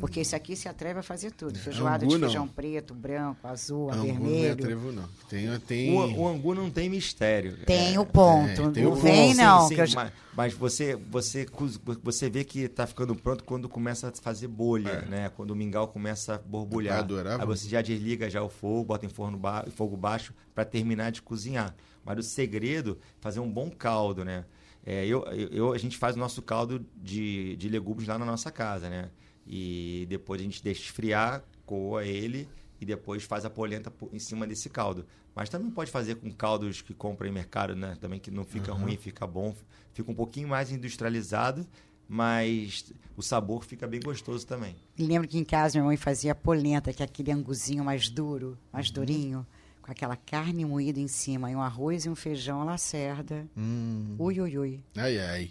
Porque 0.00 0.18
esse 0.18 0.34
aqui 0.34 0.56
se 0.56 0.68
atreve 0.68 0.98
a 0.98 1.02
fazer 1.02 1.30
tudo. 1.30 1.56
Feijoada 1.56 2.04
Angu, 2.04 2.14
de 2.14 2.20
não. 2.20 2.28
feijão 2.28 2.48
preto, 2.48 2.92
branco, 2.92 3.46
azul, 3.46 3.88
Angu 3.92 3.96
não 3.98 4.04
me 4.04 4.12
vermelho. 4.12 4.52
atrevo 4.54 4.90
não. 4.92 5.08
Tem, 5.28 5.60
tem... 5.60 5.96
O, 5.96 6.22
o 6.22 6.26
angu 6.28 6.52
não 6.56 6.68
tem 6.68 6.88
mistério. 6.88 7.56
Tem 7.66 7.94
É, 7.94 8.00
o 8.00 8.04
ponto. 8.04 8.46
tem- 8.56 8.72
tem 8.72 8.82
não 8.82 8.92
o 8.92 8.94
vem, 8.96 9.28
ponto. 9.28 9.36
não. 9.36 9.68
Sim, 9.68 9.74
que 9.76 9.80
eu 9.80 9.86
sim, 9.86 9.92
já- 9.92 10.02
mas, 10.02 10.12
mas 10.34 10.54
você, 10.54 10.96
você, 10.96 11.46
coz- 11.46 11.78
você 12.02 12.28
vê 12.28 12.42
que 12.42 12.62
está 12.62 12.84
ficando 12.84 13.14
pronto 13.14 13.44
quando 13.44 13.68
começa 13.68 14.08
a 14.08 14.12
fazer 14.12 14.48
bolha, 14.48 15.02
né? 15.02 15.30
Quando 15.36 15.52
o 15.52 15.54
mingau 15.56 15.86
começa 15.86 16.34
a 16.34 16.38
borbulhar. 16.38 16.96
Eu 16.96 17.04
adorava. 17.04 17.42
Aí 17.44 17.46
você 17.46 17.68
já 17.68 17.80
desliga 17.80 18.28
já 18.28 18.42
o 18.42 18.48
fogo, 18.48 18.86
bota 18.86 19.06
em 19.06 19.08
forno 19.08 19.38
ba 19.38 19.62
em 19.68 19.70
fogo 19.70 19.96
baixo 19.96 20.34
para 20.52 20.64
terminar 20.64 21.12
de 21.12 21.22
cozinhar. 21.22 21.72
Mas 22.04 22.18
o 22.18 22.22
segredo 22.24 22.98
é 23.00 23.04
fazer 23.20 23.38
um 23.38 23.48
bom 23.48 23.70
caldo, 23.70 24.24
né? 24.24 24.44
É, 24.84 25.04
eu, 25.06 25.22
eu, 25.24 25.72
a 25.72 25.78
gente 25.78 25.96
faz 25.96 26.16
o 26.16 26.18
nosso 26.18 26.40
caldo 26.42 26.84
de, 26.96 27.56
de 27.56 27.68
legumes 27.68 28.06
lá 28.08 28.18
na 28.18 28.24
nossa 28.24 28.50
casa, 28.50 28.88
né? 28.88 29.10
E 29.46 30.06
depois 30.08 30.40
a 30.40 30.44
gente 30.44 30.62
deixa 30.62 30.82
esfriar, 30.82 31.44
coa 31.66 32.04
ele 32.04 32.48
e 32.80 32.84
depois 32.86 33.22
faz 33.24 33.44
a 33.44 33.50
polenta 33.50 33.90
po- 33.90 34.08
em 34.12 34.18
cima 34.18 34.46
desse 34.46 34.70
caldo. 34.70 35.04
Mas 35.34 35.48
também 35.48 35.70
pode 35.70 35.90
fazer 35.90 36.16
com 36.16 36.30
caldos 36.32 36.80
que 36.82 36.94
compra 36.94 37.28
em 37.28 37.32
mercado, 37.32 37.76
né? 37.76 37.96
Também 38.00 38.18
que 38.18 38.30
não 38.30 38.44
fica 38.44 38.72
ruim, 38.72 38.96
fica 38.96 39.26
bom, 39.26 39.54
fica 39.92 40.10
um 40.10 40.14
pouquinho 40.14 40.48
mais 40.48 40.72
industrializado, 40.72 41.66
mas 42.08 42.92
o 43.16 43.22
sabor 43.22 43.64
fica 43.64 43.86
bem 43.86 44.00
gostoso 44.00 44.46
também. 44.46 44.74
E 44.98 45.04
lembro 45.04 45.28
que 45.28 45.38
em 45.38 45.44
casa 45.44 45.78
minha 45.78 45.86
mãe 45.86 45.96
fazia 45.96 46.34
polenta, 46.34 46.92
que 46.92 47.02
é 47.02 47.06
aquele 47.06 47.30
anguzinho 47.30 47.84
mais 47.84 48.08
duro, 48.08 48.58
mais 48.72 48.88
Uhum. 48.88 48.94
durinho, 48.94 49.46
com 49.82 49.90
aquela 49.90 50.16
carne 50.16 50.64
moída 50.64 51.00
em 51.00 51.08
cima, 51.08 51.50
e 51.50 51.56
um 51.56 51.60
arroz 51.60 52.04
e 52.04 52.10
um 52.10 52.14
feijão 52.14 52.60
à 52.60 52.64
lacerda. 52.64 53.46
Hum. 53.56 54.14
Ui, 54.18 54.40
ui, 54.40 54.58
ui. 54.58 54.80
Ai, 54.96 55.18
ai. 55.18 55.50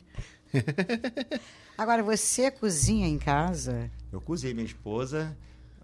Agora, 1.77 2.03
você 2.03 2.51
cozinha 2.51 3.07
em 3.07 3.17
casa? 3.17 3.89
Eu 4.11 4.19
cozinhei 4.19 4.53
minha 4.53 4.65
esposa. 4.65 5.35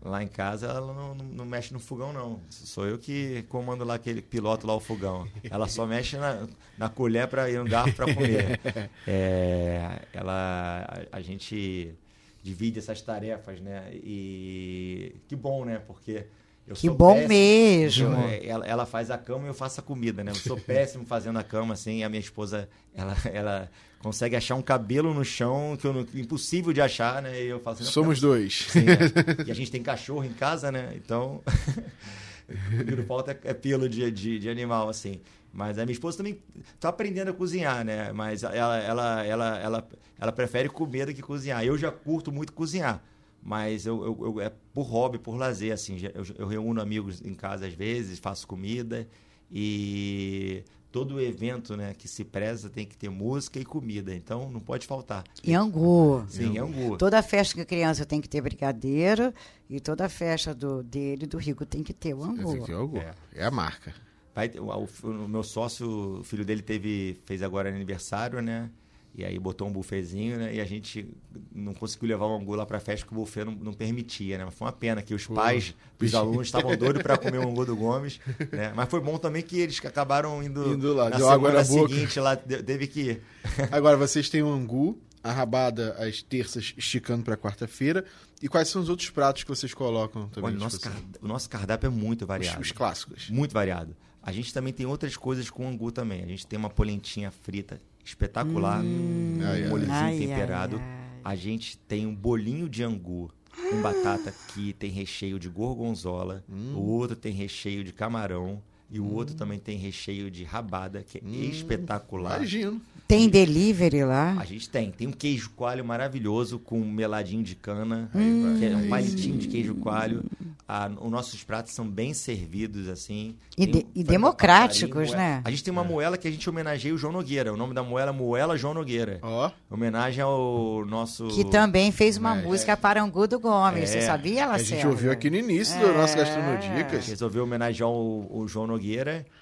Lá 0.03 0.21
em 0.21 0.27
casa 0.27 0.67
ela 0.67 0.93
não, 0.93 1.15
não- 1.15 1.25
não 1.25 1.45
mexe 1.45 1.73
no 1.73 1.79
fogão, 1.79 2.13
não. 2.13 2.39
Sou 2.49 2.85
eu 2.85 2.99
que 2.99 3.41
comando 3.49 3.83
lá 3.83 3.95
aquele 3.95 4.21
piloto 4.21 4.67
lá 4.67 4.75
o 4.75 4.79
fogão. 4.79 5.27
Ela 5.49 5.67
só 5.67 5.85
mexe 5.87 6.15
na, 6.17 6.47
na 6.77 6.89
colher 6.89 7.27
para 7.27 7.49
ir 7.49 7.57
no 7.57 7.65
garfo 7.67 7.95
para 7.95 8.13
comer. 8.13 8.59
É, 9.07 10.01
ela, 10.13 10.85
a, 11.11 11.17
a 11.17 11.21
gente 11.21 11.95
divide 12.43 12.77
essas 12.77 13.01
tarefas, 13.01 13.59
né? 13.59 13.89
E 13.95 15.15
que 15.27 15.35
bom, 15.35 15.65
né? 15.65 15.79
Porque 15.79 16.27
eu 16.67 16.75
Que 16.75 16.87
sou 16.87 16.95
bom 16.95 17.13
péssimo. 17.13 17.29
mesmo. 17.29 18.15
É, 18.27 18.45
ela, 18.45 18.65
ela 18.65 18.85
faz 18.85 19.11
a 19.11 19.17
cama 19.17 19.45
e 19.45 19.47
eu 19.49 19.53
faço 19.53 19.79
a 19.79 19.83
comida, 19.83 20.23
né? 20.23 20.31
Eu 20.31 20.35
sou 20.35 20.57
péssimo 20.61 21.05
fazendo 21.05 21.37
a 21.39 21.43
cama, 21.43 21.73
assim. 21.73 21.99
E 21.99 22.03
a 22.03 22.09
minha 22.09 22.19
esposa, 22.19 22.67
ela, 22.93 23.15
ela 23.31 23.71
consegue 23.99 24.35
achar 24.35 24.55
um 24.55 24.61
cabelo 24.61 25.13
no 25.13 25.23
chão 25.25 25.77
que 25.79 25.85
eu 25.85 25.93
não, 25.93 26.05
impossível 26.15 26.73
de 26.73 26.81
achar, 26.81 27.21
né? 27.21 27.41
E 27.41 27.47
eu 27.47 27.59
faço 27.59 27.83
assim, 27.83 27.91
Somos 27.91 28.19
dois. 28.19 28.65
Sim, 28.69 28.85
é. 28.89 29.45
E 29.47 29.51
a 29.51 29.53
gente 29.55 29.71
tem 29.71 29.81
cachorro 29.83 30.23
em 30.23 30.33
casa, 30.33 30.71
né? 30.71 30.93
Então, 30.95 31.41
o 32.81 32.85
que 32.85 32.95
não 32.95 33.03
falta 33.05 33.31
é- 33.31 33.49
é 33.51 33.53
pelo 33.53 33.87
de, 33.89 34.09
de, 34.11 34.39
de 34.39 34.49
animal, 34.49 34.89
assim. 34.89 35.19
Mas 35.53 35.77
a 35.77 35.85
minha 35.85 35.93
esposa 35.93 36.17
também 36.17 36.39
tá 36.79 36.89
aprendendo 36.89 37.29
a 37.29 37.33
cozinhar, 37.33 37.85
né? 37.85 38.11
Mas 38.11 38.43
ela, 38.43 38.77
ela, 38.77 39.23
ela, 39.25 39.57
ela, 39.59 39.87
ela 40.19 40.31
prefere 40.31 40.67
comer 40.67 41.05
do 41.05 41.13
que 41.13 41.21
cozinhar. 41.21 41.63
Eu 41.63 41.77
já 41.77 41.91
curto 41.91 42.31
muito 42.31 42.51
cozinhar. 42.51 43.01
Mas 43.47 43.85
eu, 43.85 44.03
eu, 44.03 44.25
eu- 44.25 44.41
é 44.41 44.51
por 44.73 44.81
hobby, 44.87 45.19
por 45.19 45.35
lazer, 45.37 45.71
assim. 45.71 45.97
Eu, 46.15 46.23
eu 46.39 46.47
reúno 46.47 46.81
amigos 46.81 47.21
em 47.21 47.35
casa 47.35 47.67
às 47.67 47.73
vezes, 47.75 48.17
faço 48.17 48.47
comida. 48.47 49.07
E 49.51 50.63
todo 50.91 51.19
evento 51.21 51.77
né, 51.77 51.93
que 51.93 52.07
se 52.07 52.23
preza 52.23 52.69
tem 52.69 52.85
que 52.87 52.97
ter 52.97 53.09
música 53.09 53.59
e 53.59 53.63
comida. 53.63 54.15
Então, 54.15 54.49
não 54.49 54.59
pode 54.59 54.87
faltar. 54.87 55.23
E 55.43 55.53
angu. 55.53 56.25
Sim, 56.27 56.59
um 56.59 56.97
Toda 56.97 57.21
festa 57.21 57.53
que 57.55 57.63
criança 57.65 58.03
tem 58.05 58.19
que 58.19 58.27
ter 58.27 58.41
brigadeiro 58.41 59.31
e 59.69 59.79
toda 59.79 60.09
festa 60.09 60.53
do, 60.53 60.81
dele, 60.81 61.27
do 61.27 61.37
Rico, 61.37 61.65
tem 61.65 61.83
que 61.83 61.93
ter 61.93 62.13
o 62.15 62.23
angu. 62.23 62.63
aqui 62.63 62.71
é, 62.71 62.77
o 62.77 62.87
gol. 62.87 62.99
É. 63.01 63.13
é 63.35 63.45
a 63.45 63.51
marca. 63.51 63.93
Vai 64.33 64.49
ter- 64.49 64.59
o, 64.59 64.65
o- 64.69 64.87
o 65.07 65.27
meu 65.29 65.43
sócio, 65.43 66.19
o 66.19 66.23
filho 66.23 66.43
dele 66.43 66.61
teve, 66.63 67.21
fez 67.25 67.41
agora 67.43 67.69
aniversário, 67.69 68.41
né? 68.41 68.69
E 69.17 69.23
aí 69.23 69.39
botou 69.39 69.65
um 69.67 69.71
buffetzinho, 69.71 70.37
né? 70.37 70.55
E 70.55 70.59
a 70.59 70.65
gente 70.65 71.07
não 71.53 71.73
conseguiu 71.73 72.09
levar 72.09 72.25
o 72.25 72.35
angu 72.35 72.53
lá 72.53 72.65
pra 72.65 72.81
festa 72.81 73.05
porque 73.05 73.15
o 73.15 73.23
buffet 73.23 73.45
não, 73.45 73.53
não 73.53 73.73
permitia, 73.73 74.37
né? 74.37 74.43
Mas 74.43 74.53
foi 74.53 74.67
uma 74.67 74.73
pena 74.73 75.01
que 75.01 75.13
os 75.13 75.25
pais 75.25 75.73
dos 75.97 76.13
alunos 76.13 76.47
estavam 76.47 76.75
doidos 76.75 77.01
para 77.01 77.17
comer 77.17 77.37
o 77.37 77.47
angu 77.47 77.65
do 77.65 77.77
Gomes, 77.77 78.19
né? 78.51 78.73
Mas 78.75 78.89
foi 78.89 78.99
bom 78.99 79.17
também 79.17 79.41
que 79.41 79.57
eles 79.57 79.79
acabaram 79.85 80.43
indo, 80.43 80.73
Indo 80.73 80.93
lá, 80.93 81.09
na 81.09 81.17
semana 81.17 81.63
seguinte 81.63 82.19
lá, 82.19 82.35
teve 82.35 82.87
que 82.87 82.99
ir. 83.01 83.21
Agora, 83.71 83.95
vocês 83.95 84.29
têm 84.29 84.43
o 84.43 84.49
angu, 84.49 84.99
a 85.23 85.31
rabada 85.31 85.93
às 85.97 86.21
terças, 86.21 86.73
esticando 86.77 87.23
para 87.23 87.37
quarta-feira. 87.37 88.03
E 88.41 88.49
quais 88.49 88.67
são 88.67 88.81
os 88.81 88.89
outros 88.89 89.09
pratos 89.09 89.43
que 89.43 89.49
vocês 89.49 89.73
colocam 89.73 90.27
também? 90.27 90.49
Olha, 90.49 90.57
o 90.57 90.59
nosso, 90.59 90.79
o 91.21 91.27
nosso 91.27 91.49
cardápio 91.49 91.87
é 91.87 91.89
muito 91.89 92.23
os, 92.23 92.27
variado. 92.27 92.61
os 92.61 92.73
clássicos. 92.73 93.29
Muito 93.29 93.53
variado. 93.53 93.95
A 94.21 94.33
gente 94.33 94.53
também 94.53 94.73
tem 94.73 94.85
outras 94.85 95.15
coisas 95.15 95.49
com 95.49 95.65
angu 95.69 95.89
também. 95.89 96.21
A 96.21 96.27
gente 96.27 96.45
tem 96.45 96.59
uma 96.59 96.69
polentinha 96.69 97.31
frita 97.31 97.79
espetacular, 98.05 98.81
Hum. 98.83 99.39
Um 99.65 99.69
molhozinho 99.69 99.93
Ai, 99.95 100.13
ai, 100.13 100.19
temperado. 100.19 100.77
ai. 100.77 100.95
A 101.23 101.35
gente 101.35 101.77
tem 101.77 102.05
um 102.05 102.13
bolinho 102.15 102.69
de 102.69 102.83
angu 102.83 103.31
com 103.69 103.81
batata 103.81 104.31
que 104.53 104.73
tem 104.73 104.91
recheio 104.91 105.39
de 105.39 105.49
gorgonzola. 105.49 106.43
Hum. 106.47 106.75
O 106.75 106.81
outro 106.83 107.15
tem 107.15 107.33
recheio 107.33 107.83
de 107.83 107.91
camarão. 107.91 108.61
E 108.91 108.99
o 108.99 109.11
outro 109.13 109.35
também 109.35 109.57
tem 109.59 109.77
recheio 109.77 110.29
de 110.29 110.43
rabada, 110.43 111.03
que 111.03 111.17
é 111.17 111.21
Hum. 111.23 111.49
espetacular. 111.49 112.37
Imagino. 112.37 112.81
Tem 113.07 113.29
delivery 113.29 114.03
lá? 114.03 114.35
A 114.39 114.45
gente 114.45 114.67
tem. 114.67 114.89
Tem 114.91 115.07
um 115.07 115.11
queijo 115.11 115.51
coalho 115.51 115.85
maravilhoso 115.85 116.57
com 116.57 116.79
um 116.81 116.91
meladinho 116.91 117.43
de 117.43 117.53
cana, 117.55 118.09
Hum. 118.15 118.55
que 118.57 118.65
é 118.65 118.75
um 118.75 118.89
palitinho 118.89 119.37
de 119.37 119.47
queijo 119.47 119.75
coalho. 119.75 120.23
Ah, 120.67 120.89
os 120.99 121.11
nossos 121.11 121.43
pratos 121.43 121.73
são 121.73 121.87
bem 121.87 122.15
servidos, 122.15 122.87
assim. 122.89 123.35
E 123.55 123.67
de- 123.67 123.77
um 123.79 123.83
e 123.93 124.03
democráticos, 124.03 125.11
né? 125.11 125.41
A 125.43 125.51
gente 125.51 125.63
tem 125.63 125.71
uma 125.71 125.83
moela 125.83 126.17
que 126.17 126.27
a 126.27 126.31
gente 126.31 126.49
homenageia 126.49 126.93
o 126.93 126.97
João 126.97 127.13
Nogueira. 127.13 127.53
O 127.53 127.57
nome 127.57 127.75
da 127.75 127.83
moela 127.83 128.09
é 128.09 128.13
Moela 128.13 128.57
João 128.57 128.73
Nogueira. 128.73 129.19
Ó, 129.21 129.51
Homenagem 129.69 130.23
ao 130.23 130.83
nosso... 130.87 131.27
Que 131.27 131.43
também 131.45 131.91
fez 131.91 132.17
uma 132.17 132.35
É. 132.37 132.41
música 132.41 132.75
para 132.75 133.03
Angu 133.03 133.27
do 133.27 133.39
Gomes. 133.39 133.89
Você 133.89 133.99
É. 133.99 134.01
sabia, 134.01 134.45
a 134.45 134.47
Lacerda? 134.47 134.75
gente 134.75 134.87
ouviu 134.87 135.11
aqui 135.11 135.29
no 135.29 135.35
início 135.35 135.79
do 135.79 135.93
nosso 135.93 136.17
Gastronodicas. 136.17 137.07
Resolveu 137.07 137.43
homenagear 137.43 137.89
o, 137.89 138.27
o 138.41 138.47
João 138.47 138.65
Nogueira 138.65 138.84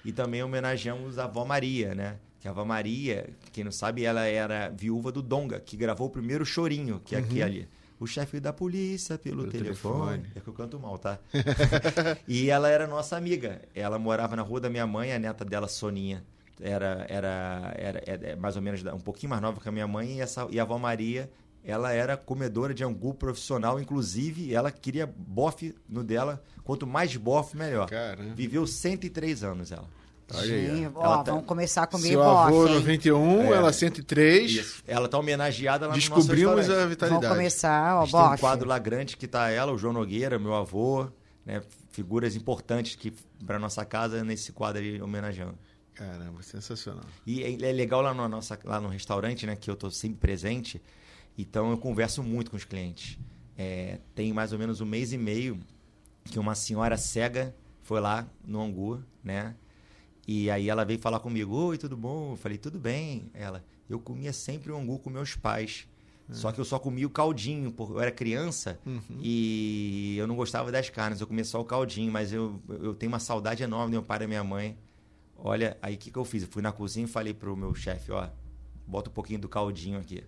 e 0.04 0.12
também 0.12 0.42
homenageamos 0.42 1.18
a 1.18 1.24
avó 1.24 1.44
Maria, 1.44 1.94
né? 1.94 2.16
Que 2.40 2.48
a 2.48 2.50
avó 2.50 2.64
Maria, 2.64 3.28
quem 3.52 3.64
não 3.64 3.72
sabe, 3.72 4.04
ela 4.04 4.24
era 4.26 4.68
viúva 4.68 5.10
do 5.10 5.22
Donga, 5.22 5.58
que 5.60 5.76
gravou 5.76 6.08
o 6.08 6.10
primeiro 6.10 6.44
chorinho, 6.44 7.00
que 7.04 7.14
é 7.14 7.18
aqui 7.18 7.42
ali. 7.42 7.68
O 7.98 8.06
chefe 8.06 8.40
da 8.40 8.52
polícia 8.52 9.16
pelo, 9.16 9.42
Pelo 9.48 9.52
telefone. 9.52 10.18
telefone. 10.22 10.32
É 10.34 10.40
que 10.40 10.48
eu 10.48 10.52
canto 10.52 10.78
mal, 10.78 10.98
tá? 10.98 11.18
e 12.28 12.50
ela 12.50 12.68
era 12.68 12.86
nossa 12.86 13.16
amiga. 13.16 13.62
Ela 13.74 13.98
morava 13.98 14.36
na 14.36 14.42
rua 14.42 14.60
da 14.60 14.68
minha 14.68 14.86
mãe, 14.86 15.12
a 15.12 15.18
neta 15.18 15.44
dela, 15.44 15.68
Soninha. 15.68 16.22
Era, 16.60 17.06
era, 17.08 17.74
era, 17.76 18.02
era 18.06 18.36
mais 18.36 18.56
ou 18.56 18.62
menos 18.62 18.84
um 18.84 18.98
pouquinho 19.00 19.30
mais 19.30 19.40
nova 19.40 19.60
que 19.60 19.68
a 19.68 19.72
minha 19.72 19.86
mãe. 19.86 20.18
E, 20.18 20.20
essa, 20.20 20.46
e 20.50 20.58
a 20.58 20.62
avó 20.62 20.76
Maria, 20.78 21.30
ela 21.64 21.90
era 21.92 22.16
comedora 22.16 22.74
de 22.74 22.84
angu 22.84 23.14
profissional. 23.14 23.80
Inclusive, 23.80 24.54
ela 24.54 24.70
queria 24.70 25.06
bofe 25.06 25.74
no 25.88 26.04
dela. 26.04 26.42
Quanto 26.62 26.86
mais 26.86 27.14
bofe, 27.16 27.56
melhor. 27.56 27.88
Caramba. 27.88 28.34
Viveu 28.34 28.66
103 28.66 29.42
anos 29.42 29.72
ela. 29.72 29.88
Olha 30.32 30.54
aí. 30.54 30.76
Sim, 30.78 30.92
ó. 30.94 31.22
tá- 31.22 31.32
vamos 31.32 31.46
começar 31.46 31.82
a 31.82 31.86
comer 31.86 32.08
Seu 32.08 32.22
avô, 32.22 32.62
bofe, 32.62 32.72
hein? 32.72 32.78
91, 32.80 33.42
É. 33.44 33.56
ela 33.56 33.72
103. 33.72 34.50
Isso. 34.52 34.82
Ela 34.86 35.06
tá 35.08 35.18
homenageada 35.18 35.86
lá 35.86 35.92
no 35.94 35.98
nosso 35.98 36.10
Descobrimos 36.10 36.56
restaurante. 36.56 36.70
a 36.70 36.74
Vamos 36.76 36.90
vitalidade. 36.90 37.34
começar, 37.34 37.90
A 37.90 38.00
ó, 38.00 38.04
gente 38.04 38.12
tem 38.12 38.20
um 38.20 38.28
bofe. 38.30 38.40
quadro 38.40 38.68
lá 38.68 38.78
grande 38.78 39.16
que 39.16 39.26
tá 39.28 39.50
ela, 39.50 39.72
o 39.72 39.76
João 39.78 39.92
Nogueira, 39.92 40.38
meu 40.38 40.54
avô, 40.54 41.06
né? 41.44 41.62
Figuras 41.90 42.34
importantes 42.34 42.96
que 42.96 43.12
para 43.46 43.58
nossa 43.58 43.84
casa 43.84 44.24
nesse 44.24 44.50
quadro 44.52 44.80
aí 44.80 45.00
homenageando. 45.00 45.58
Caramba, 45.94 46.42
sensacional. 46.42 47.04
E 47.26 47.42
é 47.42 47.52
é 47.68 47.72
legal 47.72 48.00
lá 48.00 48.12
no, 48.14 48.26
nossa, 48.26 48.58
lá 48.64 48.80
no 48.80 48.88
restaurante, 48.88 49.46
né? 49.46 49.54
Que 49.54 49.70
eu 49.70 49.76
tô 49.76 49.90
sempre 49.90 50.18
presente. 50.18 50.80
Então 51.36 51.70
eu 51.70 51.78
converso 51.78 52.22
muito 52.22 52.50
com 52.50 52.56
os 52.56 52.64
clientes. 52.64 53.18
É, 53.56 53.98
tem 54.14 54.32
mais 54.32 54.52
ou 54.52 54.58
menos 54.58 54.80
um 54.80 54.86
mês 54.86 55.12
e 55.12 55.18
meio 55.18 55.58
que 56.24 56.38
uma 56.38 56.54
senhora 56.54 56.96
cega 56.96 57.54
foi 57.82 58.00
lá 58.00 58.26
no 58.44 58.60
Angu, 58.60 59.02
né? 59.22 59.54
E 60.26 60.50
aí 60.50 60.68
ela 60.68 60.84
veio 60.84 60.98
falar 60.98 61.20
comigo, 61.20 61.54
oi, 61.54 61.76
tudo 61.76 61.96
bom? 61.96 62.32
Eu 62.32 62.36
falei, 62.36 62.56
tudo 62.56 62.78
bem. 62.78 63.30
Ela, 63.34 63.62
eu 63.88 64.00
comia 64.00 64.32
sempre 64.32 64.72
o 64.72 64.76
angu 64.76 64.98
com 64.98 65.10
meus 65.10 65.36
pais. 65.36 65.86
Só 66.30 66.50
que 66.50 66.58
eu 66.58 66.64
só 66.64 66.78
comia 66.78 67.06
o 67.06 67.10
caldinho, 67.10 67.70
porque 67.70 67.92
eu 67.92 68.00
era 68.00 68.10
criança 68.10 68.80
e 69.20 70.16
eu 70.16 70.26
não 70.26 70.34
gostava 70.34 70.72
das 70.72 70.88
carnes, 70.88 71.20
eu 71.20 71.26
comia 71.26 71.44
só 71.44 71.60
o 71.60 71.64
caldinho, 71.66 72.10
mas 72.10 72.32
eu, 72.32 72.58
eu 72.66 72.94
tenho 72.94 73.12
uma 73.12 73.18
saudade 73.18 73.62
enorme 73.62 73.88
do 73.88 73.90
meu 73.90 74.02
pai 74.02 74.16
e 74.16 74.20
da 74.20 74.26
minha 74.26 74.42
mãe. 74.42 74.78
Olha, 75.36 75.76
aí 75.82 75.96
o 75.96 75.98
que, 75.98 76.10
que 76.10 76.16
eu 76.16 76.24
fiz? 76.24 76.42
Eu 76.42 76.48
fui 76.48 76.62
na 76.62 76.72
cozinha 76.72 77.04
e 77.04 77.08
falei 77.08 77.34
pro 77.34 77.54
meu 77.54 77.74
chefe, 77.74 78.10
ó, 78.10 78.30
bota 78.86 79.10
um 79.10 79.12
pouquinho 79.12 79.38
do 79.38 79.50
caldinho 79.50 79.98
aqui. 79.98 80.24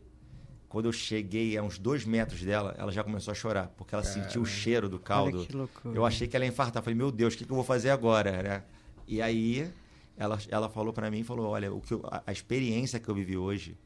Quando 0.68 0.86
eu 0.86 0.92
cheguei 0.92 1.56
a 1.56 1.62
uns 1.62 1.78
dois 1.78 2.04
metros 2.04 2.42
dela, 2.42 2.74
ela 2.76 2.90
já 2.90 3.02
começou 3.04 3.30
a 3.32 3.34
chorar, 3.34 3.68
porque 3.76 3.94
ela 3.94 4.02
sentiu 4.04 4.42
o 4.42 4.46
cheiro 4.46 4.88
do 4.88 4.98
caldo. 4.98 5.38
Olha 5.38 5.46
que 5.46 5.56
loucura. 5.56 5.94
Eu 5.96 6.04
achei 6.04 6.26
que 6.26 6.34
ela 6.36 6.44
ia 6.44 6.48
infartar. 6.50 6.82
Falei, 6.82 6.96
meu 6.96 7.10
Deus, 7.12 7.34
o 7.34 7.38
que, 7.38 7.44
que 7.44 7.50
eu 7.50 7.54
vou 7.56 7.64
fazer 7.64 7.90
agora, 7.90 8.42
né? 8.42 8.62
E 9.06 9.22
aí, 9.22 9.70
ela, 10.16 10.38
ela 10.48 10.68
falou 10.68 10.92
pra 10.92 11.10
mim, 11.10 11.22
falou, 11.22 11.46
olha, 11.50 11.72
o 11.72 11.80
que 11.80 11.94
eu- 11.94 12.02
a, 12.26 12.32
experiência 12.32 12.98
que 12.98 13.08
eu 13.08 13.14
vivi 13.14 13.36
hoje, 13.36 13.76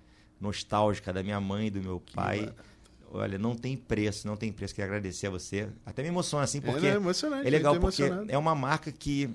nostálgica 0.41 1.13
da 1.13 1.23
minha 1.23 1.39
mãe 1.41 1.67
e 1.67 1.71
do 1.71 1.83
meu 1.83 2.01
pai, 2.15 2.51
olha, 3.13 3.37
não 3.39 3.55
tem 3.55 3.77
preço, 3.77 4.27
não 4.27 4.37
tem 4.37 4.51
preço. 4.51 4.75
Queria 4.75 4.87
agradecer 4.87 5.27
a 5.27 5.31
você. 5.31 5.69
Até 5.85 6.03
me 6.03 6.09
emociona, 6.09 6.45
assim, 6.45 6.61
porque 6.63 6.87
é 6.87 6.95
emocionante. 6.95 7.47
é 7.47 7.51
legal 7.51 7.75
tô 7.75 7.81
porque 7.81 8.03
é 8.29 8.39
uma 8.39 8.55
marca 8.55 8.91
que, 8.91 9.29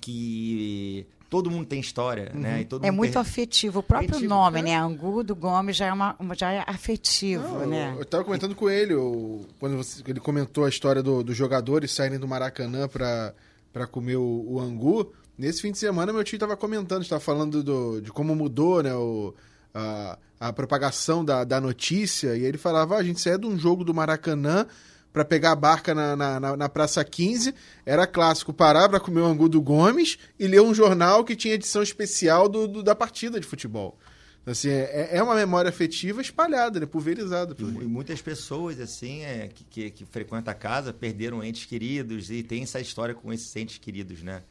que 0.00 1.06
todo 1.30 1.50
mundo 1.50 1.66
tem 1.66 1.78
história, 1.80 2.30
né? 2.34 2.62
E 2.62 2.64
todo 2.64 2.84
É 2.84 2.90
mundo 2.90 2.98
muito 2.98 3.12
tem- 3.12 3.20
afetivo. 3.22 3.80
O 3.80 3.82
próprio 3.82 4.10
Afetivo, 4.10 4.28
nome, 4.34 4.60
é. 4.60 4.62
né? 4.62 4.76
Angu 4.78 5.22
do 5.22 5.34
Gomes 5.36 5.76
já 5.76 5.86
é, 5.86 5.92
uma, 5.92 6.16
uma- 6.18 6.34
já 6.34 6.50
é 6.52 6.64
afetivo, 6.66 7.42
Não, 7.60 7.66
né? 7.66 7.92
Eu, 7.94 8.00
eu 8.00 8.04
tava 8.04 8.24
comentando 8.24 8.54
com 8.54 8.68
ele, 8.70 8.94
o- 8.94 9.44
quando 9.60 9.76
você- 9.76 10.02
ele 10.06 10.20
comentou 10.20 10.64
a 10.64 10.68
história 10.68 11.02
do- 11.02 11.22
dos 11.22 11.36
jogadores 11.36 11.90
saírem 11.92 12.18
do 12.18 12.26
Maracanã 12.28 12.88
pra, 12.88 13.34
pra 13.72 13.86
comer 13.86 14.16
o, 14.16 14.44
o 14.48 14.60
angu. 14.60 15.12
Nesse 15.36 15.62
fim 15.62 15.70
de 15.70 15.78
semana, 15.78 16.12
meu 16.12 16.24
tio 16.24 16.38
tava 16.38 16.56
comentando, 16.56 17.02
estava 17.02 17.20
falando 17.20 17.62
do- 17.62 18.00
de 18.00 18.10
como 18.10 18.34
mudou, 18.34 18.82
né? 18.82 18.94
O, 18.94 19.34
a, 19.74 20.18
a 20.40 20.52
propagação 20.52 21.24
da, 21.24 21.44
da 21.44 21.60
notícia, 21.60 22.36
e 22.36 22.44
ele 22.44 22.58
falava: 22.58 22.96
ah, 22.96 22.98
a 22.98 23.02
gente 23.04 23.20
saía 23.20 23.38
de 23.38 23.46
um 23.46 23.56
jogo 23.58 23.84
do 23.84 23.92
Maracanã 23.94 24.66
para 25.18 25.24
pegar 25.24 25.50
a 25.50 25.56
barca 25.56 25.92
na, 25.92 26.14
na, 26.14 26.56
na, 26.56 26.68
Praça 26.68 27.04
15. 27.04 27.52
Era 27.84 28.06
clássico 28.06 28.52
parar 28.52 28.88
para 28.88 29.00
comer 29.00 29.20
o 29.20 29.26
angu 29.26 29.48
do 29.48 29.60
Gomes 29.60 30.16
e 30.38 30.46
ler 30.46 30.60
um 30.60 30.72
jornal 30.72 31.24
que 31.24 31.34
tinha 31.34 31.54
edição 31.54 31.82
especial 31.82 32.48
do, 32.48 32.68
do 32.68 32.82
da 32.84 32.94
partida 32.94 33.40
de 33.40 33.46
futebol. 33.46 33.98
Então, 34.42 34.52
Assim, 34.52 34.68
é, 34.70 35.16
é 35.16 35.22
uma 35.22 35.34
memória 35.34 35.68
afetiva 35.68 36.20
espalhada, 36.20 36.78
né, 36.78 36.86
pulverizada. 36.86 37.56
E, 37.58 37.62
e 37.62 37.84
muitas 37.84 38.22
pessoas, 38.22 38.78
assim, 38.78 39.22
é, 39.22 39.48
que, 39.48 39.64
que, 39.64 39.90
que 39.90 40.04
frequentam 40.06 40.52
a 40.52 40.54
casa 40.54 40.92
perderam 40.92 41.42
entes 41.42 41.66
queridos 41.66 42.30
e 42.30 42.44
tem 42.44 42.62
essa 42.62 42.80
história 42.80 43.14
com 43.14 43.32
esses 43.32 43.54
entes 43.56 43.78
queridos, 43.78 44.22
né? 44.22 44.44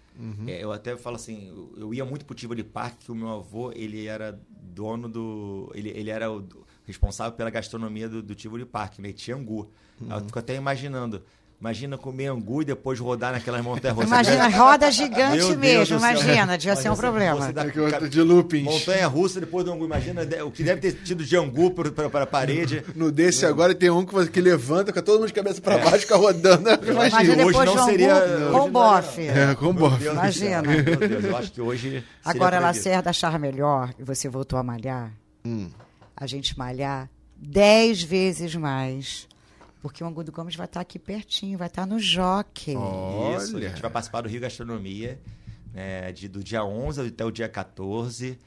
É, 0.47 0.63
eu 0.63 0.72
até 0.72 0.97
falo 0.97 1.15
assim, 1.15 1.47
eu, 1.47 1.74
eu 1.78 1.93
ia 1.93 2.03
muito 2.03 2.26
pro 2.26 2.36
Tivoli 2.36 2.63
Park, 2.63 2.97
que 3.05 3.11
o 3.11 3.15
meu 3.15 3.30
avô, 3.30 3.72
ele 3.72 4.05
era 4.05 4.38
dono 4.49 5.07
do... 5.07 5.72
Ele, 5.74 5.89
ele 5.89 6.09
era 6.09 6.30
o 6.30 6.45
responsável 6.88 7.34
pela 7.34 7.50
gastronomia 7.52 8.08
do, 8.10 8.24
do 8.24 8.34
Tivoli 8.34 8.66
Park, 8.66 9.00
né? 9.00 9.12
Tinha 9.14 9.36
angu. 9.38 9.70
Eu 10.10 10.22
fico 10.22 10.40
até 10.40 10.56
imaginando. 10.56 11.22
Imagina 11.60 11.98
comer 11.98 12.28
angu 12.28 12.62
e 12.62 12.66
depois 12.66 13.00
rodar 13.00 13.32
naquelas 13.32 13.64
montanhas 13.64 13.96
russas. 13.98 14.12
Imagina, 14.12 14.48
roda 14.48 14.92
gigante 14.92 15.38
Meu 15.38 15.58
mesmo, 15.58 15.98
imagina, 15.98 16.56
devia 16.56 16.76
ser 16.76 16.92
um 16.92 16.94
Você- 16.96 17.02
problema. 17.02 17.36
você 17.48 17.52
dá- 17.52 17.64
É 17.66 18.08
de 18.08 18.22
loopings. 18.22 18.64
Montanha 18.72 19.08
russa 19.08 19.40
depois 19.40 19.66
do 19.66 19.72
angu. 19.74 19.84
Imagina 19.86 20.22
o 20.46 20.52
que 20.52 20.62
deve 20.62 20.80
ter 20.82 20.92
tido 21.04 21.26
de 21.26 21.36
angu 21.36 21.72
para 21.72 22.22
a 22.24 22.28
parede. 22.28 22.84
No 22.96 23.12
desse 23.12 23.44
agora 23.44 23.74
tem 23.74 23.90
um 23.90 24.06
que, 24.06 24.28
que 24.28 24.40
levanta, 24.40 24.92
fica 24.92 25.02
todo 25.02 25.16
mundo 25.18 25.30
de 25.30 25.34
cabeça 25.34 25.60
para 25.60 25.80
baixo, 25.80 26.02
fica 26.02 26.16
rodando. 26.16 26.62
né? 26.70 26.78
Imagina 26.92 27.44
hoje 27.44 27.66
não 27.66 27.74
um 27.74 27.86
seria- 27.86 28.16
hoje 28.18 28.46
com 28.46 28.52
não 28.60 28.70
bofe. 28.70 29.22
É, 29.28 29.56
com 29.56 29.74
bofe. 29.74 30.06
Imagina. 30.06 30.62
Meu 30.62 30.84
Deus, 31.10 31.24
eu 31.24 31.38
acho 31.38 31.52
que 31.52 31.60
hoje. 31.62 32.04
Agora. 32.24 32.60
Lacerda 32.60 33.10
achar 33.10 33.40
melhor, 33.40 33.96
e 33.98 34.04
você 34.04 34.30
voltou 34.30 34.60
a 34.60 34.64
malhar, 34.64 35.12
Hum. 35.44 35.72
A 36.18 36.26
gente 36.26 36.57
malhar 36.57 37.09
dez 37.36 38.01
vezes 38.01 38.55
mais. 38.55 39.28
Porque 39.82 40.03
o 40.03 40.07
Angu 40.07 40.24
do 40.24 40.32
Gomes 40.32 40.55
vai 40.55 40.65
estar 40.65 40.82
aqui 40.82 40.97
pertinho, 40.97 41.57
vai 41.57 41.68
estar 41.68 41.86
no 41.86 41.99
Jockey. 41.99 42.74
Isso, 43.38 43.57
a 43.57 43.61
gente 43.61 43.82
vai 43.82 43.91
participar 43.91 44.22
do 44.22 44.28
Rio 44.28 44.41
Gastronomia, 44.41 45.20
né, 45.72 46.11
de, 46.11 46.28
do 46.28 46.43
dia 46.43 46.65
11 46.65 47.07
até 47.07 47.24
o 47.24 47.32
dia 47.32 47.47
14. 47.47 48.38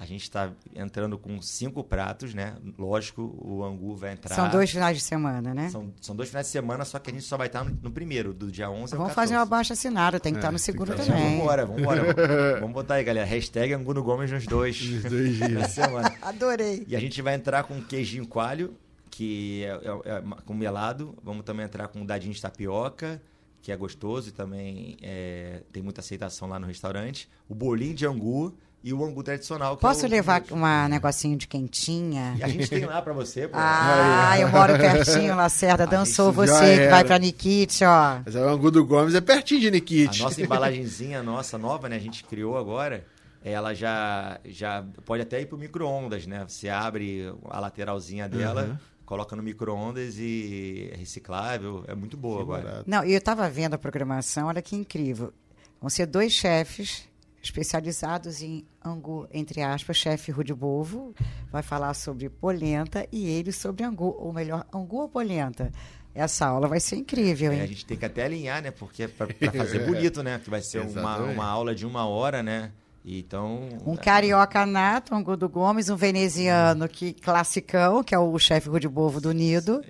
A 0.00 0.06
gente 0.06 0.22
está 0.22 0.52
entrando 0.76 1.18
com 1.18 1.42
cinco 1.42 1.82
pratos, 1.82 2.32
né? 2.32 2.54
Lógico, 2.78 3.36
o 3.42 3.64
angu 3.64 3.96
vai 3.96 4.12
entrar. 4.12 4.32
São 4.32 4.48
dois 4.48 4.70
finais 4.70 4.96
de 4.96 5.02
semana, 5.02 5.52
né? 5.52 5.68
São, 5.70 5.92
são 6.00 6.14
dois 6.14 6.28
finais 6.28 6.46
de 6.46 6.52
semana, 6.52 6.84
só 6.84 7.00
que 7.00 7.10
a 7.10 7.12
gente 7.12 7.24
só 7.24 7.36
vai 7.36 7.48
estar 7.48 7.64
no, 7.64 7.76
no 7.82 7.90
primeiro, 7.90 8.32
do 8.32 8.48
dia 8.48 8.70
11 8.70 8.94
ao 8.94 8.98
Vamos 9.00 9.12
14. 9.12 9.14
fazer 9.14 9.34
uma 9.34 9.44
baixa 9.44 9.72
assinada, 9.72 10.20
tem 10.20 10.32
que 10.32 10.38
estar 10.38 10.52
no 10.52 10.58
que 10.60 10.72
também. 10.72 11.38
Vambora, 11.38 11.66
vambora. 11.66 12.00
vamos, 12.14 12.14
vamos 12.60 12.72
botar 12.74 12.94
aí, 12.94 13.02
galera. 13.02 13.26
Hashtag 13.26 13.72
Angu 13.74 13.92
no 13.92 14.04
Gomes 14.04 14.30
nos 14.30 14.46
dois. 14.46 14.80
Nos 14.80 15.02
dois 15.02 15.34
dias. 15.36 15.50
na 15.52 15.68
semana. 15.68 16.14
Adorei. 16.22 16.84
E 16.86 16.94
a 16.94 17.00
gente 17.00 17.20
vai 17.20 17.34
entrar 17.34 17.64
com 17.64 17.82
queijinho 17.82 18.24
coalho, 18.24 18.76
que 19.10 19.64
é, 19.64 19.68
é- 19.68 20.12
é 20.18 20.22
com 20.44 20.54
melado. 20.54 21.12
Vamos 21.24 21.44
também 21.44 21.66
entrar 21.66 21.88
com 21.88 22.06
dadinho 22.06 22.32
de 22.32 22.40
tapioca, 22.40 23.20
que 23.60 23.72
é 23.72 23.76
gostoso 23.76 24.28
e 24.28 24.32
também 24.32 24.96
é, 25.02 25.62
tem 25.72 25.82
muita 25.82 26.00
aceitação 26.02 26.48
lá 26.48 26.56
no 26.60 26.68
restaurante. 26.68 27.28
O 27.48 27.54
bolinho 27.56 27.96
de 27.96 28.06
angu 28.06 28.54
e 28.82 28.92
o 28.94 29.04
angu 29.04 29.22
tradicional. 29.22 29.76
que 29.76 29.82
Posso 29.82 30.04
é 30.04 30.08
o- 30.08 30.10
levar 30.10 30.42
um 30.52 30.88
negocinho 30.88 31.36
de 31.36 31.46
quentinha? 31.48 32.36
E 32.38 32.42
a 32.44 32.48
gente 32.48 32.68
tem 32.68 32.84
lá 32.86 33.02
pra 33.02 33.12
você, 33.12 33.48
pô. 33.48 33.56
Ah, 33.58 34.36
eu 34.38 34.48
moro 34.48 34.76
pertinho, 34.78 35.34
Lacerda. 35.36 35.86
Dançou 35.88 36.32
você 36.32 36.52
que 36.78 36.88
vai 36.88 36.98
era. 37.00 37.04
pra 37.04 37.18
Nikit, 37.18 37.84
ó. 37.84 38.20
Mas 38.24 38.34
o 38.34 38.38
Angu 38.38 38.70
do 38.70 38.84
Gomes 38.84 39.14
é 39.14 39.20
pertinho 39.20 39.60
de 39.60 39.68
A 39.68 39.70
Nikit. 39.72 40.22
nossa 40.22 40.40
embalagenzinha 40.40 41.22
nossa 41.22 41.58
nova, 41.58 41.88
né? 41.88 41.96
A 41.96 42.00
gente 42.00 42.22
criou 42.24 42.56
agora. 42.56 43.04
Ela 43.44 43.72
já, 43.72 44.38
já 44.44 44.84
pode 45.04 45.22
até 45.22 45.40
ir 45.40 45.46
pro 45.46 45.56
micro-ondas, 45.56 46.26
né? 46.26 46.44
Você 46.46 46.68
abre 46.68 47.32
a 47.48 47.60
lateralzinha 47.60 48.28
dela, 48.28 48.64
Uhum. 48.64 48.76
coloca 49.06 49.34
no 49.36 49.42
micro-ondas 49.42 50.16
e 50.18 50.90
é 50.92 50.96
reciclável. 50.96 51.84
É 51.86 51.94
muito 51.94 52.16
boa 52.16 52.42
agora. 52.42 52.62
barato. 52.62 52.84
Não, 52.86 53.04
e 53.04 53.12
eu 53.12 53.18
estava 53.18 53.48
vendo 53.48 53.74
a 53.74 53.78
programação, 53.78 54.48
olha 54.48 54.60
que 54.60 54.74
incrível. 54.74 55.32
Vão 55.80 55.88
ser 55.88 56.06
dois 56.06 56.32
chefes 56.32 57.07
especializados 57.48 58.42
em 58.42 58.64
angu, 58.84 59.26
entre 59.32 59.62
aspas, 59.62 59.96
chefe 59.96 60.30
Rude 60.30 60.54
Bovo, 60.54 61.14
vai 61.50 61.62
falar 61.62 61.94
sobre 61.94 62.28
polenta 62.28 63.06
e 63.10 63.28
ele 63.28 63.52
sobre 63.52 63.84
angu, 63.84 64.14
ou 64.18 64.32
melhor, 64.32 64.66
angu 64.72 64.98
ou 64.98 65.08
polenta. 65.08 65.70
Essa 66.14 66.46
aula 66.46 66.66
vai 66.66 66.80
ser 66.80 66.96
incrível, 66.96 67.52
É, 67.52 67.56
hein? 67.56 67.62
a 67.62 67.66
gente 67.66 67.86
tem 67.86 67.96
que 67.96 68.04
até 68.04 68.24
alinhar, 68.24 68.60
né? 68.62 68.70
Porque 68.70 69.04
é 69.04 69.08
pra, 69.08 69.26
pra 69.26 69.52
fazer 69.52 69.80
bonito, 69.86 70.22
né? 70.22 70.40
Que 70.42 70.50
vai 70.50 70.60
ser 70.60 70.80
uma, 70.80 71.16
uma 71.18 71.46
aula 71.46 71.74
de 71.74 71.86
uma 71.86 72.06
hora, 72.06 72.42
né? 72.42 72.72
Então. 73.04 73.68
Um 73.86 73.96
carioca 73.96 74.66
nato, 74.66 75.14
angu 75.14 75.36
do 75.36 75.48
Gomes, 75.48 75.88
um 75.88 75.96
veneziano 75.96 76.88
que 76.88 77.12
classicão, 77.14 78.02
que 78.02 78.14
é 78.14 78.18
o 78.18 78.38
chefe 78.38 78.68
Rude 78.68 78.88
Bovo 78.88 79.20
do 79.20 79.32
Nido. 79.32 79.82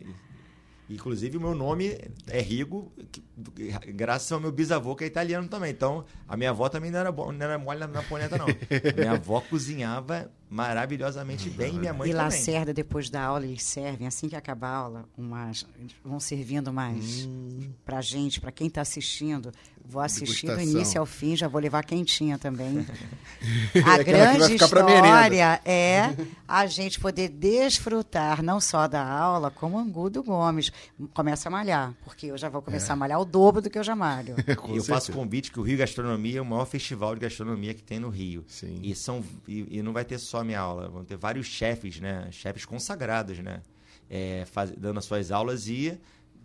Inclusive, 0.90 1.36
o 1.36 1.40
meu 1.40 1.54
nome 1.54 1.98
é 2.26 2.40
Rigo, 2.40 2.90
que- 3.12 3.22
graças 3.92 4.32
ao 4.32 4.40
meu 4.40 4.50
bisavô, 4.50 4.96
que 4.96 5.04
é 5.04 5.06
italiano 5.06 5.46
também. 5.46 5.70
Então, 5.70 6.04
a 6.26 6.36
minha 6.36 6.50
avó 6.50 6.68
também 6.68 6.90
não 6.90 6.98
era, 6.98 7.12
bo- 7.12 7.30
não 7.30 7.44
era 7.44 7.58
mole 7.58 7.78
na, 7.80 7.86
na 7.86 8.02
polenta, 8.02 8.38
não. 8.38 8.46
A 8.46 8.48
minha 8.96 9.12
avó 9.12 9.40
cozinhava 9.42 10.30
maravilhosamente 10.48 11.50
bem 11.50 11.74
e 11.76 11.78
minha 11.78 11.92
mãe 11.92 12.08
e 12.08 12.12
também. 12.12 12.24
Lacerda, 12.24 12.72
depois 12.72 13.10
da 13.10 13.22
aula, 13.22 13.44
eles 13.44 13.62
servem, 13.62 14.06
assim 14.06 14.28
que 14.28 14.36
acabar 14.36 14.68
a 14.68 14.76
aula, 14.76 15.04
umas, 15.16 15.66
vão 16.04 16.18
servindo 16.18 16.72
mais 16.72 17.26
Hum. 17.26 17.70
pra 17.84 18.00
gente, 18.00 18.40
pra 18.40 18.50
quem 18.50 18.70
tá 18.70 18.80
assistindo. 18.80 19.52
Vou 19.90 20.02
assistir 20.02 20.46
do 20.54 20.60
início 20.60 21.00
ao 21.00 21.06
fim, 21.06 21.34
já 21.34 21.48
vou 21.48 21.60
levar 21.60 21.82
quentinha 21.84 22.38
também. 22.38 22.86
É 23.72 23.78
A 23.78 23.82
vai 23.84 24.04
grande 24.04 24.54
história 24.56 25.60
é 25.64 26.12
a 26.46 26.66
gente 26.66 26.98
poder 26.98 27.28
desfrutar 27.28 28.42
não 28.42 28.60
só 28.60 28.88
da 28.88 29.00
aula, 29.00 29.48
como 29.48 29.78
Angu 29.78 30.10
do 30.10 30.24
Gomes. 30.24 30.72
Começa 31.14 31.48
a 31.48 31.52
malhar, 31.52 31.94
porque 32.04 32.26
eu 32.26 32.36
já 32.36 32.48
vou 32.48 32.60
começar 32.60 32.94
a 32.94 32.96
malhar 32.96 33.20
o 33.20 33.24
dobro 33.24 33.62
do 33.62 33.70
que 33.70 33.78
eu 33.78 33.84
já 33.84 33.94
malho. 33.94 34.34
E 34.68 34.76
eu 34.76 34.82
faço 34.84 35.12
convite 35.12 35.52
que 35.52 35.60
o 35.60 35.62
Rio 35.62 35.78
Gastronomia 35.78 36.38
é 36.38 36.42
o 36.42 36.44
maior 36.44 36.64
festival 36.66 37.14
de 37.14 37.20
gastronomia 37.20 37.72
que 37.74 37.82
tem 37.82 38.00
no 38.00 38.08
Rio. 38.10 38.44
Sim. 38.48 38.80
E, 38.82 38.92
são, 38.94 39.22
e, 39.46 39.78
e 39.78 39.82
não 39.82 39.92
vai 39.92 40.04
ter 40.04 40.18
só 40.18 40.40
a 40.40 40.44
minha 40.44 40.58
aula, 40.60 40.88
vão 40.88 41.04
ter 41.04 41.16
vários 41.16 41.46
chefes, 41.46 42.00
né? 42.00 42.26
Chefes 42.32 42.64
consagrados, 42.64 43.38
né? 43.38 43.60
É, 44.10 44.44
faz- 44.50 44.72
dando 44.76 44.98
as 44.98 45.04
suas 45.04 45.30
aulas 45.30 45.68
e, 45.68 45.96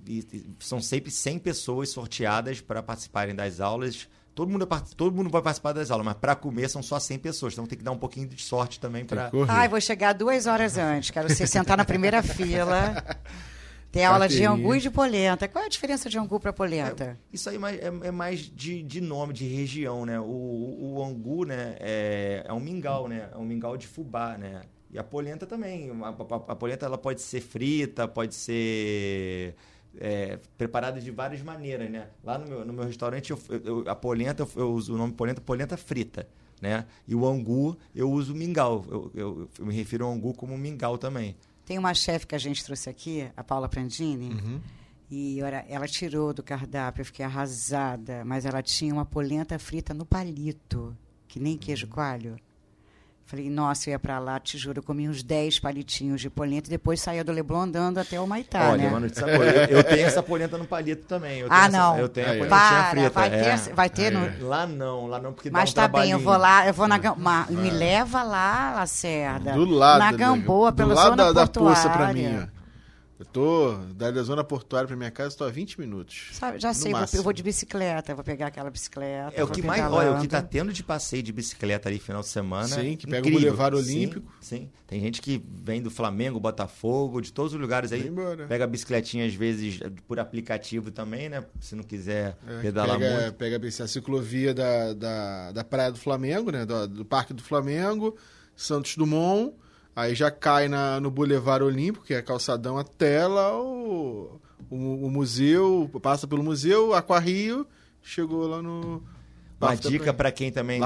e- 0.08 0.46
são 0.60 0.82
sempre 0.82 1.10
100 1.12 1.40
pessoas 1.40 1.90
sorteadas 1.90 2.62
para 2.62 2.82
participarem 2.84 3.34
das 3.36 3.60
aulas. 3.60 4.08
Todo 4.36 4.50
mundo, 4.52 4.68
é 4.70 4.96
todo 4.98 5.16
mundo 5.16 5.30
vai 5.30 5.42
participar 5.44 5.74
das 5.74 5.92
aulas, 5.92 6.06
mas 6.06 6.16
para 6.16 6.36
comer 6.36 6.68
são 6.70 6.82
só 6.82 7.00
100 7.00 7.20
pessoas. 7.20 7.54
Então 7.54 7.68
tem 7.68 7.78
que 7.78 7.84
dar 7.84 7.92
um 7.92 7.98
pouquinho 8.00 8.28
de 8.28 8.42
sorte 8.42 8.80
também 8.80 9.06
para. 9.06 9.30
Ai, 9.48 9.68
vou 9.68 9.80
chegar 9.80 10.14
duas 10.14 10.48
horas 10.48 10.78
antes. 10.78 11.12
Quero 11.12 11.30
ser 11.30 11.48
sentar 11.48 11.78
na 11.78 11.86
primeira 11.86 12.22
fila. 12.24 12.96
Ter 13.92 14.06
aula 14.06 14.28
de 14.28 14.44
angu 14.44 14.74
e 14.76 14.80
de 14.80 14.90
polenta. 14.90 15.48
Qual 15.48 15.64
é 15.64 15.68
a 15.68 15.70
diferença 15.70 16.10
de 16.10 16.18
angu 16.18 16.40
para 16.40 16.52
polenta? 16.52 17.16
Isso 17.32 17.48
aí 17.48 17.60
mais- 17.60 17.80
é, 17.80 17.92
é 18.08 18.12
mais 18.12 18.40
de, 18.40 18.82
de 18.82 19.00
nome, 19.00 19.34
de 19.34 19.46
região, 19.48 20.04
né? 20.04 20.20
O, 20.20 20.24
o, 20.24 20.94
o 20.96 21.04
angu, 21.04 21.46
né, 21.46 21.76
é, 21.80 22.44
é 22.48 22.52
um 22.54 22.60
mingau, 22.60 23.08
né? 23.08 23.30
É 23.32 23.38
um 23.38 23.46
mingau 23.46 23.78
de 23.78 23.86
fubá, 23.86 24.36
né? 24.36 24.62
E 24.90 24.98
a 24.98 25.04
polenta 25.04 25.46
também. 25.46 25.92
A, 26.02 26.10
a- 26.10 26.52
a 26.54 26.56
polenta 26.56 26.88
ela 26.88 26.98
pode 26.98 27.22
ser 27.22 27.40
frita, 27.40 28.08
pode 28.08 28.34
ser 28.34 29.54
é, 30.00 30.40
preparada 30.58 31.00
de 31.00 31.12
várias 31.12 31.42
maneiras, 31.42 31.90
né? 31.90 32.08
Lá 32.24 32.38
no 32.38 32.48
meu, 32.48 32.66
no 32.66 32.74
meu 32.74 32.86
restaurante, 32.86 33.32
eu, 33.32 33.40
eu- 33.64 33.84
a 33.90 33.96
polenta, 33.96 34.48
eu 34.56 34.72
uso 34.74 34.94
o 34.96 34.98
nome 34.98 35.14
polenta, 35.14 35.40
polenta 35.42 35.78
frita, 35.78 36.28
né? 36.62 36.86
E 37.08 37.14
o 37.16 37.26
angu, 37.28 37.78
eu 37.94 38.10
uso 38.12 38.34
mingau. 38.34 38.86
Eu, 38.90 39.12
eu- 39.14 39.50
eu 39.60 39.66
me 39.66 39.74
refiro 39.74 40.06
ao 40.06 40.12
angu 40.12 40.34
como 40.34 40.58
mingau 40.58 40.98
também. 40.98 41.36
Tem 41.66 41.78
uma 41.78 41.94
chefe 41.94 42.28
que 42.28 42.36
a 42.36 42.40
gente 42.40 42.64
trouxe 42.64 42.90
aqui, 42.90 43.30
a 43.38 43.44
Paula 43.44 43.70
Prandini, 43.70 44.34
Uhum. 44.34 44.60
e 45.10 45.42
ora, 45.42 45.64
ela 45.70 45.88
tirou 45.88 46.34
do 46.34 46.44
cardápio, 46.44 47.02
eu 47.02 47.06
fiquei 47.06 47.24
arrasada, 47.26 48.26
mas 48.26 48.46
ela 48.46 48.62
tinha 48.62 48.94
uma 48.94 49.06
polenta 49.06 49.58
frita 49.60 49.94
no 49.94 50.06
palito, 50.06 50.96
que 51.28 51.40
nem 51.40 51.54
Uhum. 51.54 51.60
queijo 51.60 51.88
coalho. 51.88 52.36
Falei, 53.26 53.50
nossa, 53.50 53.90
eu 53.90 53.94
ia 53.94 54.00
pra 54.00 54.20
lá, 54.20 54.40
te 54.40 54.58
juro, 54.58 54.80
eu 54.80 54.84
comi 54.84 55.10
uns 55.10 55.24
10 55.24 55.58
palitinhos 55.60 56.22
de 56.22 56.30
polenta 56.30 56.68
e 56.68 56.70
depois 56.70 57.02
saía 57.02 57.24
do 57.24 57.32
Leblon 57.32 57.62
andando 57.62 57.98
até 57.98 58.20
o 58.20 58.28
Maitá, 58.28 58.70
Olha, 58.70 58.84
né? 58.84 58.90
mano. 58.90 59.08
Eu, 59.08 59.78
eu 59.78 59.84
tenho 59.84 60.06
essa 60.06 60.22
polenta 60.22 60.58
no 60.58 60.66
palito 60.66 61.04
também. 61.08 61.40
Eu 61.40 61.48
tenho 61.50 61.60
Ah, 61.62 61.66
essa- 61.68 61.78
não. 61.78 61.98
eu 61.98 62.10
tenho 62.10 62.28
a 62.28 62.32
Aí, 62.32 62.36
ó. 62.42 62.46
polentinha 62.46 62.60
Para, 62.70 62.90
frita. 62.92 63.10
vai 63.10 63.28
é. 63.30 63.58
ter, 63.58 63.74
vai 63.74 63.90
ter 63.90 64.12
no... 64.12 64.48
Lá 64.48 64.68
não, 64.68 65.08
lá 65.08 65.20
não, 65.20 65.34
porque 65.34 65.50
dá 65.50 65.58
Mas 65.60 65.72
um 65.72 65.74
tá 65.74 65.88
bem, 65.88 66.12
eu 66.12 66.20
trabalhinho. 66.20 66.20
vou 66.20 66.38
lá, 66.38 66.68
eu 66.68 66.74
vou 66.74 66.88
na 66.88 66.98
Gam- 67.00 67.16
ma- 67.18 67.48
me 67.50 67.70
leva 67.72 68.22
lá, 68.24 68.74
Lacerda. 68.76 69.54
Do 69.54 69.66
lado. 69.66 70.00
Na 70.00 70.12
da- 70.12 70.18
Gamboa, 70.18 70.72
do 70.72 70.76
pela 70.76 70.94
lado 70.94 71.10
zona 71.10 71.16
da, 71.16 71.32
da 71.32 71.48
portuária. 71.48 71.76
poça 71.82 71.90
pra 71.90 72.14
mim, 72.14 72.40
ó. 72.44 72.63
Eu 73.24 73.26
tô 73.32 73.74
da, 73.96 74.12
zona 74.22 74.44
portuária 74.44 74.86
pra 74.86 74.98
minha 74.98 75.10
casa, 75.10 75.30
estou 75.30 75.48
a 75.48 75.50
20 75.50 75.80
minutos. 75.80 76.28
Sabe, 76.34 76.60
já 76.60 76.74
sei, 76.74 76.92
vou- 76.92 77.00
máximo. 77.00 77.20
eu 77.20 77.24
vou 77.24 77.32
de 77.32 77.42
bicicleta, 77.42 78.14
vou 78.14 78.24
pegar 78.24 78.48
aquela 78.48 78.70
bicicleta. 78.70 79.34
É 79.34 79.44
o 79.44 79.48
que 79.48 79.62
mais, 79.62 79.82
olha, 79.82 80.12
o 80.12 80.22
que 80.22 80.28
tá 80.28 80.42
pedalando. 80.42 80.50
tendo 80.50 80.74
de 80.74 80.84
passeio 80.84 81.24
de 81.24 81.32
bicicleta 81.32 81.88
ali 81.88 82.00
final 82.00 82.22
de 82.22 82.28
semana. 82.28 82.68
Sim, 82.68 82.98
que 82.98 83.08
pega 83.08 83.26
o 83.26 83.30
incrível. 83.30 83.52
Boulevard 83.54 83.82
Sim, 83.82 83.98
Olímpico. 83.98 84.34
Sim, 84.42 84.70
tem 84.86 85.00
gente 85.00 85.22
que 85.22 85.42
vem 85.64 85.82
do 85.82 85.90
Flamengo, 85.90 86.38
Botafogo, 86.38 87.22
de 87.22 87.32
todos 87.32 87.54
os 87.54 87.60
lugares 87.60 87.94
aí. 87.94 88.12
Pega 88.50 88.66
a 88.66 88.68
bicicletinha 88.68 89.26
às 89.26 89.34
vezes 89.34 89.80
por 90.06 90.20
aplicativo 90.20 90.92
também, 90.92 91.30
né? 91.30 91.46
Se 91.62 91.76
não 91.76 91.84
quiser 91.84 92.38
É, 92.46 92.62
pedalar 92.62 93.00
pega, 93.00 93.22
muito. 93.22 93.34
Pega 93.36 93.84
a 93.84 93.88
ciclovia 93.88 94.54
da, 94.54 94.94
da, 94.94 95.52
da 95.54 95.64
Praia 95.64 95.92
do 95.92 95.98
Flamengo, 95.98 96.52
né? 96.52 96.66
Do, 96.66 96.88
do 96.90 97.06
Parque 97.06 97.34
do 97.34 97.42
Flamengo, 97.42 98.18
Santos 98.54 98.98
Dumont, 98.98 99.54
Aí 99.96 100.16
já 100.16 100.32
cai 100.32 100.68
na, 100.68 101.00
no 101.00 101.12
Boulevard 101.12 101.64
Olímpico, 101.64 102.06
que 102.06 102.14
é 102.14 102.22
calçadão 102.22 102.78
até 102.78 103.28
lá 103.28 103.60
o, 103.62 104.40
o, 104.70 105.06
o 105.06 105.10
museu, 105.12 105.90
passa 106.02 106.28
pelo 106.28 106.42
museu, 106.44 106.94
Aquarrio, 106.94 107.66
chegou 108.02 108.48
lá 108.48 108.62
no. 108.62 109.04
Uma 109.62 109.70
Largo 109.70 109.90
dica 109.90 110.14
para 110.14 110.32
quem 110.32 110.52
também 110.52 110.80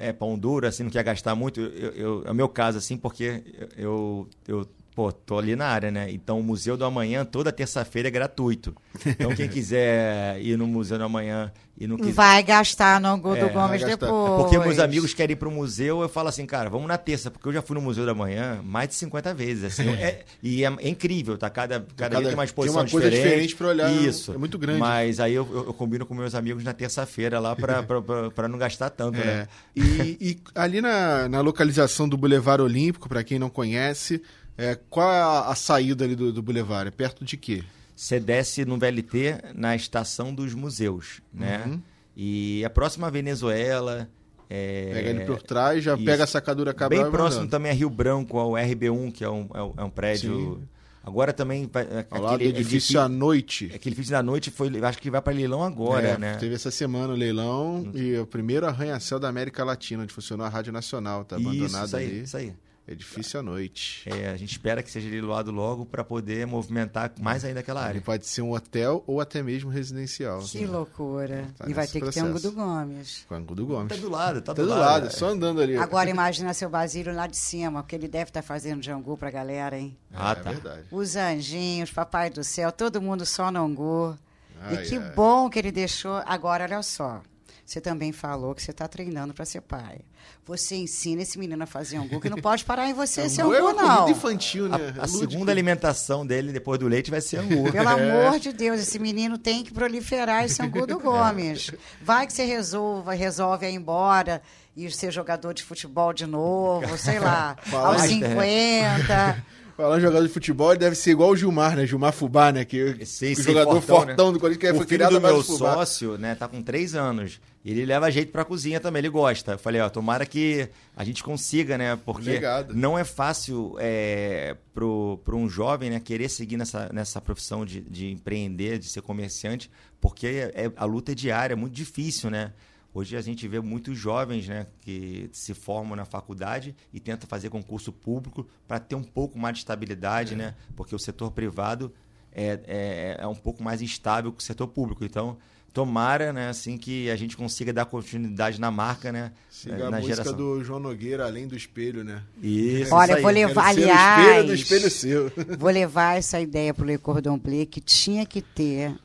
é 0.00 0.12
pão 0.12 0.36
duro, 0.38 0.66
assim, 0.66 0.82
não 0.82 0.90
quer 0.90 1.04
gastar 1.04 1.34
muito. 1.36 1.60
Eu, 1.60 1.90
eu- 1.92 2.22
é 2.24 2.30
o 2.30 2.34
meu 2.34 2.48
caso, 2.48 2.78
assim, 2.78 2.96
porque 2.96 3.42
eu, 3.76 4.26
eu 4.48 4.66
pô, 4.96 5.12
tô 5.12 5.38
ali 5.38 5.54
na 5.54 5.66
área, 5.66 5.90
né? 5.90 6.10
Então 6.10 6.40
o 6.40 6.42
Museu 6.42 6.74
do 6.74 6.84
Amanhã, 6.86 7.22
toda 7.22 7.52
terça-feira 7.52 8.08
é 8.08 8.10
gratuito. 8.10 8.74
Então 9.04 9.34
quem 9.36 9.46
quiser 9.46 10.40
ir 10.40 10.56
no 10.56 10.66
Museu 10.66 10.96
do 10.96 11.04
Amanhã 11.04 11.52
e 11.78 11.86
não 11.86 11.98
quiser. 11.98 12.12
Vai 12.14 12.42
gastar 12.42 12.98
no 12.98 13.08
Angu 13.08 13.36
É, 13.36 13.46
Gomes 13.50 13.84
depois. 13.84 14.10
Porque 14.10 14.58
meus 14.58 14.78
amigos 14.78 15.12
querem 15.12 15.34
ir 15.34 15.36
pro 15.36 15.50
museu, 15.50 16.00
eu 16.00 16.08
falo 16.08 16.28
assim, 16.30 16.46
cara, 16.46 16.70
vamos 16.70 16.88
na 16.88 16.96
terça, 16.96 17.30
porque 17.30 17.46
eu 17.46 17.52
já 17.52 17.60
fui 17.60 17.74
no 17.74 17.82
Museu 17.82 18.06
da 18.06 18.14
Manhã 18.14 18.62
mais 18.64 18.88
de 18.88 18.94
50 18.94 19.34
vezes, 19.34 19.64
assim. 19.64 19.86
É- 19.90 20.24
e 20.42 20.64
é, 20.64 20.72
é 20.78 20.88
incrível, 20.88 21.36
tá? 21.36 21.50
Cada, 21.50 21.74
cada, 21.80 21.86
Cada- 21.94 22.16
dia 22.16 22.24
tem 22.28 22.34
uma 22.34 22.36
tem 22.42 22.46
exposição 22.46 22.80
uma 22.80 22.88
coisa 22.90 23.10
diferente. 23.10 23.28
diferente 23.32 23.56
pra 23.56 23.66
olhar, 23.68 23.92
Isso. 23.92 24.32
é 24.32 24.38
muito 24.38 24.56
grande. 24.58 24.80
Mas 24.80 25.20
aí 25.20 25.34
eu, 25.34 25.46
eu- 25.52 25.66
eu 25.66 25.74
combino 25.74 26.06
com 26.06 26.14
meus 26.14 26.34
amigos 26.34 26.64
na 26.64 26.72
terça-feira 26.72 27.38
lá 27.38 27.54
pra 27.54 28.48
não 28.48 28.56
gastar 28.58 28.88
tanto, 28.88 29.18
É. 29.20 29.24
né? 29.24 29.48
E, 29.76 29.82
e 30.18 30.38
ali 30.54 30.80
na, 30.80 31.28
na 31.28 31.42
localização 31.42 32.08
do 32.08 32.16
Boulevard 32.16 32.62
Olímpico, 32.62 33.10
para 33.10 33.22
quem 33.22 33.38
não 33.38 33.50
conhece, 33.50 34.22
é, 34.58 34.74
qual 34.88 35.12
é 35.12 35.20
a, 35.20 35.40
a 35.48 35.54
saída 35.54 36.04
ali 36.04 36.14
do, 36.16 36.32
do 36.32 36.42
Boulevard? 36.42 36.88
É 36.88 36.90
perto 36.90 37.24
de 37.24 37.36
quê? 37.36 37.62
Você 37.94 38.20
desce 38.20 38.64
no 38.64 38.76
VLT 38.78 39.54
na 39.54 39.74
estação 39.74 40.34
dos 40.34 40.52
museus, 40.54 41.20
né? 41.32 41.62
Uhum. 41.66 41.80
E 42.16 42.64
a 42.64 42.70
próxima 42.70 43.10
Venezuela. 43.10 44.08
É... 44.48 44.90
Pega 44.92 45.10
ali 45.10 45.24
por 45.24 45.42
trás, 45.42 45.82
já 45.82 45.94
isso. 45.94 46.04
pega 46.04 46.24
a 46.24 46.26
sacadura 46.26 46.72
Cabral 46.72 47.02
Bem 47.02 47.10
próximo 47.10 47.48
também 47.48 47.72
a 47.72 47.74
Rio 47.74 47.90
Branco, 47.90 48.38
ao 48.38 48.52
RB1, 48.52 49.12
que 49.12 49.24
é 49.24 49.28
um, 49.30 49.48
é 49.52 49.62
um, 49.62 49.74
é 49.78 49.84
um 49.84 49.90
prédio. 49.90 50.56
Sim. 50.60 50.68
Agora 51.02 51.32
também. 51.32 51.68
vai- 51.72 51.86
Ao 52.10 52.20
lado 52.22 52.38
do 52.38 52.44
edifício 52.44 53.00
à 53.00 53.08
noite. 53.08 53.66
Aquele 53.74 53.94
edifício 53.94 54.12
da 54.12 54.22
noite 54.22 54.50
foi. 54.50 54.70
Acho 54.82 54.98
que 54.98 55.10
vai 55.10 55.20
para 55.22 55.32
leilão 55.32 55.62
agora, 55.62 56.08
É, 56.08 56.18
né? 56.18 56.36
Teve 56.36 56.54
essa 56.54 56.70
semana 56.70 57.12
o 57.12 57.16
leilão 57.16 57.90
e 57.94 58.16
o 58.18 58.26
primeiro 58.26 58.66
arranha-céu 58.66 59.18
da 59.18 59.28
América 59.28 59.64
Latina, 59.64 60.02
onde 60.02 60.12
funcionou 60.12 60.44
a 60.46 60.48
Rádio 60.48 60.72
Nacional, 60.72 61.24
tá 61.24 61.38
Isso, 61.38 61.48
abandonado 61.48 61.86
isso 61.86 61.96
aí, 61.96 62.04
ali. 62.06 62.22
isso 62.22 62.36
aí. 62.36 62.52
Edifício 62.88 63.40
à 63.40 63.42
noite. 63.42 64.08
É, 64.08 64.28
a 64.28 64.36
gente 64.36 64.52
espera 64.52 64.80
que 64.82 64.90
seja 64.90 65.08
leiloado 65.08 65.50
logo 65.50 65.84
para 65.84 66.04
poder 66.04 66.46
movimentar 66.46 67.12
mais 67.20 67.44
ainda 67.44 67.58
aquela 67.60 67.80
Ele 67.80 67.88
área. 67.88 68.00
pode 68.00 68.26
ser 68.26 68.42
um 68.42 68.52
hotel 68.52 69.02
ou 69.08 69.20
até 69.20 69.42
mesmo 69.42 69.68
residencial. 69.70 70.40
Que 70.40 70.64
loucura. 70.64 71.48
Tá 71.58 71.68
e 71.68 71.74
vai 71.74 71.86
ter 71.88 72.00
que 72.00 72.10
ter 72.12 72.20
Angu 72.20 72.30
processo. 72.30 72.54
do 72.54 72.56
Gomes. 72.56 73.24
Com 73.28 73.34
Angu 73.34 73.54
do 73.56 73.66
Gomes. 73.66 73.88
Tá 73.88 73.96
do 73.96 74.08
lado, 74.08 74.40
tá 74.40 74.54
Tá 74.54 74.62
do, 74.62 74.68
do 74.68 74.68
lado. 74.70 74.80
lado, 75.04 75.12
só 75.12 75.30
andando 75.30 75.60
ali. 75.60 75.76
Agora 75.76 76.08
imagina 76.08 76.54
seu 76.54 76.70
Basílio 76.70 77.12
lá 77.12 77.26
de 77.26 77.36
cima, 77.36 77.82
porque 77.82 77.96
ele 77.96 78.06
deve 78.06 78.30
estar 78.30 78.42
fazendo 78.42 78.80
de 78.80 78.90
Angu 78.90 79.16
pra 79.16 79.30
galera, 79.32 79.76
hein? 79.76 79.96
Ah, 80.14 80.30
é 80.32 80.34
tá. 80.36 80.50
verdade. 80.52 80.84
Os 80.92 81.16
anjinhos, 81.16 81.90
papai 81.90 82.30
do 82.30 82.44
céu, 82.44 82.70
todo 82.70 83.02
mundo 83.02 83.26
só 83.26 83.50
no 83.50 83.64
Angu. 83.64 84.16
Ai, 84.60 84.74
e 84.84 84.88
que 84.88 84.96
ai. 84.96 85.10
bom 85.10 85.50
que 85.50 85.58
ele 85.58 85.72
deixou. 85.72 86.22
Agora, 86.24 86.64
olha 86.64 86.82
só. 86.82 87.20
Você 87.66 87.80
também 87.80 88.12
falou 88.12 88.54
que 88.54 88.62
você 88.62 88.70
está 88.70 88.86
treinando 88.86 89.34
para 89.34 89.44
ser 89.44 89.60
pai. 89.60 89.98
Você 90.46 90.76
ensina 90.76 91.22
esse 91.22 91.36
menino 91.36 91.60
a 91.64 91.66
fazer 91.66 91.96
angu, 91.96 92.20
que 92.20 92.30
não 92.30 92.38
pode 92.38 92.64
parar 92.64 92.88
em 92.88 92.94
você 92.94 93.22
esse 93.22 93.42
Angu 93.42 93.54
é 93.54 93.58
angu, 93.58 93.66
uma 93.66 93.74
comida 93.74 93.94
não. 93.96 94.08
infantil, 94.10 94.68
né? 94.68 94.76
A 94.96 95.04
Lúdico. 95.06 95.18
segunda 95.30 95.50
alimentação 95.50 96.24
dele 96.24 96.52
depois 96.52 96.78
do 96.78 96.86
leite 96.86 97.10
vai 97.10 97.20
ser 97.20 97.38
angu. 97.38 97.72
Pelo 97.72 97.88
amor 97.88 98.38
de 98.38 98.52
Deus, 98.52 98.78
esse 98.80 99.00
menino 99.00 99.36
tem 99.36 99.64
que 99.64 99.72
proliferar 99.72 100.44
esse 100.44 100.62
angu 100.62 100.86
do 100.86 100.98
Gomes. 101.00 101.72
Vai 102.00 102.24
que 102.28 102.32
você 102.32 102.44
resolva, 102.44 103.12
resolve 103.14 103.66
ir 103.68 103.74
embora 103.74 104.40
e 104.76 104.88
ser 104.90 105.10
jogador 105.10 105.52
de 105.52 105.64
futebol 105.64 106.12
de 106.12 106.24
novo, 106.26 106.96
sei 106.96 107.18
lá, 107.18 107.56
aos 107.72 108.02
de- 108.02 108.08
50. 108.08 109.44
Falando 109.76 110.00
jogador 110.00 110.26
de 110.26 110.32
futebol, 110.32 110.70
ele 110.70 110.78
deve 110.80 110.96
ser 110.96 111.10
igual 111.10 111.30
o 111.30 111.36
Gilmar, 111.36 111.76
né? 111.76 111.86
Gilmar 111.86 112.10
Fubá, 112.12 112.50
né? 112.50 112.64
Que 112.64 113.04
Sim, 113.04 113.32
o 113.32 113.36
sim, 113.36 113.42
jogador 113.42 113.80
fortão, 113.82 114.06
fortão, 114.06 114.26
né? 114.28 114.32
do 114.32 114.40
Corinthians, 114.40 114.70
que 114.70 114.74
o 114.74 114.76
foi 114.78 114.86
filho 114.86 115.08
do 115.10 115.20
meu 115.20 115.42
Fubá. 115.44 115.74
sócio, 115.74 116.16
né, 116.16 116.34
tá 116.34 116.48
com 116.48 116.62
três 116.62 116.94
anos. 116.94 117.38
Ele 117.62 117.84
leva 117.84 118.10
jeito 118.10 118.32
pra 118.32 118.44
cozinha 118.44 118.80
também, 118.80 119.00
ele 119.00 119.08
gosta. 119.10 119.52
Eu 119.52 119.58
falei, 119.58 119.80
ó, 119.82 119.88
tomara 119.90 120.24
que 120.24 120.66
a 120.96 121.04
gente 121.04 121.22
consiga, 121.22 121.76
né? 121.76 121.98
Porque 122.06 122.30
Legado. 122.30 122.74
não 122.74 122.96
é 122.98 123.04
fácil 123.04 123.76
é, 123.78 124.56
pro, 124.72 125.20
pro 125.24 125.36
um 125.36 125.48
jovem, 125.48 125.90
né, 125.90 126.00
querer 126.00 126.30
seguir 126.30 126.56
nessa, 126.56 126.88
nessa 126.92 127.20
profissão 127.20 127.66
de, 127.66 127.80
de 127.82 128.10
empreender, 128.10 128.78
de 128.78 128.88
ser 128.88 129.02
comerciante, 129.02 129.70
porque 130.00 130.50
é- 130.54 130.70
a 130.76 130.84
luta 130.86 131.12
é 131.12 131.14
diária, 131.14 131.52
é 131.52 131.56
muito 131.56 131.74
difícil, 131.74 132.30
né? 132.30 132.52
Hoje 132.96 133.14
a 133.14 133.20
gente 133.20 133.46
vê 133.46 133.60
muitos 133.60 133.98
jovens 133.98 134.48
né, 134.48 134.66
que 134.80 135.28
se 135.30 135.52
formam 135.52 135.94
na 135.94 136.06
faculdade 136.06 136.74
e 136.94 136.98
tentam 136.98 137.28
fazer 137.28 137.50
concurso 137.50 137.92
público 137.92 138.48
para 138.66 138.80
ter 138.80 138.94
um 138.94 139.02
pouco 139.02 139.38
mais 139.38 139.56
de 139.56 139.58
estabilidade, 139.58 140.34
né? 140.34 140.54
Porque 140.74 140.94
o 140.94 140.98
setor 140.98 141.30
privado 141.30 141.92
é, 142.32 142.58
é, 142.66 143.16
é 143.20 143.26
um 143.26 143.34
pouco 143.34 143.62
mais 143.62 143.82
instável 143.82 144.32
que 144.32 144.42
o 144.42 144.42
setor 144.42 144.68
público. 144.68 145.04
Então, 145.04 145.36
tomara 145.74 146.32
né, 146.32 146.48
assim, 146.48 146.78
que 146.78 147.10
a 147.10 147.16
gente 147.16 147.36
consiga 147.36 147.70
dar 147.70 147.84
continuidade 147.84 148.58
na 148.58 148.70
marca, 148.70 149.12
né? 149.12 149.30
Siga 149.50 149.88
a 149.88 149.90
na 149.90 149.98
música 149.98 150.16
geração. 150.16 150.34
do 150.34 150.64
João 150.64 150.80
Nogueira, 150.80 151.26
Além 151.26 151.46
do 151.46 151.54
Espelho, 151.54 152.02
né? 152.02 152.22
Isso, 152.42 152.94
Olha, 152.94 153.12
isso 153.12 153.20
vou 153.20 153.30
levar, 153.30 153.66
aliás. 153.66 154.24
espelho 154.24 154.46
do 154.46 154.54
espelho 154.54 154.90
seu. 154.90 155.32
Vou 155.58 155.68
levar 155.68 156.16
essa 156.16 156.40
ideia 156.40 156.72
para 156.72 156.82
o 156.82 156.86
Le 156.86 156.96
Cordon 156.96 157.38
Bleu, 157.38 157.66
que 157.66 157.82
tinha 157.82 158.24
que 158.24 158.40
ter 158.40 158.96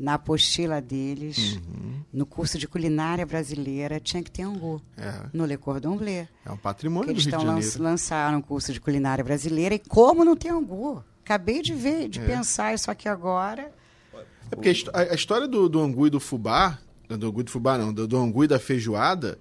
na 0.00 0.14
apostila 0.14 0.80
deles, 0.80 1.56
Uhum. 1.56 2.00
no 2.12 2.24
curso 2.24 2.56
de 2.58 2.66
culinária 2.66 3.26
brasileira, 3.26 4.00
tinha 4.00 4.22
que 4.22 4.30
ter 4.30 4.42
angu. 4.44 4.80
É, 4.96 5.26
No 5.32 5.44
Le 5.44 5.56
Cordon 5.58 5.96
Bleu. 5.96 6.26
é 6.46 6.50
um 6.50 6.56
Que 6.56 6.62
patrimônio 6.62 7.08
do 7.08 7.12
eles 7.12 7.24
Rio 7.24 7.30
de 7.32 7.36
estão 7.36 7.54
Janeiro. 7.54 7.82
lançaram 7.82 8.38
um 8.38 8.42
curso 8.42 8.72
de 8.72 8.80
culinária 8.80 9.22
brasileira 9.22 9.74
e 9.74 9.78
como 9.78 10.24
não 10.24 10.34
tem 10.34 10.50
angu? 10.50 11.04
Acabei 11.22 11.60
de 11.62 11.74
ver, 11.74 12.04
É. 12.04 12.08
de 12.08 12.18
pensar 12.20 12.72
isso 12.74 12.90
aqui 12.90 13.08
agora. 13.08 13.70
É 14.50 14.56
porque 14.56 14.72
a, 14.92 15.00
a 15.12 15.14
história 15.14 15.46
do, 15.46 15.68
do 15.68 15.78
angu 15.80 16.06
e 16.06 16.10
do 16.10 16.18
fubá, 16.18 16.78
do 17.08 17.14
angu 17.26 17.40
e 17.40 17.44
do 17.44 17.50
fubá 17.50 17.76
não, 17.78 17.92
do, 17.92 18.08
do 18.08 18.16
angu 18.16 18.42
e 18.42 18.48
da 18.48 18.58
feijoada, 18.58 19.38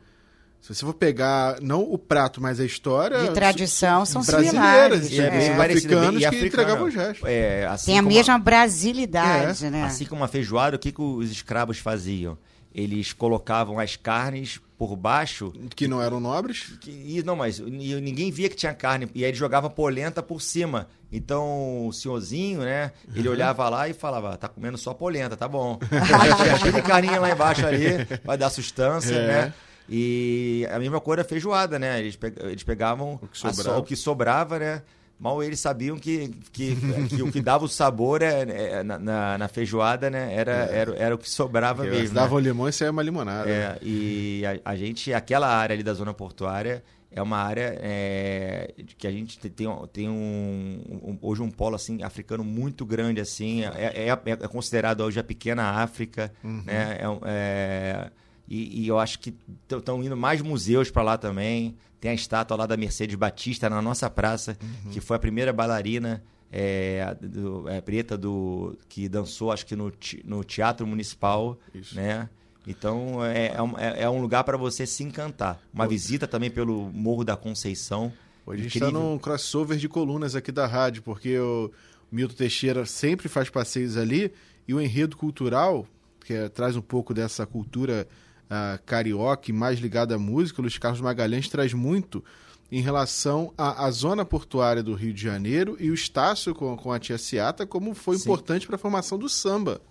se 0.61 0.73
você 0.75 0.85
for 0.85 0.93
pegar, 0.93 1.57
não 1.61 1.81
o 1.81 1.97
prato, 1.97 2.41
mas 2.41 2.59
a 2.59 2.65
história... 2.65 3.19
De 3.19 3.31
tradição, 3.33 4.05
são 4.05 4.21
brasileiras, 4.23 5.05
similares. 5.05 5.11
E 5.11 5.19
é 5.21 5.23
É, 5.25 5.29
bem 5.29 5.57
parecido, 5.57 5.95
africanos 5.97 6.23
e 6.23 6.29
que 6.29 6.45
entregavam 6.45 6.87
os 6.87 6.93
restos. 6.95 7.27
É, 7.27 7.65
assim 7.67 7.85
Tem 7.91 7.99
a 7.99 8.03
como 8.03 8.15
mesma 8.15 8.37
brasilidade, 8.39 9.65
É, 9.65 9.69
né? 9.69 9.83
Assim 9.83 10.05
como 10.05 10.23
a 10.23 10.27
feijoada, 10.27 10.75
o 10.75 10.79
que, 10.79 10.91
que 10.91 11.01
os 11.01 11.31
escravos 11.31 11.77
faziam? 11.79 12.37
Eles 12.73 13.13
colocavam 13.13 13.79
as 13.79 13.95
carnes 13.95 14.59
por 14.77 14.95
baixo 14.95 15.51
Que 15.75 15.87
não 15.87 16.01
eram 16.01 16.19
nobres. 16.19 16.73
Que- 16.79 16.91
e, 16.91 17.23
não, 17.23 17.35
mas 17.35 17.57
e 17.57 17.63
ninguém 17.99 18.31
via 18.31 18.47
que 18.47 18.55
tinha 18.55 18.73
carne. 18.75 19.09
E 19.15 19.23
aí 19.25 19.31
ele 19.31 19.37
jogava 19.37 19.69
polenta 19.71 20.21
por 20.21 20.39
cima. 20.39 20.87
Então 21.11 21.87
o 21.87 21.91
senhorzinho, 21.91 22.59
né? 22.59 22.91
Ele 23.15 23.27
olhava 23.27 23.67
lá 23.69 23.89
e 23.89 23.93
falava: 23.93 24.37
tá 24.37 24.47
comendo 24.47 24.77
só 24.77 24.93
polenta, 24.93 25.35
tá 25.35 25.47
bom. 25.47 25.79
Cheio 26.61 26.73
de 26.73 26.81
carninha 26.83 27.19
lá 27.19 27.31
embaixo 27.31 27.65
ali, 27.65 28.07
vai 28.23 28.37
dar 28.37 28.51
sustância, 28.51 29.15
É. 29.15 29.27
né? 29.27 29.53
E 29.89 30.67
a 30.71 30.77
mesma 30.79 31.01
coisa 31.01 31.23
feijoada, 31.23 31.79
né? 31.79 31.99
Eles, 31.99 32.15
pe- 32.15 32.33
eles 32.41 32.63
pegavam 32.63 33.19
O 33.21 33.27
que 33.27 33.37
so- 33.37 33.51
sobrava. 33.53 33.79
o 33.79 33.83
que 33.83 33.95
sobrava, 33.95 34.59
né? 34.59 34.81
Mal 35.19 35.43
eles 35.43 35.59
sabiam 35.59 35.97
que, 35.97 36.29
que, 36.53 36.77
que 37.09 37.21
o 37.21 37.29
que 37.29 37.41
dava 37.41 37.65
o 37.65 37.67
sabor 37.67 38.21
é, 38.21 38.41
é, 38.43 38.83
na, 38.83 38.97
na- 38.97 39.37
na 39.37 39.47
feijoada, 39.49 40.09
né? 40.09 40.33
Era, 40.33 40.51
era, 40.53 40.95
era 40.95 41.15
o 41.15 41.17
que 41.17 41.29
sobrava 41.29 41.85
Eles 41.85 41.99
mesmo. 42.01 42.15
né? 42.15 42.21
davam 42.21 42.39
limão 42.39 42.69
e 42.69 42.71
saia 42.71 42.89
uma 42.91 43.03
limonada. 43.03 43.49
É, 43.49 43.77
e 43.81 44.43
a, 44.63 44.71
a 44.71 44.75
gente, 44.77 45.13
aquela 45.13 45.47
área 45.47 45.73
ali 45.73 45.83
da 45.83 45.93
zona 45.93 46.13
portuária 46.13 46.81
é 47.11 47.21
uma 47.21 47.37
área 47.37 47.75
é, 47.81 48.71
que 48.97 49.07
a 49.07 49.11
gente 49.11 49.39
tem, 49.39 49.67
tem, 49.91 50.07
um- 50.07 50.79
um, 51.03 51.17
hoje 51.21 51.41
um 51.41 51.49
polo 51.49 51.75
assim 51.75 52.01
africano 52.03 52.43
muito 52.43 52.85
grande 52.85 53.19
assim 53.19 53.63
é, 53.65 54.07
é, 54.07 54.09
é 54.09 54.47
considerado 54.47 55.01
hoje 55.01 55.19
a 55.19 55.23
pequena 55.23 55.63
África 55.81 56.31
né 56.43 56.97
é, 56.99 57.05
é, 57.25 58.11
e, 58.49 58.81
e 58.81 58.87
eu 58.87 58.97
acho 58.97 59.19
que 59.19 59.33
estão 59.71 60.03
indo 60.03 60.17
mais 60.17 60.41
museus 60.41 60.89
para 60.89 61.03
lá 61.03 61.17
também 61.17 61.75
tem 62.01 62.11
a 62.11 62.13
estátua 62.13 62.57
lá 62.57 62.65
da 62.65 62.75
Mercedes 62.75 63.15
Batista 63.15 63.69
na 63.69 63.81
nossa 63.81 64.09
praça 64.09 64.57
que 64.91 64.99
foi 64.99 65.15
a 65.17 65.19
primeira 65.19 65.53
bailarina 65.53 66.23
é, 66.51 67.15
do- 67.21 67.69
é, 67.69 67.79
preta 67.79 68.17
do 68.17 68.75
que 68.89 69.07
dançou 69.07 69.51
acho 69.51 69.65
que 69.65 69.75
no, 69.75 69.93
no 70.25 70.43
teatro 70.43 70.87
municipal 70.87 71.59
Isso. 71.75 71.95
né 71.95 72.27
então 72.67 73.23
é, 73.23 73.53
é 73.55 73.61
um, 73.61 73.77
é- 73.79 74.01
é 74.03 74.09
um 74.09 74.21
lugar 74.21 74.43
para 74.43 74.57
você 74.57 74.85
se 74.85 75.03
encantar. 75.03 75.59
Uma 75.73 75.87
visita 75.87 76.27
também 76.27 76.51
pelo 76.51 76.91
Morro 76.91 77.23
da 77.23 77.35
Conceição. 77.35 78.11
Hoje 78.45 78.59
a 78.59 78.63
gente 78.63 78.73
está 78.75 78.91
num 78.91 79.17
crossover 79.17 79.77
de 79.77 79.87
colunas 79.89 80.35
aqui 80.35 80.51
da 80.51 80.67
rádio, 80.67 81.01
porque 81.01 81.39
o 81.39 81.71
Milton 82.11 82.35
Teixeira 82.35 82.85
sempre 82.85 83.27
faz 83.27 83.49
passeios 83.49 83.97
ali 83.97 84.31
e 84.67 84.73
o 84.73 84.81
enredo 84.81 85.17
cultural, 85.17 85.87
que 86.23 86.33
é- 86.33 86.49
traz 86.49 86.75
um 86.75 86.81
pouco 86.81 87.11
dessa 87.13 87.43
cultura 87.45 88.07
ah, 88.49 88.79
carioca 88.85 89.49
e 89.49 89.53
mais 89.53 89.79
ligada 89.79 90.15
à 90.15 90.19
música, 90.19 90.59
o 90.59 90.63
Luiz 90.63 90.77
Carlos 90.77 91.01
Magalhães 91.01 91.47
traz 91.49 91.73
muito 91.73 92.23
em 92.71 92.81
relação 92.81 93.53
à, 93.57 93.85
à 93.85 93.91
zona 93.91 94.23
portuária 94.23 94.83
do 94.83 94.93
Rio 94.93 95.13
de 95.13 95.21
Janeiro 95.21 95.75
e 95.79 95.89
o 95.89 95.93
Estácio 95.93 96.53
com, 96.53 96.75
com 96.77 96.91
a 96.91 96.99
Tia 96.99 97.17
Ciata, 97.17 97.65
como 97.65 97.93
foi 97.95 98.15
Sim. 98.17 98.23
importante 98.23 98.67
para 98.67 98.75
a 98.75 98.79
formação 98.79 99.17
do 99.17 99.27
samba. 99.27 99.81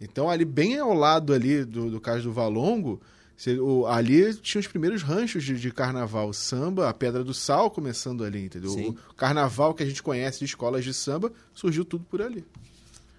Então, 0.00 0.28
ali 0.28 0.44
bem 0.44 0.78
ao 0.78 0.92
lado 0.92 1.32
ali 1.32 1.64
do, 1.64 1.90
do 1.90 2.00
Cais 2.00 2.24
do 2.24 2.32
Valongo, 2.32 3.00
Você- 3.36 3.58
o- 3.58 3.86
ali 3.86 4.34
tinha 4.36 4.60
os 4.60 4.66
primeiros 4.66 5.02
ranchos 5.02 5.42
de, 5.44 5.58
de 5.58 5.70
carnaval, 5.72 6.32
samba, 6.32 6.88
a 6.88 6.94
Pedra 6.94 7.22
do 7.24 7.32
Sal 7.32 7.70
começando 7.70 8.24
ali, 8.24 8.44
entendeu? 8.44 8.70
Sim. 8.70 8.96
O 9.10 9.14
carnaval 9.14 9.72
que 9.74 9.82
a 9.82 9.86
gente 9.86 10.02
conhece 10.02 10.40
de 10.40 10.44
escolas 10.44 10.84
de 10.84 10.92
samba 10.92 11.32
surgiu 11.54 11.84
tudo 11.84 12.04
por 12.04 12.20
ali. 12.20 12.44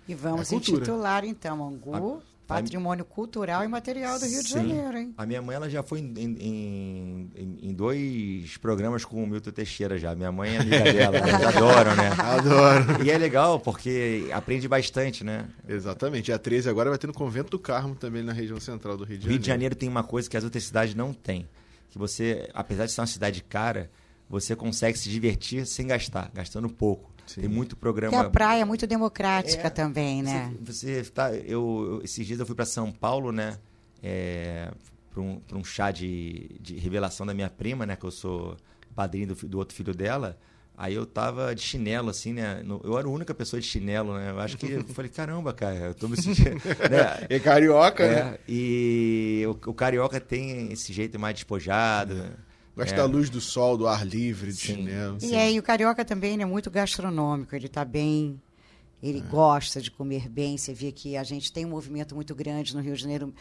E 0.07 0.13
vamos 0.13 0.51
É 0.51 0.55
intitular, 0.55 1.23
então, 1.25 1.65
Angu, 1.65 2.21
Patrimônio 2.47 3.05
Cultural 3.05 3.63
e 3.63 3.67
Material 3.67 4.19
do 4.19 4.25
Rio 4.25 4.43
de 4.43 4.49
Sim. 4.49 4.55
Janeiro, 4.55 4.97
hein? 4.97 5.13
A 5.17 5.25
minha 5.25 5.41
mãe 5.41 5.55
ela 5.55 5.69
já 5.69 5.81
foi 5.81 5.99
em, 5.99 6.13
em, 6.17 7.29
em- 7.35 7.59
em 7.69 7.73
dois 7.73 8.57
programas 8.57 9.05
com 9.05 9.23
o 9.23 9.27
Milton 9.27 9.51
Teixeira 9.51 9.97
já. 9.97 10.13
Minha 10.13 10.31
mãe 10.31 10.55
é 10.55 10.59
amiga 10.59 10.83
dela, 10.93 11.17
eles 11.17 11.33
adoram, 11.33 11.95
né? 11.95 12.09
Adoro. 12.19 13.03
E 13.03 13.09
é 13.11 13.17
legal 13.17 13.59
porque 13.59 14.27
aprende 14.33 14.67
bastante, 14.67 15.23
né? 15.23 15.47
Exatamente. 15.67 16.25
Dia 16.25 16.37
13 16.39 16.69
agora 16.69 16.89
vai 16.89 16.99
ter 16.99 17.07
no 17.07 17.13
Convento 17.13 17.49
do 17.51 17.59
Carmo 17.59 17.95
também 17.95 18.23
na 18.23 18.33
região 18.33 18.59
central 18.59 18.97
do 18.97 19.03
Rio 19.03 19.17
de 19.17 19.25
O 19.25 19.29
Rio 19.29 19.31
Janeiro. 19.31 19.41
de 19.41 19.47
Janeiro 19.47 19.75
tem 19.75 19.87
uma 19.89 20.03
coisa 20.03 20.29
que 20.29 20.37
as 20.37 20.43
outras 20.43 20.63
cidades 20.63 20.93
não 20.95 21.13
têm. 21.13 21.47
Que 21.89 21.97
você, 21.97 22.49
apesar 22.53 22.85
de 22.87 22.91
ser 22.91 23.01
uma 23.01 23.07
cidade 23.07 23.43
cara, 23.43 23.89
você 24.29 24.55
consegue 24.55 24.97
se 24.97 25.09
divertir 25.09 25.65
sem 25.67 25.85
gastar, 25.87 26.31
gastando 26.33 26.67
pouco. 26.67 27.12
Sim. 27.25 27.41
Tem 27.41 27.49
muito 27.49 27.75
Porque 27.75 27.79
programa. 27.81 28.21
a 28.21 28.29
praia 28.29 28.61
é 28.61 28.65
muito 28.65 28.85
democrática 28.85 29.67
É, 29.67 29.69
também, 29.69 30.21
né? 30.21 30.53
Você, 30.61 31.03
você 31.03 31.09
tá, 31.11 31.33
eu, 31.33 31.43
eu- 31.99 32.01
esses 32.03 32.25
dias 32.25 32.39
eu 32.39 32.45
fui 32.45 32.55
para 32.55 32.65
São 32.65 32.91
Paulo, 32.91 33.31
né? 33.31 33.57
É, 34.01 34.71
para 35.09 35.21
um, 35.21 35.39
pra 35.39 35.57
um 35.57 35.63
chá 35.63 35.91
de, 35.91 36.49
de 36.59 36.75
revelação 36.77 37.25
da 37.25 37.33
minha 37.33 37.49
prima, 37.49 37.85
né? 37.85 37.95
Que 37.95 38.05
eu 38.05 38.11
sou 38.11 38.57
padrinho 38.95 39.27
do, 39.27 39.35
do 39.47 39.57
outro 39.57 39.75
filho 39.75 39.93
dela. 39.93 40.37
Aí 40.75 40.95
eu 40.95 41.05
tava 41.05 41.53
de 41.53 41.61
chinelo, 41.61 42.09
assim, 42.09 42.33
né? 42.33 42.63
eu 42.83 42.97
era 42.97 43.07
a 43.07 43.11
única 43.11 43.31
pessoa 43.33 43.59
de 43.61 43.67
chinelo, 43.67 44.15
né? 44.17 44.31
Eu 44.31 44.39
acho 44.39 44.57
que 44.57 44.65
eu 44.71 44.83
falei, 44.85 45.09
caramba, 45.13 45.53
cara, 45.53 45.75
eu 45.75 45.93
tô 45.93 46.07
me 46.07 46.19
sentindo. 46.19 46.55
né? 46.89 47.27
É 47.29 47.39
carioca, 47.39 48.07
né? 48.07 48.19
É, 48.33 48.39
e 48.47 49.43
o, 49.47 49.51
o 49.69 49.73
carioca 49.73 50.19
tem 50.19 50.71
esse 50.73 50.91
jeito 50.91 51.19
mais 51.19 51.35
despojado. 51.35 52.15
Gosta 52.75 52.93
É. 52.93 52.97
da 52.97 53.05
luz 53.05 53.29
do 53.29 53.39
sol, 53.39 53.77
do 53.77 53.87
ar 53.87 54.05
livre, 54.05 54.51
de 54.51 54.57
Sim. 54.57 54.75
chinelo. 54.75 55.17
E 55.21 55.35
aí, 55.35 55.59
o 55.59 55.63
carioca 55.63 56.03
também 56.03 56.41
é 56.41 56.45
muito 56.45 56.71
gastronômico, 56.71 57.55
ele 57.55 57.67
está 57.67 57.85
bem, 57.85 58.41
ele 59.01 59.21
gosta 59.21 59.79
de 59.79 59.91
comer 59.91 60.27
bem. 60.27 60.57
Você 60.57 60.73
vê 60.73 60.91
que 60.91 61.15
a 61.15 61.23
gente 61.23 61.51
tem 61.51 61.65
um 61.65 61.69
movimento 61.69 62.15
muito 62.15 62.33
grande 62.33 62.75
no 62.75 62.81
Rio 62.81 62.95
de 62.95 63.01
Janeiro 63.01 63.33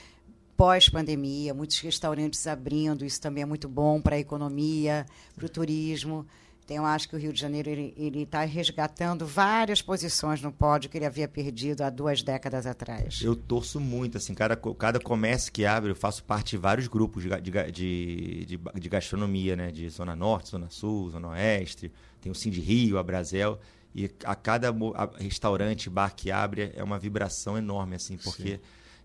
pós-pandemia, 0.57 1.55
muitos 1.55 1.79
restaurantes 1.81 2.47
abrindo, 2.47 3.05
isso 3.05 3.21
também 3.21 3.43
é 3.43 3.47
muito 3.47 3.69
bom 3.69 4.01
para 4.01 4.17
a 4.17 4.19
economia, 4.19 5.07
para 5.35 5.47
o 5.47 5.49
turismo. 5.49 6.27
Então, 6.73 6.85
eu 6.85 6.87
acho 6.87 7.09
que 7.09 7.15
o 7.15 7.19
Rio 7.19 7.33
de 7.33 7.41
Janeiro 7.41 7.71
ele 7.71 8.23
está 8.23 8.43
resgatando 8.45 9.27
várias 9.27 9.83
posições 9.83 10.41
no 10.41 10.51
pódio 10.51 10.89
que 10.89 10.97
ele 10.97 11.05
havia 11.05 11.29
perdido 11.29 11.83
há 11.83 11.91
duas 11.91 12.23
décadas 12.23 12.67
atrás. 12.67 13.21
Eu 13.23 13.37
torço 13.37 13.79
muito, 13.79 14.17
assim, 14.17 14.35
cada, 14.35 14.57
cada 14.57 14.99
comércio 14.99 15.53
que 15.53 15.67
abre, 15.67 15.91
eu 15.91 15.97
faço 15.97 16.25
parte 16.25 16.51
de 16.51 16.57
vários 16.57 16.89
grupos 16.89 17.23
de, 17.23 17.29
de, 17.41 17.51
de, 17.71 18.47
de, 18.47 18.61
de 18.81 18.89
gastronomia, 18.89 19.55
né? 19.55 19.71
De 19.71 19.89
Zona 19.91 20.17
Norte, 20.17 20.49
Zona 20.49 20.71
Sul, 20.71 21.11
Zona 21.11 21.29
Oeste, 21.29 21.93
tem 22.21 22.33
o 22.33 22.35
Cindy 22.35 22.61
Rio, 22.61 22.99
a 22.99 23.03
Brasel, 23.03 23.61
e 23.95 24.11
a 24.25 24.35
cada 24.35 24.75
restaurante, 25.19 25.91
bar 25.91 26.15
que 26.15 26.31
abre, 26.31 26.73
é 26.75 26.83
uma 26.83 26.99
vibração 26.99 27.59
enorme, 27.59 27.97
assim, 27.97 28.17
porque 28.17 28.59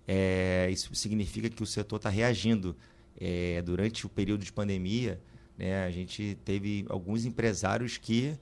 é, 0.08 0.70
isso 0.72 0.96
significa 0.96 1.50
que 1.50 1.62
o 1.62 1.66
setor 1.66 1.98
está 1.98 2.10
reagindo. 2.10 2.76
É, 3.20 3.64
durante 3.64 4.06
o 4.06 4.10
período 4.10 4.46
de 4.46 4.54
pandemia, 4.54 5.20
né, 5.58 5.84
a 5.86 5.90
gente 5.90 6.38
teve 6.46 6.86
alguns 6.90 7.26
empresários 7.26 7.98
que, 7.98 8.38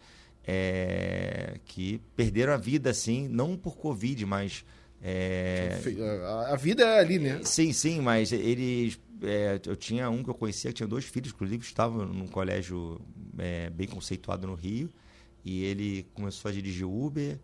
é, 0.46 1.60
que 1.66 2.02
perderam 2.16 2.54
a 2.54 2.58
vida, 2.58 2.90
assim, 2.90 3.28
não 3.28 3.56
por 3.58 3.78
Covid, 3.78 4.26
mas... 4.26 4.66
é, 5.02 5.80
a 6.48 6.56
vida 6.56 6.84
é 6.84 7.00
ali, 7.00 7.20
né? 7.20 7.40
Sim, 7.44 7.72
sim, 7.72 8.02
mas 8.02 8.32
eles. 8.32 9.00
é, 9.22 9.60
eu 9.66 9.76
tinha 9.76 10.10
um 10.10 10.24
que 10.24 10.30
eu 10.30 10.34
conhecia 10.34 10.72
que 10.72 10.78
tinha 10.78 10.88
dois 10.88 11.06
filhos, 11.06 11.32
inclusive 11.32 11.64
estavam 11.64 12.06
num 12.06 12.28
colégio 12.28 13.00
é, 13.38 13.70
bem 13.70 13.88
conceituado 13.88 14.48
no 14.48 14.56
Rio. 14.56 14.90
E 15.44 15.64
ele 15.64 16.08
começou 16.16 16.50
a 16.50 16.52
dirigir 16.52 16.88
Uber 16.88 17.38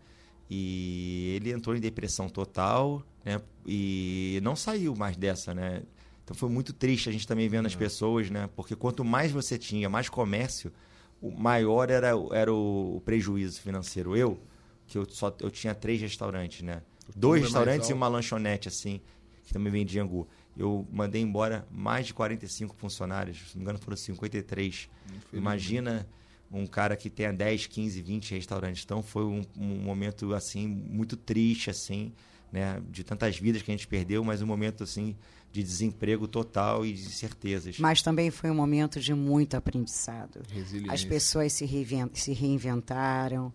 e 0.50 1.34
ele 1.36 1.52
entrou 1.52 1.76
em 1.76 1.80
depressão 1.80 2.28
total, 2.28 3.02
né? 3.24 3.40
E 3.64 4.40
não 4.42 4.56
saiu 4.56 4.96
mais 4.96 5.16
dessa, 5.16 5.54
né? 5.54 5.82
Então 6.24 6.36
foi 6.36 6.48
muito 6.48 6.72
triste 6.72 7.08
a 7.08 7.12
gente 7.12 7.26
também 7.26 7.48
vendo 7.48 7.66
as 7.66 7.74
pessoas, 7.74 8.30
né? 8.30 8.48
Porque 8.54 8.76
quanto 8.76 9.04
mais 9.04 9.30
você 9.32 9.58
tinha, 9.58 9.88
mais 9.88 10.08
comércio, 10.08 10.72
o 11.20 11.30
maior 11.30 11.90
era, 11.90 12.16
o- 12.16 12.32
era 12.34 12.52
o, 12.52 12.96
o 12.96 13.00
prejuízo 13.00 13.60
financeiro. 13.60 14.16
Eu, 14.16 14.40
que 14.86 14.96
eu 14.98 15.04
só 15.08 15.34
eu 15.40 15.50
tinha 15.50 15.74
três 15.74 16.00
restaurantes, 16.00 16.62
né? 16.62 16.82
Dois 17.16 17.42
restaurantes 17.42 17.88
e 17.88 17.92
uma 17.92 18.08
lanchonete, 18.08 18.68
assim, 18.68 19.00
que 19.44 19.52
também 19.52 19.72
vendia 19.72 20.02
angu. 20.02 20.26
Eu 20.56 20.86
mandei 20.92 21.20
embora 21.22 21.66
mais 21.70 22.06
de 22.06 22.14
45 22.14 22.74
funcionários, 22.76 23.38
se 23.38 23.56
não 23.56 23.60
me 23.60 23.62
engano 23.64 23.78
foram 23.78 23.96
53. 23.96 24.88
Imagina 25.32 26.06
um 26.50 26.66
cara 26.66 26.94
que 26.96 27.08
tenha 27.08 27.32
10, 27.32 27.66
15, 27.66 28.00
20 28.02 28.34
restaurantes. 28.34 28.84
Então 28.84 29.02
foi 29.02 29.24
um, 29.24 29.42
um 29.56 29.78
momento, 29.82 30.34
assim, 30.34 30.66
muito 30.68 31.16
triste, 31.16 31.70
assim, 31.70 32.12
né? 32.52 32.80
De 32.90 33.02
tantas 33.02 33.36
vidas 33.38 33.62
que 33.62 33.70
a 33.70 33.74
gente 33.74 33.88
perdeu, 33.88 34.22
mas 34.22 34.42
um 34.42 34.46
momento, 34.46 34.84
assim, 34.84 35.16
de 35.52 35.62
desemprego 35.62 36.26
total 36.26 36.84
e 36.86 36.92
de 36.94 37.02
incertezas. 37.02 37.78
Mas 37.78 38.00
também 38.00 38.30
foi 38.30 38.50
um 38.50 38.54
momento 38.54 38.98
de 38.98 39.12
muito 39.12 39.54
aprendizado. 39.56 40.40
Resiliência. 40.50 40.94
As 40.94 41.04
pessoas 41.04 41.52
se, 41.52 41.64
reinven- 41.66 42.10
se 42.14 42.32
reinventaram, 42.32 43.52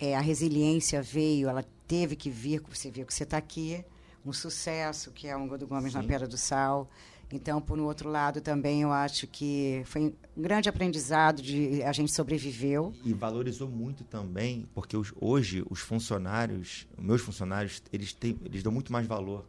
é, 0.00 0.16
a 0.16 0.20
resiliência 0.20 1.02
veio, 1.02 1.48
ela 1.48 1.64
teve 1.86 2.16
que 2.16 2.30
vir, 2.30 2.62
você 2.68 2.90
viu 2.90 3.04
que 3.06 3.12
você 3.14 3.24
está 3.24 3.36
aqui, 3.36 3.84
um 4.24 4.32
sucesso, 4.32 5.10
que 5.12 5.28
é 5.28 5.36
o 5.36 5.40
Angu 5.42 5.56
do 5.58 5.66
Gomes 5.66 5.94
na 5.94 6.02
Pedra 6.02 6.26
do 6.26 6.36
Sal. 6.36 6.90
Então, 7.32 7.60
por 7.60 7.78
um 7.78 7.84
outro 7.84 8.08
lado, 8.08 8.40
também 8.40 8.82
eu 8.82 8.92
acho 8.92 9.26
que 9.26 9.82
foi 9.84 10.02
um 10.36 10.42
grande 10.42 10.68
aprendizado 10.68 11.42
de 11.42 11.82
a 11.82 11.92
gente 11.92 12.12
sobreviveu. 12.12 12.92
E 13.04 13.12
valorizou 13.12 13.68
muito 13.68 14.04
também, 14.04 14.66
porque 14.74 14.96
os- 14.96 15.12
hoje 15.20 15.64
os 15.68 15.80
funcionários, 15.80 16.86
os 16.96 17.04
meus 17.04 17.20
funcionários, 17.20 17.82
eles, 17.92 18.12
têm, 18.12 18.38
eles 18.44 18.62
dão 18.62 18.70
muito 18.72 18.92
mais 18.92 19.06
valor 19.06 19.44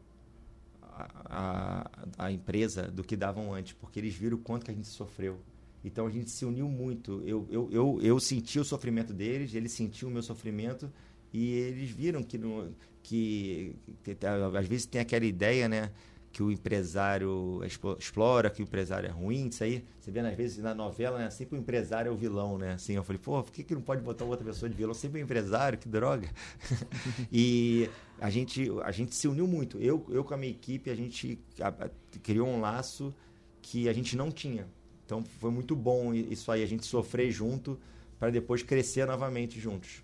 à, 1.26 1.90
à 2.18 2.32
empresa 2.32 2.84
do 2.84 3.04
que 3.04 3.16
davam 3.16 3.54
antes, 3.54 3.74
porque 3.74 4.00
eles 4.00 4.14
viram 4.16 4.38
o 4.38 4.42
quanto 4.42 4.66
que 4.66 4.72
a 4.72 4.74
gente 4.74 4.88
sofreu. 4.88 5.40
Então 5.84 6.08
a 6.08 6.10
gente 6.10 6.30
se 6.30 6.44
uniu 6.44 6.68
muito. 6.68 7.22
Eu, 7.26 7.48
eu, 7.50 7.70
eu, 7.72 8.00
eu 8.02 8.20
senti 8.20 8.60
o 8.60 8.64
sofrimento 8.64 9.14
deles, 9.14 9.54
eles 9.54 9.72
sentiam 9.72 10.10
o 10.10 10.14
meu 10.14 10.24
sofrimento 10.24 10.92
e 11.34 11.54
eles 11.54 11.90
viram 11.92 12.24
que, 12.24 12.38
no, 12.38 12.74
que, 13.04 13.76
que 14.04 14.18
às 14.58 14.68
vezes 14.68 14.86
tem 14.86 15.00
aquela 15.00 15.26
ideia, 15.26 15.70
né? 15.70 15.92
Que 16.38 16.44
o 16.44 16.52
empresário 16.52 17.64
explo- 17.66 17.98
explora, 18.00 18.48
que 18.52 18.62
o 18.62 18.64
empresário 18.64 19.10
é 19.10 19.12
ruim, 19.12 19.48
isso 19.48 19.64
aí. 19.64 19.84
Você 20.00 20.12
vê, 20.12 20.20
às 20.20 20.36
vezes, 20.38 20.60
na 20.60 20.76
novela, 20.76 21.18
né? 21.18 21.32
Sempre 21.32 21.58
o 21.58 21.60
empresário 21.60 22.10
é 22.10 22.12
o 22.12 22.16
vilão, 22.16 22.60
né? 22.60 22.74
Assim, 22.74 22.94
eu 22.94 23.04
falei, 23.04 23.20
pô, 23.20 23.42
por 23.42 23.52
que, 23.52 23.64
que 23.64 23.74
não 23.74 23.82
pode 23.82 24.04
botar 24.04 24.24
outra 24.24 24.46
pessoa 24.46 24.70
de 24.70 24.76
vilão? 24.76 24.94
Sempre 24.94 25.20
o 25.20 25.24
empresário, 25.24 25.80
que 25.80 25.90
droga. 25.90 26.30
e 27.34 27.90
a 28.22 28.30
gente, 28.30 28.70
a 28.84 28.92
gente 28.92 29.16
se 29.16 29.28
uniu 29.28 29.48
muito. 29.48 29.80
Eu, 29.80 30.06
eu 30.10 30.24
com 30.24 30.36
a 30.36 30.38
minha 30.38 30.52
equipe, 30.52 30.92
a 30.92 30.96
gente 30.96 31.40
criou 32.22 32.48
um 32.48 32.62
laço 32.62 33.12
que 33.60 33.90
a 33.90 33.94
gente 33.94 34.16
não 34.16 34.30
tinha. 34.30 34.68
Então 35.08 35.24
foi 35.40 35.50
muito 35.50 35.76
bom 35.76 36.14
isso 36.14 36.52
aí, 36.52 36.62
a 36.62 36.68
gente 36.68 36.86
sofrer 36.86 37.32
junto 37.32 37.80
para 38.20 38.30
depois 38.30 38.62
crescer 38.62 39.08
novamente 39.08 39.60
juntos. 39.60 40.04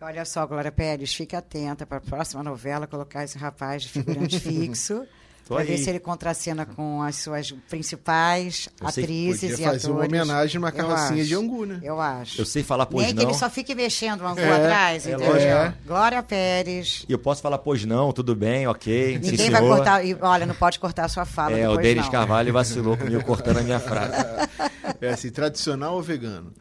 Olha 0.00 0.24
só, 0.24 0.46
Glória 0.46 0.70
Pérez, 0.70 1.12
fique 1.12 1.34
atenta 1.34 1.84
para 1.84 1.98
a 1.98 2.00
próxima 2.00 2.40
novela 2.40 2.86
colocar 2.86 3.24
esse 3.24 3.36
rapaz 3.36 3.82
de 3.82 3.88
figurante 3.88 4.38
fixo. 4.40 5.04
Tô 5.50 5.56
ver 5.56 5.72
aí. 5.72 5.78
se 5.78 5.90
ele 5.90 5.98
contracena 6.00 6.64
com 6.64 7.02
as 7.02 7.16
suas 7.16 7.50
principais 7.68 8.68
Eu 8.80 8.86
atrizes 8.86 9.50
Podia 9.50 9.54
e 9.66 9.68
fazer 9.68 9.86
uma 9.90 10.04
atores. 10.04 10.08
homenagem 10.22 10.56
a 10.56 10.60
uma 10.60 10.68
Eu 10.68 10.72
carrocinha 10.72 11.24
de 11.24 11.34
acho. 11.34 11.42
angu, 11.42 11.66
né? 11.66 11.80
Eu 11.82 12.00
acho. 12.00 12.40
Eu 12.40 12.44
sei 12.46 12.62
falar 12.62 12.86
pois 12.86 13.04
Nem 13.06 13.14
não. 13.14 13.24
que 13.24 13.30
ele 13.30 13.38
só 13.38 13.50
fique 13.50 13.74
mexendo 13.74 14.20
o 14.22 14.26
angu 14.28 14.40
É, 14.40 14.48
atrás, 14.50 15.06
é 15.06 15.10
entendeu? 15.12 15.32
lógico. 15.32 15.78
Glória 15.86 16.22
Pérez. 16.22 17.04
E 17.08 17.12
eu 17.12 17.18
posso 17.18 17.42
falar 17.42 17.58
pois 17.58 17.84
não, 17.84 18.12
tudo 18.12 18.34
bem, 18.36 18.66
ok. 18.68 19.14
sim, 19.22 19.30
Ninguém 19.32 19.50
vai 19.50 19.60
senhor. 19.60 19.76
cortar. 19.76 20.04
e, 20.06 20.16
Olha, 20.20 20.46
não 20.46 20.54
pode 20.54 20.78
cortar 20.78 21.04
a 21.04 21.08
sua 21.08 21.24
fala 21.24 21.58
É, 21.58 21.68
o 21.68 21.76
Denis 21.76 22.04
não. 22.04 22.10
Carvalho 22.12 22.52
vacilou 22.52 22.96
comigo 22.96 23.22
cortando 23.24 23.58
a 23.58 23.62
minha 23.62 23.80
frase. 23.80 24.12
É 25.02 25.10
assim, 25.10 25.30
tradicional 25.30 25.94
ou 25.94 26.02
vegano? 26.02 26.52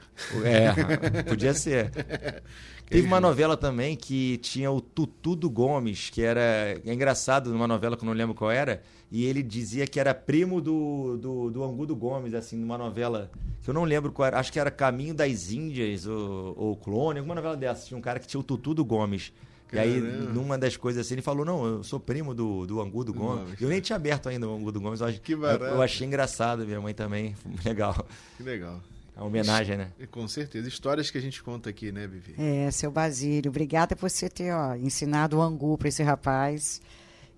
É, 0.45 1.23
podia 1.23 1.53
ser. 1.53 1.91
Teve 2.89 3.05
uma 3.05 3.21
novela 3.21 3.55
também 3.55 3.95
que 3.95 4.37
tinha 4.37 4.71
o 4.71 4.81
Tutu 4.81 5.35
do 5.35 5.49
Gomes, 5.49 6.09
que 6.09 6.23
era 6.23 6.41
é 6.83 6.93
engraçado, 6.93 7.51
numa 7.51 7.67
novela 7.67 7.95
que 7.95 8.03
eu 8.03 8.07
não 8.07 8.13
lembro 8.13 8.33
qual 8.33 8.49
era, 8.49 8.81
e 9.11 9.25
ele 9.25 9.43
dizia 9.43 9.85
que 9.85 9.99
era 9.99 10.13
primo 10.13 10.59
do, 10.59 11.17
do, 11.17 11.49
do 11.51 11.63
Angu 11.63 11.85
do 11.85 11.95
Gomes, 11.95 12.33
assim, 12.33 12.57
numa 12.57 12.77
novela 12.77 13.29
que 13.63 13.69
eu 13.69 13.73
não 13.75 13.83
lembro 13.83 14.11
qual 14.11 14.25
era, 14.25 14.39
acho 14.39 14.51
que 14.51 14.59
era 14.59 14.71
Caminho 14.71 15.13
das 15.13 15.51
Índias 15.51 16.07
ou, 16.07 16.55
ou 16.57 16.75
Clone, 16.75 17.19
alguma 17.19 17.35
novela 17.35 17.55
dessa. 17.55 17.85
Tinha 17.85 17.97
um 17.97 18.01
cara 18.01 18.19
que 18.19 18.25
tinha 18.25 18.39
o 18.39 18.43
Tutu 18.43 18.73
do 18.73 18.83
Gomes. 18.83 19.31
E 19.71 19.77
aí, 19.77 20.01
Caramba. 20.01 20.33
numa 20.33 20.57
das 20.57 20.75
coisas 20.75 21.05
assim, 21.05 21.13
ele 21.13 21.21
falou: 21.21 21.45
Não, 21.45 21.63
eu 21.63 21.83
sou 21.83 21.99
primo 21.99 22.33
do, 22.33 22.65
do 22.65 22.81
Angu 22.81 23.03
do 23.03 23.13
Gomes. 23.13 23.43
Gomes. 23.43 23.61
Eu 23.61 23.69
nem 23.69 23.79
tinha 23.79 23.95
aberto 23.95 24.27
ainda 24.27 24.47
o 24.47 24.55
Angu 24.55 24.71
do 24.71 24.81
Gomes. 24.81 25.01
Eu, 25.01 25.13
Que 25.13 25.33
eu, 25.33 25.43
eu 25.43 25.81
achei 25.83 26.07
engraçado, 26.07 26.65
minha 26.65 26.81
mãe 26.81 26.95
também. 26.95 27.35
Legal. 27.63 28.07
Que 28.37 28.41
legal. 28.41 28.81
A 29.19 29.25
homenagem, 29.25 29.75
né? 29.75 29.91
E 29.99 30.07
com 30.07 30.25
certeza. 30.29 30.69
Histórias 30.69 31.11
que 31.11 31.17
a 31.17 31.21
gente 31.21 31.43
conta 31.43 31.69
aqui, 31.69 31.91
né, 31.91 32.07
Vivi? 32.07 32.35
É, 32.37 32.71
seu 32.71 32.89
Basílio, 32.89 33.49
obrigada 33.49 33.93
por 33.93 34.09
você 34.09 34.29
ter 34.29 34.53
ó, 34.53 34.75
ensinado 34.75 35.37
o 35.37 35.41
angu 35.41 35.77
para 35.77 35.89
esse 35.89 36.01
rapaz. 36.01 36.81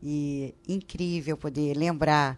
E 0.03 0.53
incrível 0.67 1.35
poder 1.35 1.75
lembrar 1.75 2.37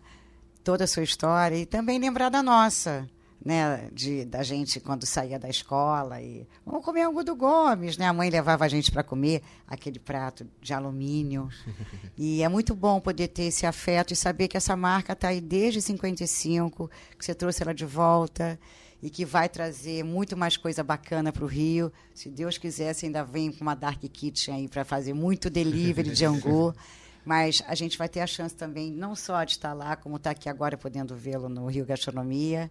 toda 0.63 0.85
a 0.85 0.87
sua 0.87 1.03
história 1.03 1.57
e 1.57 1.65
também 1.65 1.99
lembrar 1.99 2.29
da 2.29 2.41
nossa, 2.41 3.05
né, 3.43 3.89
de, 3.91 4.23
da 4.23 4.43
gente 4.43 4.79
quando 4.79 5.05
saía 5.05 5.37
da 5.37 5.49
escola 5.49 6.21
e 6.21 6.47
vamos 6.65 6.85
comer 6.85 7.01
angu 7.01 7.21
do 7.21 7.35
Gomes, 7.35 7.97
né? 7.97 8.07
A 8.07 8.13
mãe 8.13 8.29
levava 8.29 8.63
a 8.63 8.69
gente 8.69 8.93
para 8.93 9.03
comer 9.03 9.41
aquele 9.67 9.99
prato 9.99 10.47
de 10.61 10.73
alumínio. 10.73 11.49
e 12.17 12.41
é 12.41 12.47
muito 12.47 12.73
bom 12.73 13.01
poder 13.01 13.27
ter 13.27 13.43
esse 13.43 13.65
afeto 13.65 14.13
e 14.13 14.15
saber 14.15 14.47
que 14.47 14.55
essa 14.55 14.77
marca 14.77 15.11
está 15.11 15.27
aí 15.27 15.41
desde 15.41 15.81
55, 15.81 16.89
que 17.19 17.25
você 17.25 17.35
trouxe 17.35 17.61
ela 17.61 17.73
de 17.73 17.85
volta 17.85 18.57
e 19.03 19.09
que 19.09 19.25
vai 19.25 19.49
trazer 19.49 20.01
muito 20.03 20.35
mais 20.37 20.55
coisa 20.55 20.81
bacana 20.81 21.31
para 21.31 21.43
o 21.43 21.47
Rio. 21.47 21.91
Se 22.15 22.29
Deus 22.29 22.57
quiser, 22.57 22.93
você 22.95 23.05
ainda 23.07 23.21
vem 23.23 23.51
com 23.51 23.61
uma 23.61 23.75
Dark 23.75 23.99
Kitchen 24.01 24.55
aí 24.55 24.67
para 24.69 24.85
fazer 24.85 25.13
muito 25.13 25.49
delivery 25.49 26.09
de 26.11 26.23
angu. 26.25 26.73
Mas 27.25 27.61
a 27.67 27.75
gente 27.75 27.97
vai 27.97 28.07
ter 28.09 28.21
a 28.21 28.27
chance 28.27 28.55
também, 28.55 28.91
não 28.91 29.13
só 29.15 29.43
de 29.43 29.51
estar 29.51 29.73
lá, 29.73 29.95
como 29.97 30.15
estar 30.15 30.31
aqui 30.31 30.47
agora 30.49 30.77
podendo 30.77 31.15
vê-lo 31.15 31.47
no 31.49 31.67
Rio 31.67 31.85
Gastronomia, 31.85 32.69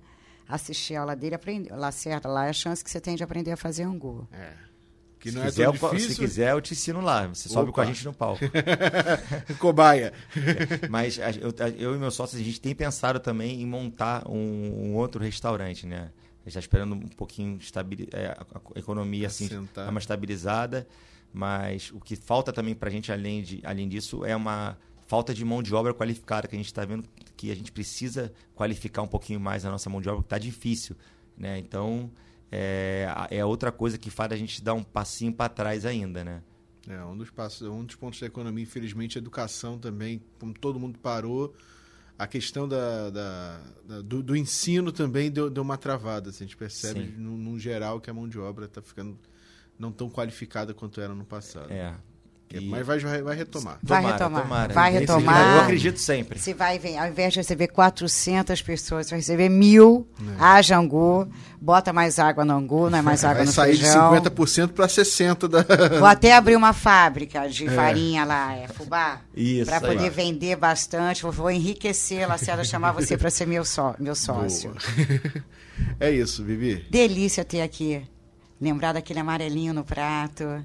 assistir 0.49 0.95
a 0.97 1.01
aula 1.03 1.15
dele, 1.17 1.35
aprender. 1.35 1.71
Lá 1.75 1.93
certo, 1.93 2.29
lá 2.29 2.47
é 2.47 2.51
a 2.51 2.53
chance 2.55 2.83
que 2.83 2.91
você 2.91 3.01
tem 3.01 3.15
de 3.15 3.23
aprender 3.23 3.53
a 3.53 3.57
fazer 3.57 3.83
angu. 3.85 4.27
É. 4.33 4.53
Que 5.19 5.31
Se 5.31 5.37
não 5.37 5.43
é 5.43 5.47
quiser, 5.47 5.65
tão 5.67 5.75
eu- 5.75 5.91
se 5.91 5.97
difícil. 5.97 6.25
quiser, 6.25 6.51
eu 6.53 6.61
te 6.61 6.73
ensino 6.75 7.01
lá. 7.01 7.27
Você 7.29 7.49
sobe 7.49 7.71
Opa. 7.71 7.73
com 7.77 7.81
a 7.81 7.85
gente 7.93 8.05
no 8.05 8.13
palco. 8.13 8.41
Cobaia. 9.59 10.13
Mas 10.91 11.19
a- 11.19 11.31
eu, 11.31 11.55
a- 11.59 11.69
eu 11.71 11.95
e 11.95 11.99
meus 11.99 12.15
sócios, 12.15 12.41
a 12.41 12.45
gente 12.45 12.61
tem 12.61 12.75
pensado 12.75 13.21
também 13.21 13.61
em 13.63 13.67
montar 13.67 14.29
um, 14.29 14.35
um 14.91 14.95
outro 14.97 15.23
restaurante, 15.23 15.87
né? 15.87 16.11
Gente 16.45 16.49
está 16.49 16.61
esperando 16.61 16.95
um 16.95 17.09
pouquinho 17.09 17.57
estabili- 17.59 18.09
é, 18.13 18.27
a, 18.27 18.79
economia 18.79 19.29
assim, 19.29 19.47
Assentar. 19.47 19.85
dar 19.85 19.91
uma 19.91 20.01
estabilizada, 20.01 20.87
mas 21.33 21.91
o 21.93 22.01
que 22.01 22.17
falta 22.17 22.53
também 22.53 22.75
para 22.75 22.89
a 22.89 22.93
gente, 22.93 23.13
além, 23.13 23.43
de, 23.43 23.61
além 23.65 23.89
disso, 23.89 24.25
é 24.25 24.35
uma 24.35 24.77
falta 25.07 25.33
de 25.33 25.45
mão 25.45 25.63
de 25.63 25.75
obra 25.75 25.95
qualificada, 25.95 26.49
que 26.49 26.55
a 26.55 26.59
gente 26.59 26.67
está 26.67 26.85
vendo 26.85 27.05
que 27.37 27.51
a 27.51 27.55
gente 27.55 27.73
precisa 27.73 28.33
qualificar 28.55 29.03
um 29.03 29.09
pouquinho 29.09 29.41
mais 29.41 29.65
a 29.65 29.71
nossa 29.71 29.91
mão 29.91 30.01
de 30.01 30.09
obra, 30.09 30.23
que 30.23 30.27
está 30.27 30.39
difícil. 30.39 30.97
Né? 31.37 31.59
Então, 31.59 32.11
é, 32.51 33.07
é 33.31 33.45
outra 33.45 33.73
coisa 33.73 33.97
que 33.99 34.11
faz 34.11 34.33
a 34.33 34.37
gente 34.37 34.63
dar 34.63 34.75
um 34.75 34.83
passinho 34.83 35.33
para 35.33 35.49
trás 35.49 35.85
ainda, 35.87 36.23
né? 36.23 36.43
É, 36.89 37.03
um 37.05 37.17
dos, 37.17 37.31
passos, 37.31 37.67
um 37.69 37.85
dos 37.85 37.95
pontos 37.97 38.21
da 38.21 38.27
economia, 38.27 38.63
infelizmente, 38.63 39.17
a 39.17 39.21
educação 39.21 39.79
também, 39.79 40.21
como 40.39 40.53
todo 40.53 40.79
mundo 40.81 40.99
parou, 40.99 41.55
a 42.23 42.27
questão 42.27 42.69
da, 42.69 43.11
da- 43.11 43.61
da- 43.85 44.01
do, 44.03 44.23
do 44.23 44.37
ensino 44.37 44.93
também 44.93 45.31
deu, 45.31 45.51
deu 45.51 45.63
uma 45.63 45.77
travada. 45.77 46.31
assim, 46.31 46.45
a 46.45 46.47
gente 46.47 46.57
percebe, 46.57 47.01
no 47.37 47.59
geral, 47.59 48.01
que 48.01 48.09
a 48.11 48.15
mão 48.15 48.29
de 48.29 48.39
obra 48.39 48.67
está 48.67 48.81
ficando 48.81 49.19
não 49.79 49.91
tão 49.91 50.09
qualificada 50.09 50.73
quanto 50.73 51.01
era 51.01 51.15
no 51.15 51.25
passado. 51.25 51.71
É. 51.73 51.95
É, 52.53 52.59
E- 52.59 52.69
Mas 52.69 52.87
vai, 52.87 52.99
vai, 52.99 53.23
vai 53.23 53.37
retomar. 53.37 53.79
Vai 53.83 54.01
Tomara, 54.03 54.17
retomar. 54.19 54.43
tomara. 54.43 54.75
Vai 54.75 54.95
Eu 54.97 55.01
retomar. 55.01 55.63
acredito 55.65 55.99
sempre. 55.99 56.39
Você 56.39 56.53
vai 56.55 56.79
ver, 56.79 56.97
ao 56.99 57.07
invés 57.09 57.33
de 57.33 57.39
receber 57.41 57.69
400 57.69 58.61
pessoas, 58.63 59.07
você 59.07 59.11
vai 59.11 59.19
receber 59.21 59.49
mil, 59.49 60.07
haja 60.39 60.77
angu, 60.77 61.29
bota 61.61 61.93
mais 61.93 62.19
água 62.19 62.45
no 62.45 62.53
angu, 62.55 62.91
não 62.91 62.99
é 62.99 63.03
mais 63.03 63.25
água 63.25 63.37
Vai 63.39 63.47
no 63.47 63.53
sair 63.53 63.77
feijão. 63.77 64.11
de 64.13 64.21
50% 64.31 64.69
para 64.73 64.87
60% 64.87 65.49
da. 65.49 65.63
Vou 65.99 66.07
até 66.07 66.35
abrir 66.35 66.57
uma 66.57 66.73
fábrica 66.73 67.49
de 67.49 67.69
farinha 67.69 68.25
lá, 68.25 68.55
é 68.57 68.69
fubá, 68.69 69.21
Isso 69.35 69.71
para 69.71 69.81
poder 69.81 70.11
vender 70.11 70.57
bastante. 70.57 71.23
Vou, 71.23 71.33
vou 71.33 71.51
enriquecer, 71.51 72.29
Lacerda, 72.29 72.65
chamar 72.65 72.93
você 72.93 73.17
para 73.17 73.31
ser 73.31 73.47
meu, 73.47 73.65
só, 73.65 73.95
meu 73.99 74.15
sócio. 74.15 74.71
Boa. 74.71 75.45
é 76.01 76.11
isso, 76.11 76.45
Vivi. 76.45 76.87
Delícia 76.91 77.45
ter 77.45 77.61
aqui. 77.63 78.03
Lembrar 78.61 78.93
daquele 78.93 79.19
amarelinho 79.19 79.75
no 79.75 79.83
prato. 79.85 80.65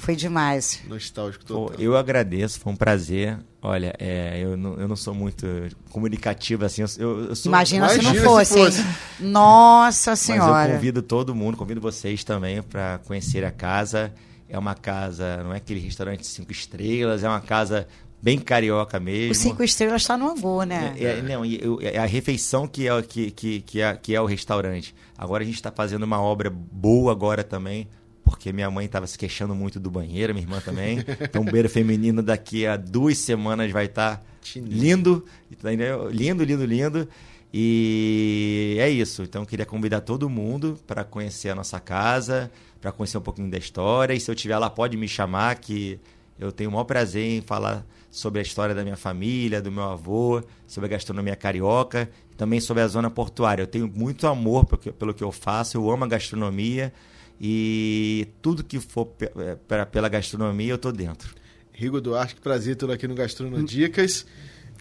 Foi 0.00 0.16
demais. 0.16 0.80
Nostálgico 0.88 1.44
total. 1.44 1.78
eu 1.78 1.96
agradeço, 1.96 2.58
foi 2.58 2.72
um 2.72 2.76
prazer. 2.76 3.38
Olha, 3.62 3.94
é, 3.98 4.40
eu, 4.42 4.56
não, 4.56 4.74
eu 4.80 4.88
não 4.88 4.96
sou 4.96 5.14
muito 5.14 5.46
comunicativo 5.90 6.64
assim. 6.64 6.82
Eu, 6.98 7.26
eu 7.26 7.36
sou, 7.36 7.50
Imagina, 7.50 7.88
se 7.90 7.96
não 7.96 8.02
Imagina 8.14 8.20
se 8.20 8.26
fosse, 8.26 8.54
fosse. 8.54 8.80
hein? 8.80 8.86
Nossa 9.20 10.10
Mas 10.12 10.28
eu 10.28 10.34
Senhora. 10.34 10.72
convido 10.72 11.02
todo 11.02 11.34
mundo, 11.34 11.56
convido 11.56 11.80
vocês 11.80 12.24
também 12.24 12.62
para 12.62 12.98
conhecer 13.06 13.44
a 13.44 13.50
casa. 13.50 14.12
É 14.48 14.58
uma 14.58 14.74
casa, 14.74 15.42
não 15.44 15.52
é 15.54 15.58
aquele 15.58 15.78
restaurante 15.80 16.26
cinco 16.26 16.50
estrelas, 16.50 17.22
é 17.22 17.28
uma 17.28 17.40
casa 17.40 17.86
bem 18.20 18.38
carioca 18.38 18.98
mesmo. 18.98 19.30
Os 19.32 19.38
cinco 19.38 19.62
estrelas 19.62 20.02
está 20.02 20.16
no 20.16 20.28
angu, 20.28 20.64
né? 20.64 20.94
É, 20.98 21.04
é, 21.18 21.22
não, 21.22 21.44
e 21.44 21.60
eu- 21.62 21.78
é 21.80 21.98
a 21.98 22.04
refeição 22.04 22.66
que 22.66 22.86
é, 22.86 22.94
o- 22.94 23.02
que, 23.02 23.30
que, 23.30 23.60
que, 23.60 23.80
é, 23.80 23.94
que 23.94 24.14
é 24.14 24.20
o 24.20 24.26
restaurante. 24.26 24.94
Agora 25.16 25.42
a 25.42 25.46
gente 25.46 25.54
está 25.54 25.70
fazendo 25.70 26.02
uma 26.02 26.20
obra 26.20 26.50
boa 26.50 27.12
agora 27.12 27.44
também, 27.44 27.86
porque 28.30 28.52
minha 28.52 28.70
mãe 28.70 28.86
estava 28.86 29.06
se 29.06 29.18
queixando 29.18 29.54
muito 29.54 29.80
do 29.80 29.90
banheiro, 29.90 30.32
minha 30.32 30.44
irmã 30.44 30.60
também. 30.60 30.98
Então 31.20 31.42
o 31.42 31.44
banheiro 31.44 31.68
feminino 31.68 32.22
daqui 32.22 32.66
a 32.66 32.76
duas 32.76 33.18
semanas 33.18 33.70
vai 33.70 33.86
estar 33.86 34.22
Tinindo. 34.40 35.24
lindo, 35.60 36.08
lindo, 36.10 36.44
lindo, 36.44 36.64
lindo. 36.64 37.08
E 37.52 38.76
é 38.78 38.88
isso. 38.88 39.24
Então 39.24 39.42
eu 39.42 39.46
queria 39.46 39.66
convidar 39.66 40.00
todo 40.00 40.30
mundo 40.30 40.78
para 40.86 41.02
conhecer 41.02 41.50
a 41.50 41.54
nossa 41.54 41.80
casa, 41.80 42.50
para 42.80 42.92
conhecer 42.92 43.18
um 43.18 43.20
pouquinho 43.20 43.50
da 43.50 43.58
história. 43.58 44.14
E 44.14 44.20
se 44.20 44.30
eu 44.30 44.34
estiver 44.34 44.56
lá, 44.56 44.70
pode 44.70 44.96
me 44.96 45.08
chamar, 45.08 45.56
que 45.56 45.98
eu 46.38 46.52
tenho 46.52 46.70
o 46.70 46.72
maior 46.72 46.84
prazer 46.84 47.26
em 47.26 47.40
falar 47.42 47.84
sobre 48.10 48.38
a 48.38 48.42
história 48.42 48.74
da 48.74 48.82
minha 48.82 48.96
família, 48.96 49.60
do 49.60 49.70
meu 49.70 49.84
avô, 49.84 50.42
sobre 50.66 50.86
a 50.86 50.90
gastronomia 50.90 51.36
carioca, 51.36 52.08
também 52.36 52.60
sobre 52.60 52.82
a 52.82 52.88
zona 52.88 53.10
portuária. 53.10 53.62
Eu 53.62 53.66
tenho 53.66 53.88
muito 53.88 54.26
amor 54.26 54.64
pelo 54.64 55.12
que 55.12 55.22
eu 55.22 55.32
faço, 55.32 55.76
eu 55.76 55.90
amo 55.90 56.04
a 56.04 56.08
gastronomia 56.08 56.92
e 57.40 58.28
tudo 58.42 58.62
que 58.62 58.78
for 58.78 59.06
pe- 59.06 59.30
eh, 59.36 59.56
pela- 59.90 60.08
gastronomia 60.08 60.72
eu 60.72 60.78
tô 60.78 60.92
dentro. 60.92 61.34
Rigo 61.72 62.00
Duarte, 62.00 62.34
que 62.34 62.40
prazer 62.40 62.76
tê-lo 62.76 62.92
aqui 62.92 63.08
no 63.08 63.14
Gastrono 63.14 63.62
Dicas. 63.64 64.26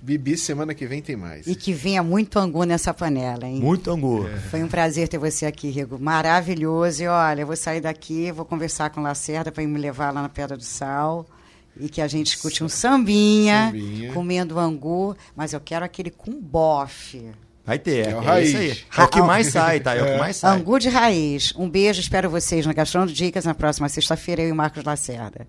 Bibi, 0.02 0.38
semana 0.38 0.74
que 0.74 0.86
vem 0.88 1.02
tem 1.02 1.16
mais. 1.18 1.46
E 1.48 1.56
que 1.56 1.74
venha 1.74 2.02
muito 2.02 2.40
angu 2.40 2.64
nessa 2.64 2.94
panela, 2.94 3.46
hein? 3.46 3.60
Muito 3.60 3.92
angu. 3.92 4.26
Foi 4.50 4.64
um 4.64 4.68
prazer 4.68 5.08
ter 5.10 5.18
você 5.18 5.46
aqui, 5.46 5.70
Rigo. 5.70 6.00
Maravilhoso. 6.00 7.04
E 7.04 7.08
olha, 7.08 7.42
eu 7.42 7.48
vou 7.48 7.56
sair 7.56 7.82
daqui, 7.82 8.32
vou 8.32 8.46
conversar 8.46 8.90
com 8.92 9.02
o 9.02 9.04
Lacerda 9.04 9.52
para 9.52 9.66
me 9.66 9.78
levar 9.78 10.14
lá 10.14 10.22
na 10.22 10.30
Pedra 10.30 10.56
do 10.56 10.64
Sal. 10.64 11.26
E 11.80 11.88
que 11.90 12.02
a 12.02 12.08
gente 12.08 12.28
escute 12.36 12.64
um 12.64 12.70
sambinha, 12.70 13.68
Sambinha. 13.68 14.14
comendo 14.14 14.58
angu, 14.60 15.16
mas 15.36 15.54
eu 15.54 15.60
quero 15.62 15.84
aquele 15.86 16.10
com 16.10 16.32
bofe. 16.42 17.32
Vai 17.70 17.78
ter, 17.78 18.08
é 18.08 18.10
é, 18.10 18.16
o 18.16 18.22
é 18.24 18.26
raiz. 18.26 18.50
isso 18.50 18.58
aí. 18.58 18.78
É 18.98 19.04
o 19.04 19.08
que 19.08 19.22
mais 19.22 19.46
sai, 19.54 19.80
tá? 19.80 19.94
É, 19.94 20.02
o 20.02 20.06
que 20.06 20.18
mais 20.18 20.38
sai. 20.38 20.58
Angu 20.58 20.80
de 20.80 20.90
raiz. 20.90 21.54
Um 21.56 21.70
beijo, 21.70 22.02
espero 22.02 22.28
vocês 22.28 22.66
no 22.66 22.74
Gastrono 22.74 23.12
Dicas 23.12 23.46
na 23.46 23.54
próxima 23.54 23.88
sexta-feira, 23.88 24.42
eu 24.42 24.50
e 24.50 24.52
o 24.52 24.56
Marcos 24.56 24.84
Lacerda. 24.84 25.48